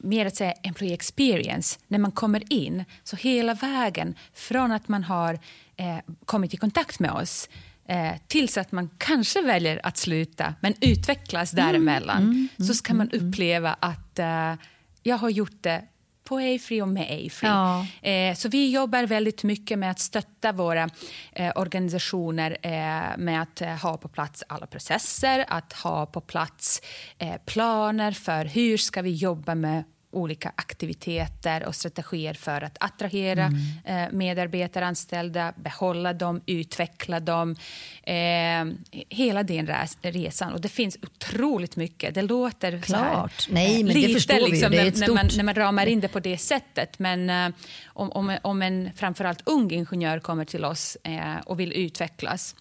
mer 0.00 0.26
att 0.26 0.36
säga 0.36 0.52
employee 0.52 0.94
experience 0.94 1.78
när 1.88 1.98
man 1.98 2.12
kommer 2.12 2.52
in. 2.52 2.84
Så 3.04 3.16
hela 3.16 3.54
vägen 3.54 4.14
från 4.32 4.72
att 4.72 4.88
man 4.88 5.04
har 5.04 5.38
eh, 5.76 5.98
kommit 6.24 6.54
i 6.54 6.56
kontakt 6.56 7.00
med 7.00 7.10
oss 7.10 7.48
eh, 7.88 8.12
tills 8.26 8.58
att 8.58 8.72
man 8.72 8.90
kanske 8.98 9.42
väljer 9.42 9.80
att 9.82 9.96
sluta 9.96 10.54
men 10.60 10.74
utvecklas 10.80 11.52
mm. 11.52 11.66
däremellan 11.66 12.22
mm, 12.22 12.48
mm, 12.58 12.68
så 12.68 12.74
ska 12.74 12.94
man 12.94 13.06
mm, 13.06 13.18
mm. 13.18 13.28
uppleva 13.28 13.76
att 13.80 14.18
eh, 14.18 14.54
jag 15.02 15.16
har 15.16 15.30
gjort 15.30 15.62
det 15.62 15.82
på 16.24 16.38
Afree 16.38 16.82
och 16.82 16.88
med 16.88 17.26
Afree. 17.26 17.50
Ja. 17.50 17.86
Eh, 18.02 18.34
så 18.34 18.48
vi 18.48 18.70
jobbar 18.70 19.06
väldigt 19.06 19.42
mycket 19.42 19.78
med 19.78 19.90
att 19.90 19.98
stötta 19.98 20.52
våra 20.52 20.90
eh, 21.32 21.52
organisationer 21.56 22.56
eh, 22.62 23.18
med 23.18 23.42
att 23.42 23.60
eh, 23.60 23.68
ha 23.68 23.96
på 23.96 24.08
plats 24.08 24.44
alla 24.48 24.66
processer, 24.66 25.44
att 25.48 25.72
ha 25.72 26.06
på 26.06 26.20
plats 26.20 26.82
eh, 27.18 27.36
planer 27.46 28.12
för 28.12 28.44
hur 28.44 28.76
ska 28.76 29.02
vi 29.02 29.10
jobba 29.10 29.54
med 29.54 29.84
olika 30.12 30.52
aktiviteter 30.56 31.66
och 31.66 31.74
strategier 31.74 32.34
för 32.34 32.62
att 32.62 32.76
attrahera 32.80 33.44
mm. 33.44 34.06
eh, 34.06 34.12
medarbetare, 34.12 34.86
anställda, 34.86 35.52
behålla 35.56 36.12
dem, 36.12 36.40
utveckla 36.46 37.20
dem. 37.20 37.56
Eh, 38.02 38.94
hela 39.08 39.42
den 39.42 39.70
resan. 40.02 40.52
Och 40.52 40.60
det 40.60 40.68
finns 40.68 40.98
otroligt 41.02 41.76
mycket. 41.76 42.14
Det 42.14 42.22
låter 42.22 42.80
Klart. 42.80 42.84
så 42.86 42.96
här, 42.96 43.54
Nej, 43.54 43.84
men 43.84 43.94
lite, 43.94 44.08
det 44.08 44.14
förstår 44.14 44.50
liksom, 44.50 44.70
vi. 44.70 44.76
Det 44.76 44.98
när, 44.98 45.08
när, 45.08 45.14
man, 45.14 45.28
när 45.36 45.44
man 45.44 45.54
ramar 45.54 45.86
in 45.86 46.00
det 46.00 46.08
på 46.08 46.20
det 46.20 46.38
sättet. 46.38 46.98
Men 46.98 47.30
eh, 47.30 47.54
om, 47.86 48.12
om, 48.12 48.38
om 48.42 48.62
en 48.62 48.90
framförallt 48.96 49.42
ung 49.44 49.70
ingenjör 49.70 50.18
kommer 50.18 50.44
till 50.44 50.64
oss 50.64 50.96
eh, 51.04 51.36
och 51.46 51.60
vill 51.60 51.72
utvecklas 51.72 52.54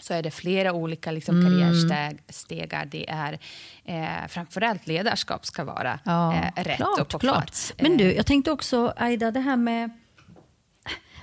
så 0.00 0.14
är 0.14 0.22
det 0.22 0.30
flera 0.30 0.72
olika 0.72 1.10
liksom, 1.10 1.40
mm. 1.40 1.46
karriärstegar. 1.46 2.86
Det 2.86 3.10
är 3.10 3.38
eh, 3.84 4.28
framförallt 4.28 4.86
ledarskap 4.86 5.46
ska 5.46 5.64
vara 5.64 5.98
ja, 6.04 6.34
eh, 6.34 6.64
rätt 6.64 6.76
klart, 6.76 7.00
och 7.00 7.08
på 7.08 7.18
klart. 7.18 7.36
plats. 7.36 7.72
Men 7.78 7.96
du, 7.96 8.14
jag 8.14 8.26
tänkte 8.26 8.50
också, 8.50 8.92
Aida, 8.96 9.30
det 9.30 9.40
här 9.40 9.56
med 9.56 9.90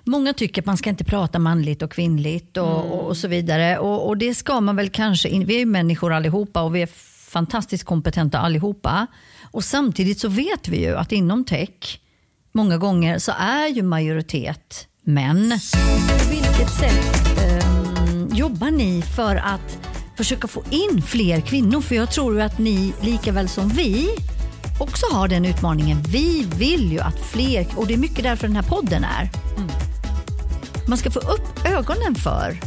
Många 0.05 0.33
tycker 0.33 0.61
att 0.61 0.65
man 0.65 0.77
ska 0.77 0.89
inte 0.89 1.03
prata 1.03 1.39
manligt 1.39 1.81
och 1.81 1.91
kvinnligt 1.91 2.57
och, 2.57 2.79
mm. 2.79 2.91
och, 2.91 3.07
och 3.07 3.17
så 3.17 3.27
vidare. 3.27 3.77
Och, 3.79 4.07
och, 4.07 4.17
det 4.17 4.35
ska 4.35 4.61
man 4.61 4.75
väl 4.75 4.89
kanske, 4.89 5.29
vi 5.29 5.55
är 5.55 5.59
ju 5.59 5.65
människor 5.65 6.13
allihopa 6.13 6.61
och 6.61 6.75
vi 6.75 6.81
är 6.81 6.89
fantastiskt 7.29 7.83
kompetenta 7.83 8.39
allihopa. 8.39 9.07
Och 9.51 9.63
samtidigt 9.63 10.19
så 10.19 10.27
vet 10.27 10.67
vi 10.67 10.85
ju 10.85 10.97
att 10.97 11.11
inom 11.11 11.45
tech, 11.45 11.99
många 12.51 12.77
gånger 12.77 13.19
så 13.19 13.31
är 13.37 13.67
ju 13.67 13.83
majoritet 13.83 14.87
män. 15.03 15.59
På 16.23 16.29
vilket 16.29 16.69
sätt 16.69 17.32
jobbar 18.35 18.71
ni 18.71 19.01
för 19.01 19.35
att 19.35 19.77
försöka 20.15 20.47
få 20.47 20.63
in 20.69 21.01
fler 21.01 21.41
kvinnor? 21.41 21.81
För 21.81 21.95
jag 21.95 22.11
tror 22.11 22.35
ju 22.35 22.41
att 22.41 22.57
ni, 22.57 22.93
lika 23.01 23.31
väl 23.31 23.49
som 23.49 23.69
vi, 23.69 24.09
också 24.79 25.05
har 25.11 25.27
den 25.27 25.45
utmaningen. 25.45 26.03
Vi 26.07 26.47
vill 26.55 26.91
ju 26.91 26.99
att 26.99 27.19
fler, 27.19 27.67
och 27.75 27.87
det 27.87 27.93
är 27.93 27.97
mycket 27.97 28.23
därför 28.23 28.47
den 28.47 28.55
här 28.55 28.63
podden 28.63 29.03
är. 29.03 29.29
Mm. 29.57 29.69
Man 30.87 30.97
ska 30.97 31.11
få 31.11 31.19
upp 31.19 31.65
ögonen 31.65 32.15
för 32.15 32.59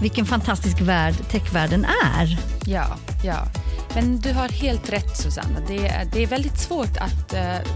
vilken 0.00 0.26
fantastisk 0.26 0.80
värld 0.80 1.14
techvärlden 1.30 1.86
är. 2.14 2.38
Ja, 2.66 2.86
ja. 3.24 3.46
Men 3.94 4.20
du 4.20 4.32
har 4.32 4.48
helt 4.48 4.92
rätt 4.92 5.16
Susanna. 5.16 5.60
Det 5.68 5.88
är, 5.88 6.04
det 6.12 6.22
är 6.22 6.26
väldigt 6.26 6.58
svårt 6.58 6.96
att 6.96 7.34
uh, 7.34 7.68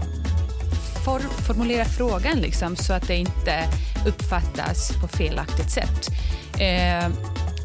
for, 1.05 1.19
formulera 1.19 1.85
frågan 1.85 2.37
liksom, 2.39 2.75
så 2.75 2.93
att 2.93 3.07
det 3.07 3.15
inte 3.15 3.63
uppfattas 4.07 4.91
på 5.01 5.07
felaktigt 5.07 5.71
sätt. 5.71 6.09
Uh, 6.53 7.15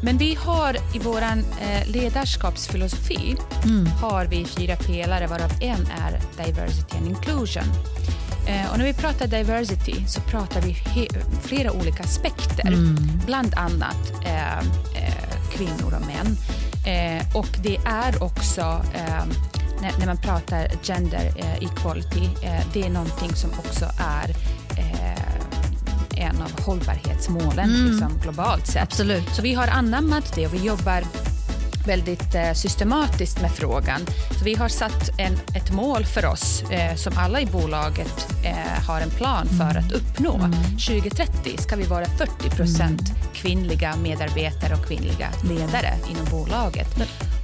men 0.01 0.17
vi 0.17 0.35
har 0.35 0.75
i 0.95 0.99
vår 0.99 1.21
eh, 1.21 1.87
ledarskapsfilosofi 1.87 3.35
mm. 3.63 3.85
har 3.85 4.25
vi 4.25 4.45
fyra 4.45 4.75
pelare 4.75 5.27
varav 5.27 5.51
en 5.61 5.87
är 5.87 6.45
diversity 6.45 6.97
and 6.97 7.07
inclusion. 7.07 7.63
Eh, 8.47 8.71
och 8.71 8.77
när 8.77 8.85
vi 8.85 8.93
pratar 8.93 9.27
diversity 9.27 10.05
så 10.07 10.21
pratar 10.21 10.61
vi 10.61 10.77
flera 11.43 11.71
olika 11.71 12.03
aspekter, 12.03 12.67
mm. 12.67 13.21
bland 13.25 13.53
annat 13.53 14.11
eh, 14.25 14.57
eh, 14.59 15.49
kvinnor 15.51 15.93
och 16.01 16.07
män. 16.07 16.37
Eh, 16.85 17.35
och 17.35 17.49
det 17.63 17.77
är 17.85 18.23
också, 18.23 18.61
eh, 18.93 19.23
när, 19.81 19.99
när, 19.99 20.05
man 20.05 20.17
pratar 20.17 20.67
gender 20.83 21.31
equality, 21.61 22.29
det 22.73 22.81
är 22.81 22.89
någonting 22.89 23.35
som 23.35 23.49
också 23.49 23.85
är 23.99 24.35
en 26.19 26.41
av 26.41 26.61
hållbarhetsmålen 26.61 27.69
mm. 27.69 27.91
liksom, 27.91 28.19
globalt 28.23 28.67
sett. 28.67 28.83
Absolut. 28.83 29.35
Så 29.35 29.41
vi 29.41 29.53
har 29.53 29.67
anammat 29.67 30.35
det 30.35 30.47
och 30.47 30.53
vi 30.53 30.65
jobbar 30.65 31.03
väldigt 31.87 32.35
eh, 32.35 32.53
systematiskt 32.53 33.41
med 33.41 33.51
frågan. 33.51 34.01
Så 34.39 34.45
vi 34.45 34.55
har 34.55 34.69
satt 34.69 35.09
en, 35.17 35.33
ett 35.33 35.71
mål 35.73 36.05
för 36.05 36.25
oss 36.25 36.63
eh, 36.71 36.95
som 36.95 37.13
alla 37.17 37.41
i 37.41 37.45
bolaget 37.45 38.27
eh, 38.45 38.87
har 38.87 39.01
en 39.01 39.09
plan 39.09 39.47
för 39.47 39.79
att 39.79 39.91
uppnå. 39.91 40.35
Mm. 40.35 40.51
2030 40.53 41.57
ska 41.57 41.75
vi 41.75 41.83
vara 41.83 42.05
40 42.05 42.49
procent 42.49 43.09
mm. 43.09 43.21
kvinnliga 43.33 43.95
medarbetare 43.95 44.73
och 44.73 44.85
kvinnliga 44.87 45.29
ledare 45.43 45.93
inom 46.09 46.25
bolaget. 46.31 46.97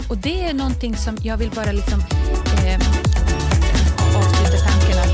Och 0.10 0.18
det 0.18 0.42
är 0.42 0.54
någonting 0.54 0.96
som 0.96 1.18
jag 1.24 1.38
vill 1.38 1.52
bara 1.52 1.72
liksom, 1.72 2.00
eh, 2.00 2.80
avsluta 4.18 4.58
tanken 4.68 5.00
att 5.00 5.14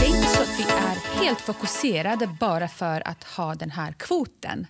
det 0.00 0.06
är 0.06 0.16
inte 0.16 0.28
så 0.28 0.42
att 0.42 0.58
vi 0.58 0.62
är 0.62 1.24
helt 1.24 1.40
fokuserade 1.40 2.26
bara 2.40 2.68
för 2.68 3.08
att 3.08 3.24
ha 3.24 3.54
den 3.54 3.70
här 3.70 3.92
kvoten 3.92 4.66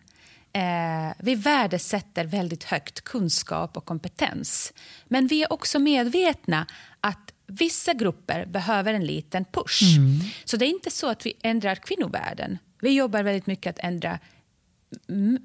Eh, 0.52 1.12
vi 1.18 1.34
värdesätter 1.34 2.24
väldigt 2.24 2.64
högt 2.64 3.00
kunskap 3.00 3.76
och 3.76 3.84
kompetens. 3.84 4.72
Men 5.04 5.26
vi 5.26 5.42
är 5.42 5.52
också 5.52 5.78
medvetna 5.78 6.66
att 7.00 7.32
vissa 7.46 7.94
grupper 7.94 8.46
behöver 8.46 8.94
en 8.94 9.06
liten 9.06 9.44
push. 9.44 9.96
Mm. 9.96 10.20
Så 10.44 10.56
det 10.56 10.64
är 10.64 10.70
inte 10.70 10.90
så 10.90 11.08
att 11.08 11.26
vi 11.26 11.34
ändrar 11.42 11.74
kvinnovärlden. 11.74 12.58
Vi 12.80 12.90
jobbar 12.90 13.22
väldigt 13.22 13.46
mycket 13.46 13.70
att 13.70 13.84
ändra 13.84 14.18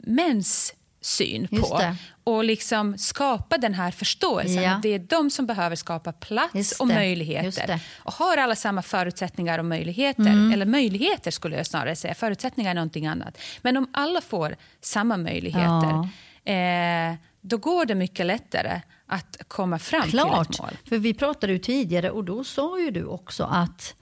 mäns 0.04 0.74
syn 1.06 1.48
på. 1.48 1.96
Och 2.24 2.44
liksom 2.44 2.98
skapa 2.98 3.58
den 3.58 3.74
här 3.74 3.92
förståelsen. 3.92 4.64
Ja. 4.64 4.80
Det 4.82 4.90
är 4.90 5.00
de 5.00 5.30
som 5.30 5.46
behöver 5.46 5.76
skapa 5.76 6.12
plats 6.12 6.80
och 6.80 6.88
möjligheter. 6.88 7.80
Och 7.98 8.14
har 8.14 8.38
alla 8.38 8.56
samma 8.56 8.82
förutsättningar 8.82 9.60
och 9.60 9.66
möjligheter, 9.66 10.22
mm. 10.22 10.52
eller 10.52 10.66
möjligheter 10.66 11.32
skulle 11.32 11.58
jag 11.58 11.66
snarare 11.66 11.96
säga, 11.96 12.14
förutsättningar 12.14 12.72
är 12.72 12.76
någonting 12.76 13.08
annat. 13.08 13.38
Men 13.62 13.78
om 13.78 13.90
alla 13.94 14.22
får 14.22 14.56
samma 14.82 15.18
möjligheter, 15.18 16.10
ja. 16.44 16.52
eh, 16.54 17.16
då 17.42 17.58
går 17.58 17.86
det 17.86 17.96
mycket 17.96 18.26
lättare 18.26 18.82
att 19.08 19.38
komma 19.48 19.80
fram 19.80 20.10
Klart, 20.10 20.48
till 20.48 20.56
ett 20.56 20.62
mål. 20.62 20.78
för 20.90 20.98
vi 20.98 21.14
pratade 21.14 21.54
ju 21.54 21.60
tidigare 21.60 22.12
och 22.12 22.24
då 22.24 22.44
sa 22.44 22.80
ju 22.80 22.92
du 22.92 23.06
också 23.06 23.44
att 23.44 23.96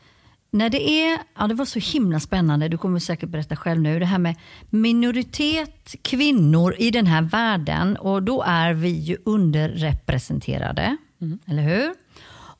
när 0.51 0.69
det 0.69 0.89
är, 0.89 1.19
ja 1.37 1.47
det 1.47 1.53
var 1.53 1.65
så 1.65 1.79
himla 1.79 2.19
spännande, 2.19 2.67
du 2.67 2.77
kommer 2.77 2.99
säkert 2.99 3.29
berätta 3.29 3.55
själv 3.55 3.81
nu, 3.81 3.99
det 3.99 4.05
här 4.05 4.17
med 4.17 4.35
minoritet 4.69 5.95
kvinnor 6.01 6.75
i 6.77 6.91
den 6.91 7.07
här 7.07 7.21
världen 7.21 7.97
och 7.97 8.23
då 8.23 8.43
är 8.47 8.73
vi 8.73 8.89
ju 8.89 9.17
underrepresenterade, 9.25 10.97
mm. 11.21 11.39
eller 11.45 11.63
hur? 11.63 11.93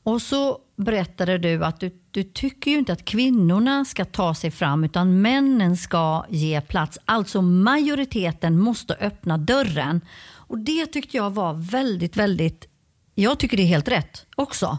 Och 0.04 0.22
så 0.22 0.58
berättade 0.76 1.38
du 1.38 1.64
att 1.64 1.80
du, 1.80 1.90
du 2.10 2.22
tycker 2.22 2.70
ju 2.70 2.78
inte 2.78 2.92
att 2.92 3.04
kvinnorna 3.04 3.84
ska 3.84 4.04
ta 4.04 4.34
sig 4.34 4.50
fram 4.50 4.84
utan 4.84 5.22
männen 5.22 5.76
ska 5.76 6.24
ge 6.28 6.60
plats. 6.60 6.98
Alltså 7.04 7.42
majoriteten 7.42 8.58
måste 8.58 8.94
öppna 8.94 9.38
dörren. 9.38 10.00
Och 10.30 10.58
det 10.58 10.86
tyckte 10.86 11.16
jag 11.16 11.30
var 11.30 11.54
väldigt, 11.54 12.16
väldigt, 12.16 12.68
jag 13.14 13.38
tycker 13.38 13.56
det 13.56 13.62
är 13.62 13.66
helt 13.66 13.88
rätt 13.88 14.26
också. 14.36 14.78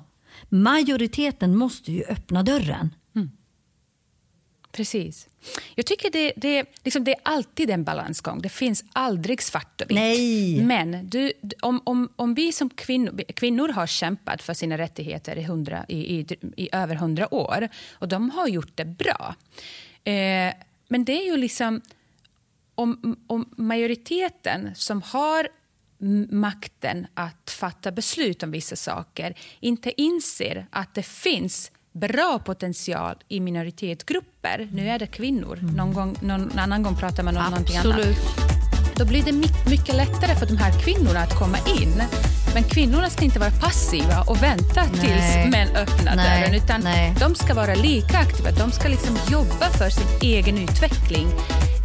Majoriteten 0.50 1.58
måste 1.58 1.92
ju 1.92 2.04
öppna 2.04 2.44
dörren. 2.44 2.90
Precis. 4.74 5.28
Jag 5.76 5.86
tycker 5.86 6.12
det, 6.12 6.34
det, 6.36 6.66
liksom 6.84 7.04
det 7.04 7.12
är 7.12 7.20
alltid 7.24 7.70
en 7.70 7.84
balansgång. 7.84 8.42
Det 8.42 8.50
finns 8.50 8.84
aldrig 8.94 9.42
svart 9.42 9.82
och 9.82 9.90
vitt. 9.92 9.96
Nej. 9.96 10.62
Men 10.64 11.10
du, 11.10 11.34
om, 11.62 11.82
om, 11.84 12.10
om 12.16 12.34
vi 12.34 12.52
som 12.52 12.70
kvinnor, 12.70 13.24
kvinnor 13.34 13.70
har 13.70 13.88
kämpat 13.88 14.42
för 14.42 14.54
sina 14.54 14.78
rättigheter 14.78 15.36
i, 15.36 15.44
hundra, 15.44 15.86
i, 15.88 16.20
i, 16.20 16.26
i 16.58 16.70
över 16.72 16.96
hundra 16.96 17.34
år 17.34 17.70
och 17.92 18.08
de 18.08 18.30
har 18.30 18.48
gjort 18.48 18.72
det 18.76 18.86
bra. 18.86 19.36
Eh, 20.04 20.54
men 20.88 21.06
det 21.06 21.22
är 21.22 21.26
ju 21.26 21.38
liksom 21.38 21.82
om, 22.76 23.18
om 23.28 23.50
majoriteten 23.58 24.72
som 24.76 25.02
har 25.02 25.48
makten 26.30 27.08
att 27.14 27.50
fatta 27.60 27.92
beslut 27.92 28.44
om 28.44 28.52
vissa 28.52 28.76
saker 28.76 29.36
inte 29.60 30.02
inser 30.02 30.68
att 30.70 30.94
det 30.94 31.04
finns 31.04 31.72
bra 31.94 32.40
potential 32.46 33.16
i 33.28 33.40
minoritetsgrupper. 33.40 34.68
Nu 34.72 34.90
är 34.90 35.00
det 35.00 35.08
kvinnor. 35.08 35.58
Mm. 35.62 35.76
Någon, 35.76 35.94
gång, 35.94 36.16
någon 36.22 36.60
annan 36.60 36.84
gång 36.84 36.96
pratar 36.96 37.24
man 37.24 37.38
om 37.38 37.44
Absolut. 37.44 37.76
någonting 37.76 37.92
annat. 38.08 38.44
Då 38.96 39.06
blir 39.06 39.24
det 39.24 39.34
mycket 39.70 39.96
lättare 39.96 40.36
för 40.36 40.46
de 40.46 40.58
här 40.58 40.72
kvinnorna 40.84 41.20
att 41.20 41.40
komma 41.40 41.58
in. 41.58 42.04
Men 42.54 42.64
kvinnorna 42.64 43.10
ska 43.10 43.26
inte 43.26 43.40
vara 43.40 43.52
passiva 43.52 44.22
och 44.28 44.44
vänta 44.44 44.84
Nej. 44.84 45.02
tills 45.02 45.52
män 45.52 45.76
öppnar 45.76 46.16
Nej. 46.16 46.42
dörren. 46.42 46.64
Utan 46.64 46.82
Nej. 46.82 47.16
de 47.20 47.36
ska 47.36 47.54
vara 47.54 47.76
lika 47.76 48.18
aktiva. 48.18 48.52
De 48.52 48.72
ska 48.72 48.88
liksom 48.88 49.18
jobba 49.32 49.70
för 49.70 49.90
sin 49.90 50.08
egen 50.22 50.58
utveckling. 50.58 51.28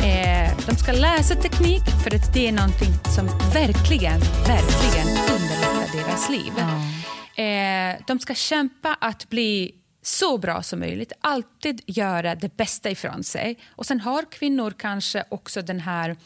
Eh, 0.05 0.51
de 0.67 0.77
ska 0.77 0.93
läsa 0.93 1.35
teknik 1.35 1.83
för 2.03 2.15
att 2.15 2.35
det 2.35 2.49
är 2.49 2.53
någonting 2.53 2.93
som 3.15 3.27
verkligen, 3.55 4.21
verkligen 4.47 5.09
underlättar 5.35 5.99
deras 5.99 6.31
liv. 6.31 6.53
Mm. 6.59 7.95
Eh, 7.95 8.01
de 8.07 8.19
ska 8.19 8.35
kämpa 8.35 8.97
att 9.01 9.29
bli 9.29 9.75
så 10.09 10.39
bra 10.39 10.63
som 10.63 10.81
möjligt. 10.81 11.13
Alltid 11.21 11.83
göra 11.87 12.35
det 12.35 12.57
bästa 12.57 12.91
ifrån 12.91 13.25
sig. 13.25 13.59
Och 13.69 13.87
Sen 13.87 14.01
har 14.01 14.31
kvinnor 14.31 14.75
kanske 14.79 15.25
också 15.29 15.63
den 15.63 15.81
här... 15.81 16.17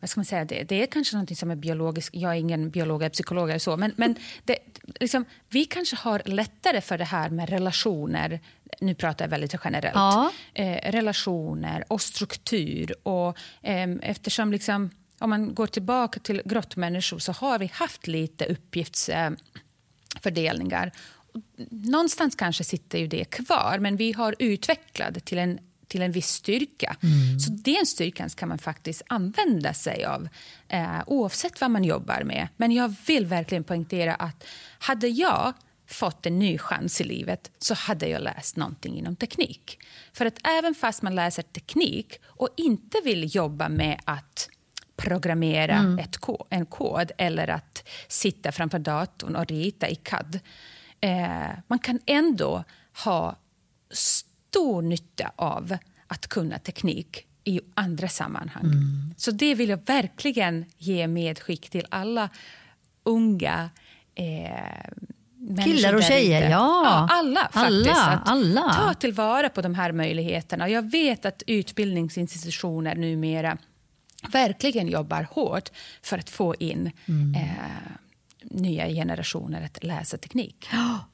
Vad 0.00 0.10
ska 0.10 0.20
man 0.20 0.24
säga? 0.24 0.44
Det, 0.44 0.62
det 0.62 0.82
är 0.82 0.86
kanske 0.86 1.16
något 1.16 1.38
som 1.38 1.50
är 1.50 1.56
biologiskt. 1.56 2.10
Jag 2.12 2.32
är 2.32 2.36
ingen 2.36 2.70
biolog 2.70 3.02
eller 3.02 3.10
psykolog. 3.10 3.48
Eller 3.48 3.58
så, 3.58 3.76
men, 3.76 3.92
men 3.96 4.16
det, 4.44 4.58
liksom, 5.00 5.24
vi 5.48 5.64
kanske 5.64 5.96
har 5.96 6.22
lättare 6.24 6.80
för 6.80 6.98
det 6.98 7.04
här 7.04 7.30
med 7.30 7.48
relationer. 7.48 8.40
Nu 8.80 8.94
pratar 8.94 9.24
jag 9.24 9.30
väldigt 9.30 9.54
generellt. 9.64 9.94
Ja. 9.94 10.30
Eh, 10.54 10.92
relationer 10.92 11.84
och 11.88 12.02
struktur. 12.02 12.94
Och, 13.02 13.38
eh, 13.62 13.90
eftersom 14.02 14.52
liksom, 14.52 14.90
om 15.18 15.30
man 15.30 15.54
går 15.54 15.66
tillbaka 15.66 16.20
till 16.20 16.42
grottmänniskor 16.44 17.18
så 17.18 17.32
har 17.32 17.58
vi 17.58 17.66
haft 17.66 18.06
lite 18.06 18.46
uppgiftsfördelningar 18.46 20.92
någonstans 21.70 22.34
kanske 22.34 22.64
sitter 22.64 22.98
ju 22.98 23.06
det 23.06 23.24
kvar, 23.24 23.78
men 23.80 23.96
vi 23.96 24.12
har 24.12 24.34
utvecklat 24.38 25.14
det 25.14 25.20
till 25.20 25.38
en 25.38 25.58
till 25.88 26.02
en 26.02 26.12
viss 26.12 26.28
styrka. 26.28 26.96
Mm. 27.02 27.40
Så 27.40 27.50
den 27.50 27.86
styrkan 27.86 28.30
ska 28.30 28.46
man 28.46 28.58
faktiskt 28.58 29.02
använda 29.06 29.74
sig 29.74 30.04
av 30.04 30.28
eh, 30.68 31.00
oavsett 31.06 31.60
vad 31.60 31.70
man 31.70 31.84
jobbar 31.84 32.22
med. 32.22 32.48
Men 32.56 32.72
jag 32.72 32.94
vill 33.06 33.26
verkligen 33.26 33.64
poängtera 33.64 34.14
att 34.14 34.44
hade 34.78 35.08
jag 35.08 35.54
fått 35.86 36.26
en 36.26 36.38
ny 36.38 36.58
chans 36.58 37.00
i 37.00 37.04
livet 37.04 37.50
så 37.58 37.74
hade 37.74 38.08
jag 38.08 38.22
läst 38.22 38.56
någonting 38.56 38.98
inom 38.98 39.16
teknik. 39.16 39.78
För 40.12 40.26
att 40.26 40.38
även 40.44 40.74
fast 40.74 41.02
man 41.02 41.14
läser 41.14 41.42
teknik 41.42 42.20
och 42.24 42.48
inte 42.56 43.00
vill 43.04 43.36
jobba 43.36 43.68
med 43.68 44.00
att 44.04 44.48
programmera 44.96 45.74
mm. 45.74 45.98
ett 45.98 46.16
ko 46.16 46.46
en 46.50 46.66
kod 46.66 47.12
eller 47.18 47.48
att 47.48 47.88
sitta 48.08 48.52
framför 48.52 48.78
datorn 48.78 49.36
och 49.36 49.46
rita 49.46 49.88
i 49.88 49.94
CAD. 49.94 50.40
Eh, 51.06 51.58
man 51.66 51.78
kan 51.78 52.00
ändå 52.06 52.64
ha 53.04 53.36
stor 53.90 54.82
nytta 54.82 55.32
av 55.36 55.76
att 56.06 56.26
kunna 56.26 56.58
teknik 56.58 57.26
i 57.44 57.60
andra 57.74 58.08
sammanhang. 58.08 58.64
Mm. 58.64 59.14
Så 59.16 59.30
det 59.30 59.54
vill 59.54 59.68
jag 59.68 59.86
verkligen 59.86 60.64
ge 60.78 61.06
medskick 61.06 61.70
till 61.70 61.86
alla 61.88 62.28
unga 63.02 63.70
eh, 64.14 65.64
Killar 65.64 65.94
och 65.94 66.02
tjejer, 66.02 66.42
ja. 66.42 66.82
ja. 66.84 67.08
Alla 67.10 67.48
faktiskt. 67.52 67.90
Alla, 67.90 68.22
alla. 68.26 68.72
Ta 68.72 68.94
tillvara 68.94 69.48
på 69.48 69.62
de 69.62 69.74
här 69.74 69.92
möjligheterna. 69.92 70.68
Jag 70.68 70.90
vet 70.90 71.26
att 71.26 71.42
utbildningsinstitutioner 71.46 72.94
numera 72.94 73.58
verkligen 74.32 74.88
jobbar 74.88 75.26
hårt 75.30 75.68
för 76.02 76.18
att 76.18 76.30
få 76.30 76.54
in 76.54 76.90
mm. 77.06 77.34
eh, 77.34 77.50
nya 78.50 78.88
generationer 78.88 79.64
att 79.64 79.84
läsa 79.84 80.18
teknik. 80.18 80.68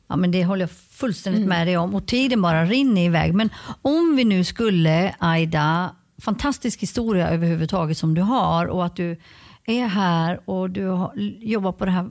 Ja, 0.08 0.16
men 0.16 0.30
det 0.30 0.44
håller 0.44 0.62
jag 0.62 0.70
fullständigt 0.70 1.38
mm. 1.38 1.48
med 1.48 1.66
dig 1.66 1.76
om. 1.76 1.94
Och 1.94 2.06
tiden 2.06 2.42
bara 2.42 2.64
rinner 2.64 3.02
iväg. 3.02 3.34
Men 3.34 3.50
om 3.82 4.16
vi 4.16 4.24
nu 4.24 4.44
skulle, 4.44 5.14
Aida, 5.18 5.96
fantastisk 6.22 6.82
historia 6.82 7.28
överhuvudtaget 7.28 7.98
som 7.98 8.14
du 8.14 8.22
har 8.22 8.66
och 8.66 8.86
att 8.86 8.96
du 8.96 9.20
är 9.64 9.86
här 9.86 10.50
och 10.50 10.70
du 10.70 11.10
jobbar 11.40 11.72
på 11.72 11.84
det 11.84 11.90
här 11.90 12.10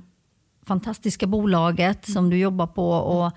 fantastiska 0.65 1.28
bolaget 1.28 2.11
som 2.11 2.30
du 2.30 2.38
jobbar 2.38 2.67
på. 2.67 2.89
Och 2.91 3.32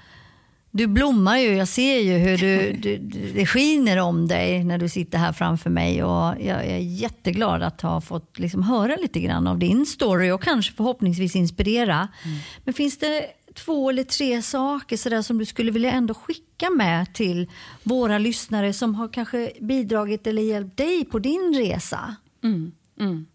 du 0.76 0.86
blommar 0.86 1.38
ju, 1.38 1.56
jag 1.56 1.68
ser 1.68 2.00
ju 2.00 2.12
hur 2.12 2.38
du, 2.38 2.72
du, 2.72 2.98
det 3.34 3.46
skiner 3.46 3.96
om 3.96 4.28
dig 4.28 4.64
när 4.64 4.78
du 4.78 4.88
sitter 4.88 5.18
här 5.18 5.32
framför 5.32 5.70
mig. 5.70 6.04
Och 6.04 6.34
jag 6.40 6.64
är 6.64 6.78
jätteglad 6.78 7.62
att 7.62 7.80
ha 7.80 8.00
fått 8.00 8.38
liksom 8.38 8.62
höra 8.62 8.96
lite 8.96 9.20
grann 9.20 9.46
av 9.46 9.58
din 9.58 9.86
story 9.86 10.30
och 10.30 10.42
kanske 10.42 10.72
förhoppningsvis 10.72 11.36
inspirera. 11.36 12.08
Mm. 12.24 12.38
Men 12.64 12.74
finns 12.74 12.98
det 12.98 13.26
två 13.54 13.90
eller 13.90 14.04
tre 14.04 14.42
saker 14.42 14.96
så 14.96 15.22
som 15.22 15.38
du 15.38 15.44
skulle 15.44 15.70
vilja 15.70 15.92
ändå 15.92 16.14
skicka 16.14 16.70
med 16.70 17.14
till 17.14 17.50
våra 17.82 18.18
lyssnare 18.18 18.72
som 18.72 18.94
har 18.94 19.08
kanske 19.08 19.52
bidragit 19.60 20.26
eller 20.26 20.42
hjälpt 20.42 20.76
dig 20.76 21.04
på 21.04 21.18
din 21.18 21.54
resa? 21.56 22.16
Mm. 22.44 22.72
Mm. 23.00 23.26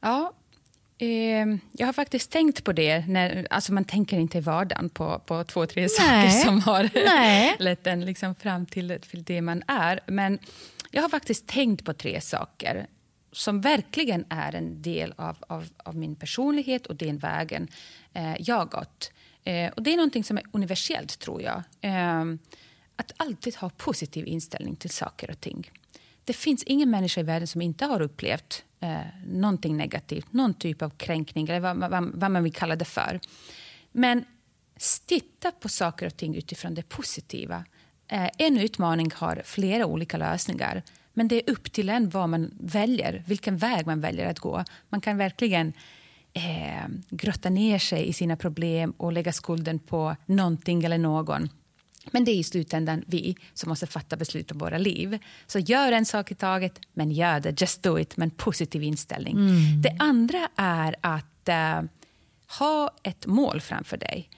Ja, 0.00 0.32
jag 1.72 1.86
har 1.86 1.92
faktiskt 1.92 2.30
tänkt 2.30 2.64
på 2.64 2.72
det. 2.72 3.06
När, 3.06 3.46
alltså 3.50 3.72
man 3.72 3.84
tänker 3.84 4.18
inte 4.18 4.38
i 4.38 4.40
vardagen 4.40 4.88
på, 4.90 5.18
på 5.18 5.44
två, 5.44 5.66
tre 5.66 5.82
Nej. 5.82 5.88
saker 5.88 6.30
som 6.30 6.60
har 6.60 6.90
lett 7.62 7.86
en 7.86 8.04
liksom 8.04 8.34
fram 8.34 8.66
till, 8.66 8.98
till 9.10 9.24
det 9.24 9.40
man 9.40 9.62
är. 9.66 10.00
Men 10.06 10.38
jag 10.90 11.02
har 11.02 11.08
faktiskt 11.08 11.46
tänkt 11.46 11.84
på 11.84 11.94
tre 11.94 12.20
saker 12.20 12.86
som 13.32 13.60
verkligen 13.60 14.24
är 14.28 14.54
en 14.54 14.82
del 14.82 15.14
av, 15.16 15.36
av, 15.48 15.68
av 15.76 15.96
min 15.96 16.16
personlighet 16.16 16.86
och 16.86 16.96
den 16.96 17.18
vägen 17.18 17.68
eh, 18.14 18.34
jag 18.38 18.70
gått. 18.70 19.12
Eh, 19.44 19.70
och 19.70 19.82
det 19.82 19.92
är 19.92 19.96
någonting 19.96 20.24
som 20.24 20.38
är 20.38 20.44
universellt, 20.52 21.18
tror 21.18 21.42
jag. 21.42 21.62
Eh, 21.80 22.24
att 22.96 23.12
alltid 23.16 23.56
ha 23.56 23.70
positiv 23.70 24.26
inställning 24.26 24.76
till 24.76 24.90
saker 24.90 25.30
och 25.30 25.40
ting. 25.40 25.70
Det 26.28 26.34
finns 26.34 26.62
ingen 26.62 26.90
människa 26.90 27.20
i 27.20 27.24
världen 27.24 27.46
som 27.46 27.62
inte 27.62 27.84
har 27.84 28.02
upplevt 28.02 28.64
eh, 28.80 28.96
någonting 29.26 29.76
negativt, 29.76 30.32
någon 30.32 30.54
typ 30.54 30.82
av 30.82 30.90
kränkning 30.90 31.48
eller 31.48 31.60
vad, 31.60 31.76
vad, 31.76 32.10
vad 32.14 32.30
man 32.30 32.42
vill 32.44 32.52
kalla 32.52 32.76
det 32.76 32.84
för. 32.84 33.20
Men 33.92 34.24
titta 35.06 35.50
på 35.50 35.68
saker 35.68 36.06
och 36.06 36.16
ting 36.16 36.36
utifrån 36.36 36.74
det 36.74 36.88
positiva. 36.88 37.64
Eh, 38.08 38.28
en 38.38 38.58
utmaning 38.58 39.10
har 39.14 39.42
flera 39.44 39.86
olika 39.86 40.16
lösningar. 40.16 40.82
Men 41.12 41.28
det 41.28 41.36
är 41.36 41.52
upp 41.52 41.72
till 41.72 41.88
en 41.88 42.08
vad 42.08 42.28
man 42.28 42.50
väljer, 42.60 43.22
vilken 43.26 43.56
väg 43.56 43.86
man 43.86 44.00
väljer 44.00 44.30
att 44.30 44.38
gå. 44.38 44.64
Man 44.88 45.00
kan 45.00 45.16
verkligen 45.16 45.72
eh, 46.32 46.88
grotta 47.10 47.50
ner 47.50 47.78
sig 47.78 48.08
i 48.08 48.12
sina 48.12 48.36
problem 48.36 48.90
och 48.96 49.12
lägga 49.12 49.32
skulden 49.32 49.78
på 49.78 50.16
någonting 50.26 50.84
eller 50.84 50.98
någon. 50.98 51.48
Men 52.12 52.24
det 52.24 52.30
är 52.30 52.36
i 52.36 52.42
slutändan 52.42 53.04
vi 53.06 53.36
som 53.54 53.68
måste 53.68 53.86
fatta 53.86 54.16
beslut 54.16 54.52
om 54.52 54.58
våra 54.58 54.78
liv. 54.78 55.18
Så 55.46 55.58
gör 55.58 55.92
en 55.92 56.06
sak 56.06 56.30
i 56.30 56.34
taget, 56.34 56.80
men 56.92 57.10
gör 57.10 57.40
det. 57.40 57.60
Just 57.60 57.82
do 57.82 57.98
it 57.98 58.16
med 58.16 58.26
en 58.26 58.30
positiv 58.30 58.82
inställning. 58.82 59.36
Mm. 59.36 59.82
Det 59.82 59.96
andra 59.98 60.48
är 60.56 60.96
att 61.00 61.48
uh, 61.48 61.88
ha 62.58 62.90
ett 63.02 63.26
mål 63.26 63.60
framför 63.60 63.96
dig. 63.96 64.30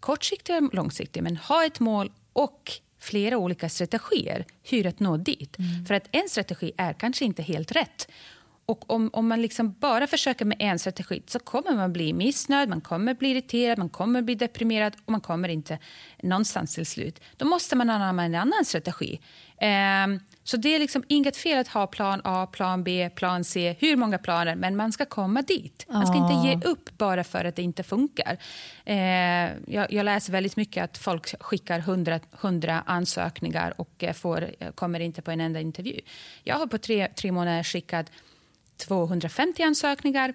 Kortsiktigt 0.00 0.62
och 0.62 0.74
långsiktigt, 0.74 1.22
men 1.22 1.36
ha 1.36 1.66
ett 1.66 1.80
mål 1.80 2.12
och 2.32 2.72
flera 3.00 3.38
olika 3.38 3.68
strategier 3.68 4.44
hur 4.62 4.86
att 4.86 5.00
nå 5.00 5.16
dit. 5.16 5.58
Mm. 5.58 5.86
För 5.86 5.94
att 5.94 6.08
en 6.12 6.28
strategi 6.28 6.72
är 6.76 6.92
kanske 6.92 7.24
inte 7.24 7.42
helt 7.42 7.72
rätt. 7.72 8.08
Och 8.66 8.90
om, 8.90 9.10
om 9.12 9.28
man 9.28 9.42
liksom 9.42 9.72
bara 9.80 10.06
försöker 10.06 10.44
med 10.44 10.56
en 10.60 10.78
strategi 10.78 11.22
så 11.26 11.38
kommer 11.38 11.72
man 11.76 11.92
bli 11.92 12.12
missnöjd, 12.12 12.68
man 12.68 12.80
kommer 12.80 13.14
bli 13.14 13.30
irriterad, 13.30 13.78
man 13.78 13.88
kommer 13.88 14.22
bli 14.22 14.34
deprimerad 14.34 14.96
och 15.04 15.12
man 15.12 15.20
kommer 15.20 15.48
inte 15.48 15.78
någonstans 16.22 16.74
till 16.74 16.86
slut. 16.86 17.20
Då 17.36 17.44
måste 17.44 17.76
man 17.76 17.90
anamma 17.90 18.24
en 18.24 18.34
annan 18.34 18.64
strategi. 18.64 19.20
Um, 19.62 20.20
så 20.44 20.56
det 20.56 20.74
är 20.74 20.78
liksom 20.78 21.04
inget 21.08 21.36
fel 21.36 21.58
att 21.58 21.68
ha 21.68 21.86
plan 21.86 22.20
A, 22.24 22.46
plan 22.52 22.84
B, 22.84 23.10
plan 23.14 23.44
C, 23.44 23.76
hur 23.78 23.96
många 23.96 24.18
planer, 24.18 24.54
men 24.54 24.76
man 24.76 24.92
ska 24.92 25.04
komma 25.04 25.42
dit. 25.42 25.86
Man 25.88 26.06
ska 26.06 26.16
inte 26.16 26.48
ge 26.48 26.70
upp 26.70 26.98
bara 26.98 27.24
för 27.24 27.44
att 27.44 27.56
det 27.56 27.62
inte 27.62 27.82
funkar. 27.82 28.38
Eh, 28.84 28.96
jag, 29.66 29.92
jag, 29.92 30.04
läser 30.04 30.32
väldigt 30.32 30.56
mycket 30.56 30.84
att 30.84 30.98
folk 30.98 31.42
skickar 31.42 31.78
hundra, 31.78 32.20
hundra 32.30 32.82
ansökningar 32.86 33.74
och 33.76 34.04
får, 34.14 34.50
kommer 34.74 35.00
inte 35.00 35.22
på 35.22 35.30
en 35.30 35.40
enda 35.40 35.60
intervju. 35.60 36.00
Jag 36.44 36.56
har 36.56 36.66
på 36.66 36.78
tre, 36.78 37.08
tre 37.08 37.32
månader 37.32 37.62
skickat 37.62 38.10
250 38.86 39.62
ansökningar 39.62 40.34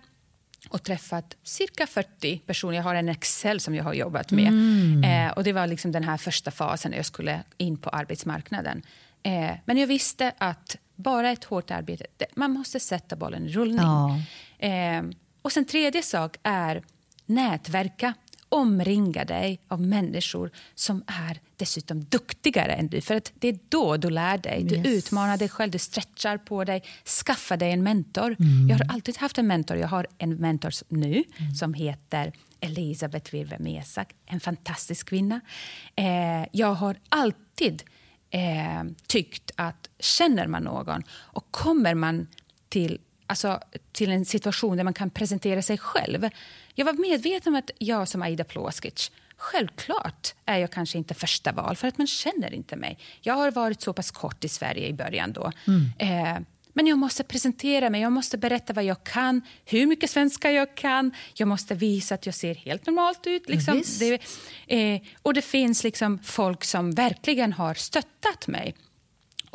och 0.69 0.83
träffat 0.83 1.35
cirka 1.43 1.87
40 1.87 2.37
personer. 2.37 2.75
Jag 2.75 2.83
har 2.83 2.95
en 2.95 3.09
Excel 3.09 3.59
som 3.59 3.75
jag 3.75 3.83
har 3.83 3.93
jobbat 3.93 4.31
med. 4.31 4.47
Mm. 4.47 5.03
Eh, 5.03 5.33
och 5.33 5.43
Det 5.43 5.53
var 5.53 5.67
liksom 5.67 5.91
den 5.91 6.03
här 6.03 6.17
första 6.17 6.51
fasen 6.51 6.91
när 6.91 6.97
jag 6.97 7.05
skulle 7.05 7.43
in 7.57 7.77
på 7.77 7.89
arbetsmarknaden. 7.89 8.81
Eh, 9.23 9.51
men 9.65 9.77
jag 9.77 9.87
visste 9.87 10.31
att 10.37 10.77
bara 10.95 11.31
ett 11.31 11.43
hårt 11.43 11.71
arbete, 11.71 12.05
det, 12.17 12.25
man 12.35 12.51
måste 12.51 12.79
sätta 12.79 13.15
bollen 13.15 13.45
i 13.45 13.51
rullning. 13.51 13.85
Ja. 13.85 14.19
Eh, 14.67 15.03
och 15.41 15.51
sen 15.51 15.65
tredje 15.65 16.01
sak 16.01 16.37
är 16.43 16.83
nätverka 17.25 18.13
omringa 18.49 19.25
dig 19.25 19.59
av 19.67 19.81
människor 19.81 20.51
som 20.75 21.03
är 21.07 21.39
dessutom 21.55 22.03
duktigare 22.03 22.73
än 22.73 22.87
du. 22.87 23.01
För 23.01 23.15
att 23.15 23.31
Det 23.35 23.47
är 23.47 23.59
då 23.69 23.97
du 23.97 24.09
lär 24.09 24.37
dig. 24.37 24.63
Du 24.63 24.75
yes. 24.75 24.87
utmanar 24.87 25.37
dig 25.37 25.49
själv, 25.49 25.71
du 25.71 25.79
stretchar 25.79 26.37
på 26.37 26.63
dig. 26.63 26.83
Skaffa 27.25 27.57
dig 27.57 27.71
en 27.71 27.83
mentor. 27.83 28.35
Mm. 28.39 28.69
Jag 28.69 28.77
har 28.77 28.93
alltid 28.93 29.17
haft 29.17 29.37
en 29.37 29.47
mentor. 29.47 29.77
Jag 29.77 29.87
har 29.87 30.07
en 30.17 30.35
mentor 30.35 30.71
nu 30.89 31.23
mm. 31.37 31.55
som 31.55 31.73
heter 31.73 32.33
Elisabeth 32.59 33.31
Virve 33.31 33.59
Mesak. 33.59 34.13
En 34.25 34.39
fantastisk 34.39 35.09
kvinna. 35.09 35.41
Eh, 35.95 36.47
jag 36.51 36.73
har 36.73 36.97
alltid 37.09 37.83
eh, 38.29 38.83
tyckt 39.07 39.51
att 39.55 39.89
känner 39.99 40.47
man 40.47 40.63
någon 40.63 41.03
och 41.09 41.51
kommer 41.51 41.95
man 41.95 42.27
till 42.69 42.99
alltså, 43.27 43.59
till 43.91 44.11
en 44.11 44.25
situation 44.25 44.77
där 44.77 44.83
man 44.83 44.93
kan 44.93 45.09
presentera 45.09 45.61
sig 45.61 45.77
själv. 45.77 46.29
Jag 46.75 46.85
var 46.85 46.93
medveten 46.93 47.53
om 47.53 47.59
att 47.59 47.71
jag 47.77 48.07
som 48.07 48.21
Aida 48.21 48.43
Plåskic 48.43 49.11
Självklart 49.37 50.33
är 50.45 50.57
jag 50.57 50.71
kanske 50.71 50.97
inte 50.97 51.13
första 51.13 51.51
val, 51.51 51.75
för 51.75 51.87
att 51.87 51.97
man 51.97 52.07
känner 52.07 52.53
inte 52.53 52.75
mig. 52.75 52.97
Jag 53.21 53.33
har 53.33 53.51
varit 53.51 53.81
så 53.81 53.93
pass 53.93 54.11
kort 54.11 54.43
i 54.43 54.49
Sverige 54.49 54.87
i 54.87 54.93
början. 54.93 55.33
då. 55.33 55.51
Mm. 55.67 55.91
Eh, 55.97 56.41
men 56.73 56.87
jag 56.87 56.97
måste 56.97 57.23
presentera 57.23 57.89
mig, 57.89 58.01
jag 58.01 58.11
måste 58.11 58.37
berätta 58.37 58.73
vad 58.73 58.83
jag 58.83 59.03
kan, 59.03 59.41
hur 59.65 59.85
mycket 59.85 60.09
svenska 60.09 60.51
jag 60.51 60.75
kan. 60.75 61.11
Jag 61.33 61.47
måste 61.47 61.75
visa 61.75 62.15
att 62.15 62.25
jag 62.25 62.35
ser 62.35 62.55
helt 62.55 62.85
normalt 62.85 63.27
ut. 63.27 63.49
Liksom. 63.49 63.83
Det, 63.99 64.21
eh, 64.67 65.01
och 65.21 65.33
det 65.33 65.41
finns 65.41 65.83
liksom 65.83 66.19
folk 66.19 66.63
som 66.63 66.91
verkligen 66.91 67.53
har 67.53 67.73
stöttat 67.73 68.47
mig 68.47 68.75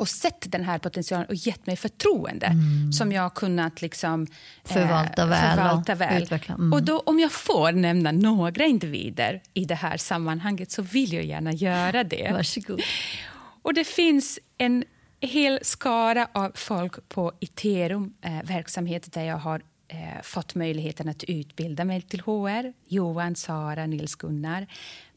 och 0.03 0.09
sett 0.09 0.51
den 0.51 0.63
här 0.63 0.79
potentialen 0.79 1.27
och 1.27 1.35
gett 1.35 1.65
mig 1.65 1.75
förtroende 1.75 2.45
mm. 2.45 2.93
som 2.93 3.11
jag 3.11 3.33
kunnat 3.33 3.81
liksom, 3.81 4.27
förvalta 4.63 5.21
eh, 5.21 5.27
väl. 5.27 5.57
Förvalta 5.57 5.95
väl. 5.95 6.23
Och, 6.23 6.49
mm. 6.49 6.73
och 6.73 6.83
då, 6.83 6.99
om 6.99 7.19
jag 7.19 7.31
får 7.31 7.71
nämna 7.71 8.11
några 8.11 8.65
individer 8.65 9.41
i 9.53 9.65
det 9.65 9.75
här 9.75 9.97
sammanhanget 9.97 10.71
så 10.71 10.81
vill 10.81 11.13
jag 11.13 11.25
gärna 11.25 11.53
göra 11.53 12.03
det. 12.03 12.31
Varsågod. 12.33 12.81
Och 13.61 13.73
det 13.73 13.83
finns 13.83 14.39
en 14.57 14.83
hel 15.21 15.59
skara 15.61 16.27
av 16.33 16.51
folk 16.55 17.09
på 17.09 17.31
Iterum 17.39 18.13
eh, 18.21 18.43
verksamhet 18.43 19.13
där 19.13 19.23
jag 19.23 19.37
har 19.37 19.61
eh, 19.87 20.21
fått 20.23 20.55
möjligheten 20.55 21.09
att 21.09 21.23
utbilda 21.23 21.85
mig 21.85 22.01
till 22.01 22.21
HR. 22.21 22.73
Johan, 22.87 23.35
Sara, 23.35 23.85
Nils-Gunnar. 23.85 24.67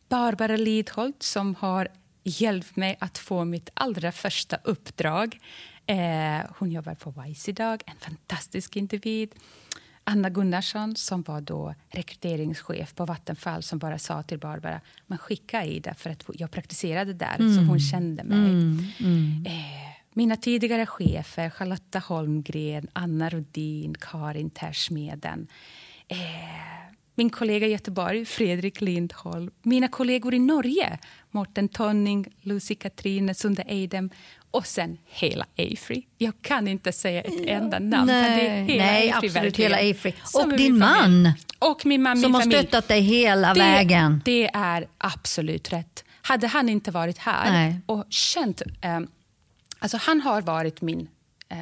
Barbara 0.09 0.57
Lidholt 0.57 1.23
som 1.23 1.55
har 1.55 1.89
hjälpt 2.27 2.77
mig 2.77 2.97
att 3.01 3.19
få 3.19 3.45
mitt 3.45 3.71
allra 3.75 4.13
första 4.13 4.57
uppdrag. 4.65 5.39
Eh, 5.87 6.41
hon 6.59 6.71
jobbar 6.71 6.95
på 6.95 7.11
WISE 7.11 7.51
idag, 7.51 7.83
en 7.87 7.97
fantastisk 7.97 8.77
individ. 8.77 9.35
Anna 10.05 10.31
Gunnarsson, 10.31 10.97
som 10.97 11.23
var 11.23 11.41
då 11.41 11.75
rekryteringschef 11.89 12.95
på 12.95 13.05
Vattenfall 13.05 13.63
som 13.63 13.79
bara 13.79 13.99
sa 13.99 14.23
till 14.23 14.39
Barbara 14.39 14.81
man 15.07 15.19
skicka 15.19 15.65
Ida 15.65 15.95
för 15.95 16.11
att 16.11 16.25
jag 16.35 16.51
praktiserade 16.51 17.13
där, 17.13 17.37
mm. 17.39 17.55
så 17.55 17.61
hon 17.61 17.81
kände 17.81 18.25
mig. 18.25 18.39
Mm. 18.39 18.85
Mm. 19.01 19.47
Eh, 19.47 19.53
mina 20.13 20.37
tidigare 20.37 20.87
chefer 20.87 21.51
Charlotta 21.51 21.99
Holmgren, 21.99 22.89
Anna 22.93 23.29
Rodin, 23.29 23.95
Karin 24.01 24.51
Tersmeden 24.51 25.49
eh, 26.09 26.86
min 27.19 27.31
kollega 27.31 27.67
i 27.67 27.71
Göteborg, 27.71 28.25
Fredrik 28.25 28.81
Lindholm, 28.81 29.51
mina 29.63 29.89
kollegor 29.89 30.35
i 30.35 30.39
Norge, 30.39 30.99
Morten 31.31 31.69
Tonning, 31.69 32.27
Lucy 32.43 32.75
Katrine 32.75 33.35
Sunde 33.35 33.63
Eidem 33.63 34.11
och 34.51 34.67
sen 34.67 34.99
hela 35.05 35.47
Afry. 35.59 36.03
Jag 36.19 36.33
kan 36.43 36.69
inte 36.69 36.93
säga 36.93 37.23
ett 37.23 37.47
enda 37.47 37.79
namn. 37.79 38.07
Nej, 38.07 38.65
hela 38.65 38.85
nej 38.85 39.11
Afry, 39.11 39.29
absolut 39.29 39.57
hela 39.57 39.77
Afry. 39.77 40.13
Och 40.35 40.57
din 40.57 40.79
man 40.79 41.33
Och 41.59 41.87
min 41.87 42.03
man, 42.03 42.17
som 42.21 42.35
har 42.35 42.41
familj. 42.41 42.59
stöttat 42.59 42.89
dig 42.89 43.01
hela 43.01 43.55
det, 43.55 43.61
vägen. 43.61 44.23
Det 44.25 44.51
är 44.55 44.87
absolut 44.99 45.73
rätt. 45.73 46.05
Hade 46.23 46.47
han 46.47 46.69
inte 46.69 46.91
varit 46.91 47.19
här 47.19 47.53
Nej. 47.53 47.81
och 47.87 48.05
känt... 48.09 48.63
Eh, 48.81 49.01
alltså 49.79 49.97
han 50.01 50.21
har 50.21 50.43
varit 50.43 50.83
min 50.83 51.09
eh, 51.49 51.57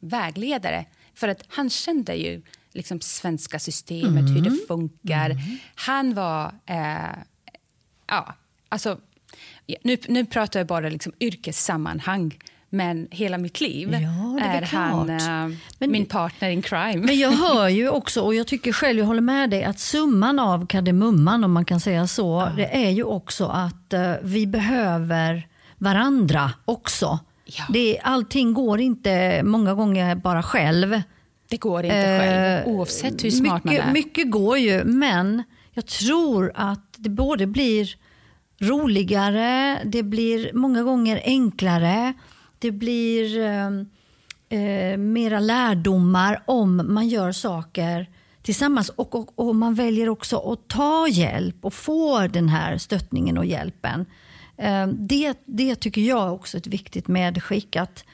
vägledare. 0.00 0.84
För 1.14 1.28
att 1.28 1.44
han 1.48 1.70
kände 1.70 2.14
ju 2.14 2.42
liksom 2.72 3.00
svenska 3.00 3.58
systemet, 3.58 4.24
hur 4.30 4.38
Mm. 4.38 4.42
det 4.44 4.66
funkar. 4.68 5.36
Han 5.74 6.14
var... 6.14 6.52
Eh, 6.66 7.18
ja, 8.06 8.34
alltså, 8.68 8.98
nu, 9.82 9.96
nu 10.08 10.26
pratar 10.26 10.60
jag 10.60 10.66
bara 10.66 10.88
liksom 10.88 11.12
yrkessammanhang. 11.20 12.38
Men 12.72 13.08
hela 13.10 13.38
mitt 13.38 13.60
liv 13.60 13.92
Ja, 13.92 14.40
är 14.46 14.62
han 14.62 15.10
eh, 15.10 15.56
Men- 15.78 15.90
min 15.90 16.06
partner 16.06 16.50
in 16.50 16.62
crime. 16.62 16.96
Men 17.06 17.18
jag 17.18 17.30
hör 17.30 17.68
ju 17.78 17.88
också, 17.88 18.20
och 18.22 18.34
jag 18.34 18.46
tycker 18.46 18.72
själv, 18.72 18.98
jag 18.98 19.06
håller 19.06 19.20
med 19.20 19.50
dig, 19.50 19.64
att 19.64 19.80
summan 19.80 20.38
av 20.38 20.66
kardemumman, 20.66 21.44
om 21.44 21.52
man 21.52 21.64
kan 21.64 21.80
säga 21.80 22.06
så, 22.06 22.50
det 22.56 22.86
är 22.86 22.90
ju 22.90 23.02
också 23.04 23.46
att 23.46 23.92
eh, 23.92 24.12
vi 24.22 24.46
behöver 24.46 25.48
varandra 25.78 26.50
också. 26.64 27.18
Ja. 27.44 27.64
Det, 27.72 27.98
allting 28.02 28.54
går 28.54 28.80
inte 28.80 29.42
många 29.44 29.74
gånger 29.74 30.14
bara 30.14 30.42
själv. 30.42 31.02
Det 31.50 31.56
går 31.56 31.84
inte 31.84 31.94
själv, 31.94 32.76
oavsett 32.76 33.24
hur 33.24 33.30
smart 33.30 33.64
mycket, 33.64 33.80
man 33.80 33.88
är. 33.88 33.92
Mycket 33.92 34.30
går 34.30 34.58
ju, 34.58 34.84
men 34.84 35.42
jag 35.72 35.86
tror 35.86 36.52
att 36.54 36.94
det 36.96 37.10
både 37.10 37.46
blir 37.46 37.94
roligare, 38.60 39.80
det 39.84 40.02
blir 40.02 40.50
många 40.54 40.82
gånger 40.82 41.20
enklare, 41.24 42.12
det 42.58 42.70
blir 42.70 43.38
eh, 43.38 43.70
eh, 44.60 44.98
mera 44.98 45.40
lärdomar 45.40 46.42
om 46.46 46.82
man 46.94 47.08
gör 47.08 47.32
saker 47.32 48.06
tillsammans 48.42 48.88
och, 48.88 49.14
och, 49.14 49.38
och 49.38 49.56
man 49.56 49.74
väljer 49.74 50.08
också 50.08 50.52
att 50.52 50.68
ta 50.68 51.08
hjälp 51.08 51.56
och 51.60 51.74
få 51.74 52.26
den 52.26 52.48
här 52.48 52.78
stöttningen 52.78 53.38
och 53.38 53.46
hjälpen. 53.46 54.06
Eh, 54.56 54.86
det, 54.86 55.34
det 55.44 55.74
tycker 55.74 56.00
jag 56.00 56.26
är 56.26 56.32
också 56.32 56.56
ett 56.58 56.66
viktigt 56.66 57.08
medskick. 57.08 57.76
Att 57.76 58.04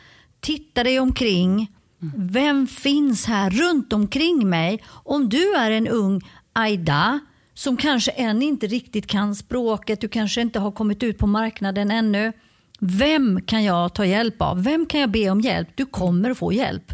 titta 0.40 0.84
dig 0.84 1.00
omkring. 1.00 1.72
Vem 2.16 2.66
finns 2.66 3.26
här 3.26 3.50
runt 3.50 3.92
omkring 3.92 4.48
mig? 4.50 4.82
Om 4.88 5.28
du 5.28 5.54
är 5.54 5.70
en 5.70 5.88
ung 5.88 6.20
Aida 6.52 7.20
som 7.54 7.76
kanske 7.76 8.10
än 8.10 8.42
inte 8.42 8.66
riktigt 8.66 9.06
kan 9.06 9.34
språket, 9.34 10.00
du 10.00 10.08
kanske 10.08 10.40
inte 10.40 10.58
har 10.58 10.70
kommit 10.72 11.02
ut 11.02 11.18
på 11.18 11.26
marknaden 11.26 11.90
ännu. 11.90 12.32
Vem 12.80 13.40
kan 13.46 13.64
jag 13.64 13.94
ta 13.94 14.04
hjälp 14.06 14.42
av? 14.42 14.62
Vem 14.64 14.86
kan 14.86 15.00
jag 15.00 15.10
be 15.10 15.30
om 15.30 15.40
hjälp? 15.40 15.68
Du 15.74 15.86
kommer 15.86 16.30
att 16.30 16.38
få 16.38 16.52
hjälp. 16.52 16.92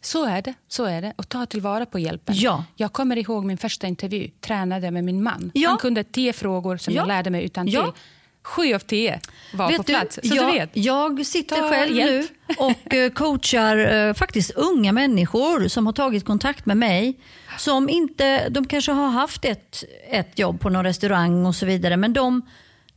Så 0.00 0.24
är 0.24 0.42
det. 0.42 0.54
så 0.68 0.84
är 0.84 1.02
det. 1.02 1.12
Och 1.16 1.28
ta 1.28 1.46
tillvara 1.46 1.86
på 1.86 1.98
hjälpen. 1.98 2.34
Ja. 2.38 2.64
Jag 2.76 2.92
kommer 2.92 3.16
ihåg 3.18 3.44
min 3.44 3.58
första 3.58 3.86
intervju. 3.86 4.30
Tränade 4.40 4.90
med 4.90 5.04
min 5.04 5.22
man. 5.22 5.50
Ja. 5.54 5.68
Han 5.68 5.78
kunde 5.78 6.04
tio 6.04 6.32
frågor 6.32 6.76
som 6.76 6.94
Ja. 6.94 7.00
jag 7.00 7.08
lärde 7.08 7.30
mig 7.30 7.44
utan 7.44 7.68
Ja. 7.68 7.94
Sju 8.44 8.74
av 8.74 8.78
tio 8.78 9.20
var 9.52 9.66
på 9.66 9.72
Vet 9.72 9.86
du, 9.86 9.92
plats. 9.92 10.18
Så 10.22 10.34
jag, 10.36 10.46
du 10.52 10.58
vet. 10.58 10.70
jag 10.72 11.26
sitter 11.26 11.56
Ta 11.56 11.70
själv 11.70 11.96
hjälp. 11.96 12.30
nu 12.48 12.54
och 12.58 12.94
eh, 12.94 13.10
coachar 13.10 13.76
eh, 13.76 14.14
faktiskt 14.14 14.50
unga 14.50 14.92
människor 14.92 15.68
som 15.68 15.86
har 15.86 15.92
tagit 15.92 16.24
kontakt 16.24 16.66
med 16.66 16.76
mig. 16.76 17.20
Som 17.58 17.88
inte, 17.88 18.48
de 18.48 18.66
kanske 18.66 18.92
har 18.92 19.08
haft 19.08 19.44
ett, 19.44 19.84
ett 20.10 20.38
jobb 20.38 20.60
på 20.60 20.70
någon 20.70 20.84
restaurang 20.84 21.46
och 21.46 21.54
så 21.54 21.66
vidare 21.66 21.96
men 21.96 22.12
de, 22.12 22.42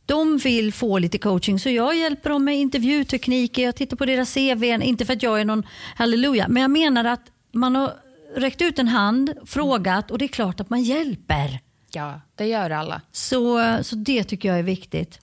de 0.06 0.38
vill 0.38 0.72
få 0.72 0.98
lite 0.98 1.18
coaching 1.18 1.58
så 1.58 1.70
jag 1.70 1.96
hjälper 1.96 2.30
dem 2.30 2.44
med 2.44 2.56
intervjutekniker, 2.56 3.62
jag 3.62 3.76
tittar 3.76 3.96
på 3.96 4.06
deras 4.06 4.34
CV, 4.34 4.64
inte 4.64 5.06
för 5.06 5.12
att 5.12 5.22
jag 5.22 5.40
är 5.40 5.44
någon 5.44 5.66
halleluja 5.96 6.48
men 6.48 6.62
jag 6.62 6.70
menar 6.70 7.04
att 7.04 7.22
man 7.52 7.76
har 7.76 7.92
räckt 8.36 8.62
ut 8.62 8.78
en 8.78 8.88
hand, 8.88 9.32
frågat 9.46 10.10
och 10.10 10.18
det 10.18 10.24
är 10.24 10.28
klart 10.28 10.60
att 10.60 10.70
man 10.70 10.82
hjälper. 10.82 11.60
Ja, 11.90 12.20
det 12.34 12.46
gör 12.46 12.70
alla. 12.70 13.00
Så, 13.12 13.60
så 13.82 13.96
det 13.96 14.24
tycker 14.24 14.48
jag 14.48 14.58
är 14.58 14.62
viktigt. 14.62 15.20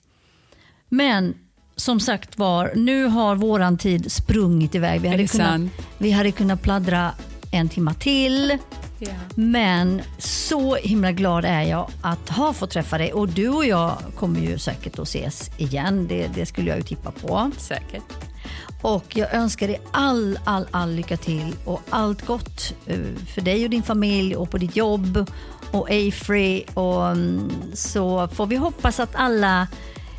Men 0.96 1.34
som 1.76 2.00
sagt 2.00 2.38
var, 2.38 2.72
nu 2.74 3.04
har 3.04 3.36
våran 3.36 3.78
tid 3.78 4.12
sprungit 4.12 4.74
iväg. 4.74 5.00
Vi 5.00 5.08
hade, 5.08 5.26
kunnat, 5.26 5.46
sant? 5.46 5.72
vi 5.98 6.10
hade 6.10 6.32
kunnat 6.32 6.62
pladdra 6.62 7.12
en 7.50 7.68
timma 7.68 7.94
till. 7.94 8.58
Ja. 8.98 9.08
Men 9.34 10.02
så 10.18 10.74
himla 10.74 11.12
glad 11.12 11.44
är 11.44 11.62
jag 11.62 11.90
att 12.02 12.28
ha 12.28 12.52
fått 12.52 12.70
träffa 12.70 12.98
dig 12.98 13.12
och 13.12 13.28
du 13.28 13.48
och 13.48 13.64
jag 13.66 13.98
kommer 14.14 14.40
ju 14.40 14.58
säkert 14.58 14.98
att 14.98 15.08
ses 15.08 15.50
igen. 15.56 16.06
Det, 16.08 16.28
det 16.34 16.46
skulle 16.46 16.68
jag 16.70 16.78
ju 16.78 16.84
tippa 16.84 17.10
på. 17.10 17.50
Säkert. 17.58 18.12
Och 18.82 19.16
jag 19.16 19.34
önskar 19.34 19.68
dig 19.68 19.80
all, 19.90 20.38
all, 20.44 20.66
all 20.70 20.92
lycka 20.92 21.16
till 21.16 21.54
och 21.64 21.82
allt 21.90 22.26
gott 22.26 22.74
eh, 22.86 22.98
för 23.34 23.40
dig 23.40 23.64
och 23.64 23.70
din 23.70 23.82
familj 23.82 24.36
och 24.36 24.50
på 24.50 24.58
ditt 24.58 24.76
jobb 24.76 25.30
och 25.70 25.90
Afrey. 25.90 26.64
Och 26.74 27.06
mm, 27.06 27.50
så 27.74 28.28
får 28.28 28.46
vi 28.46 28.56
hoppas 28.56 29.00
att 29.00 29.14
alla 29.14 29.66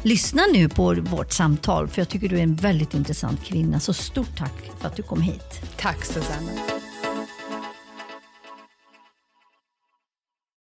Lyssna 0.02 0.42
nu 0.54 0.70
på 0.70 0.96
vårt 1.02 1.32
samtal 1.32 1.88
för 1.88 2.02
jag 2.02 2.10
tycker 2.10 2.30
du 2.30 2.38
är 2.38 2.44
en 2.44 2.56
väldigt 2.56 2.94
intressant 2.94 3.44
kvinna. 3.44 3.80
Så 3.80 3.94
stort 3.94 4.38
tack 4.38 4.72
för 4.80 4.88
att 4.88 4.96
du 4.96 5.04
kom 5.04 5.22
hit. 5.22 5.62
Tack 5.78 6.06
Susanna. 6.06 6.52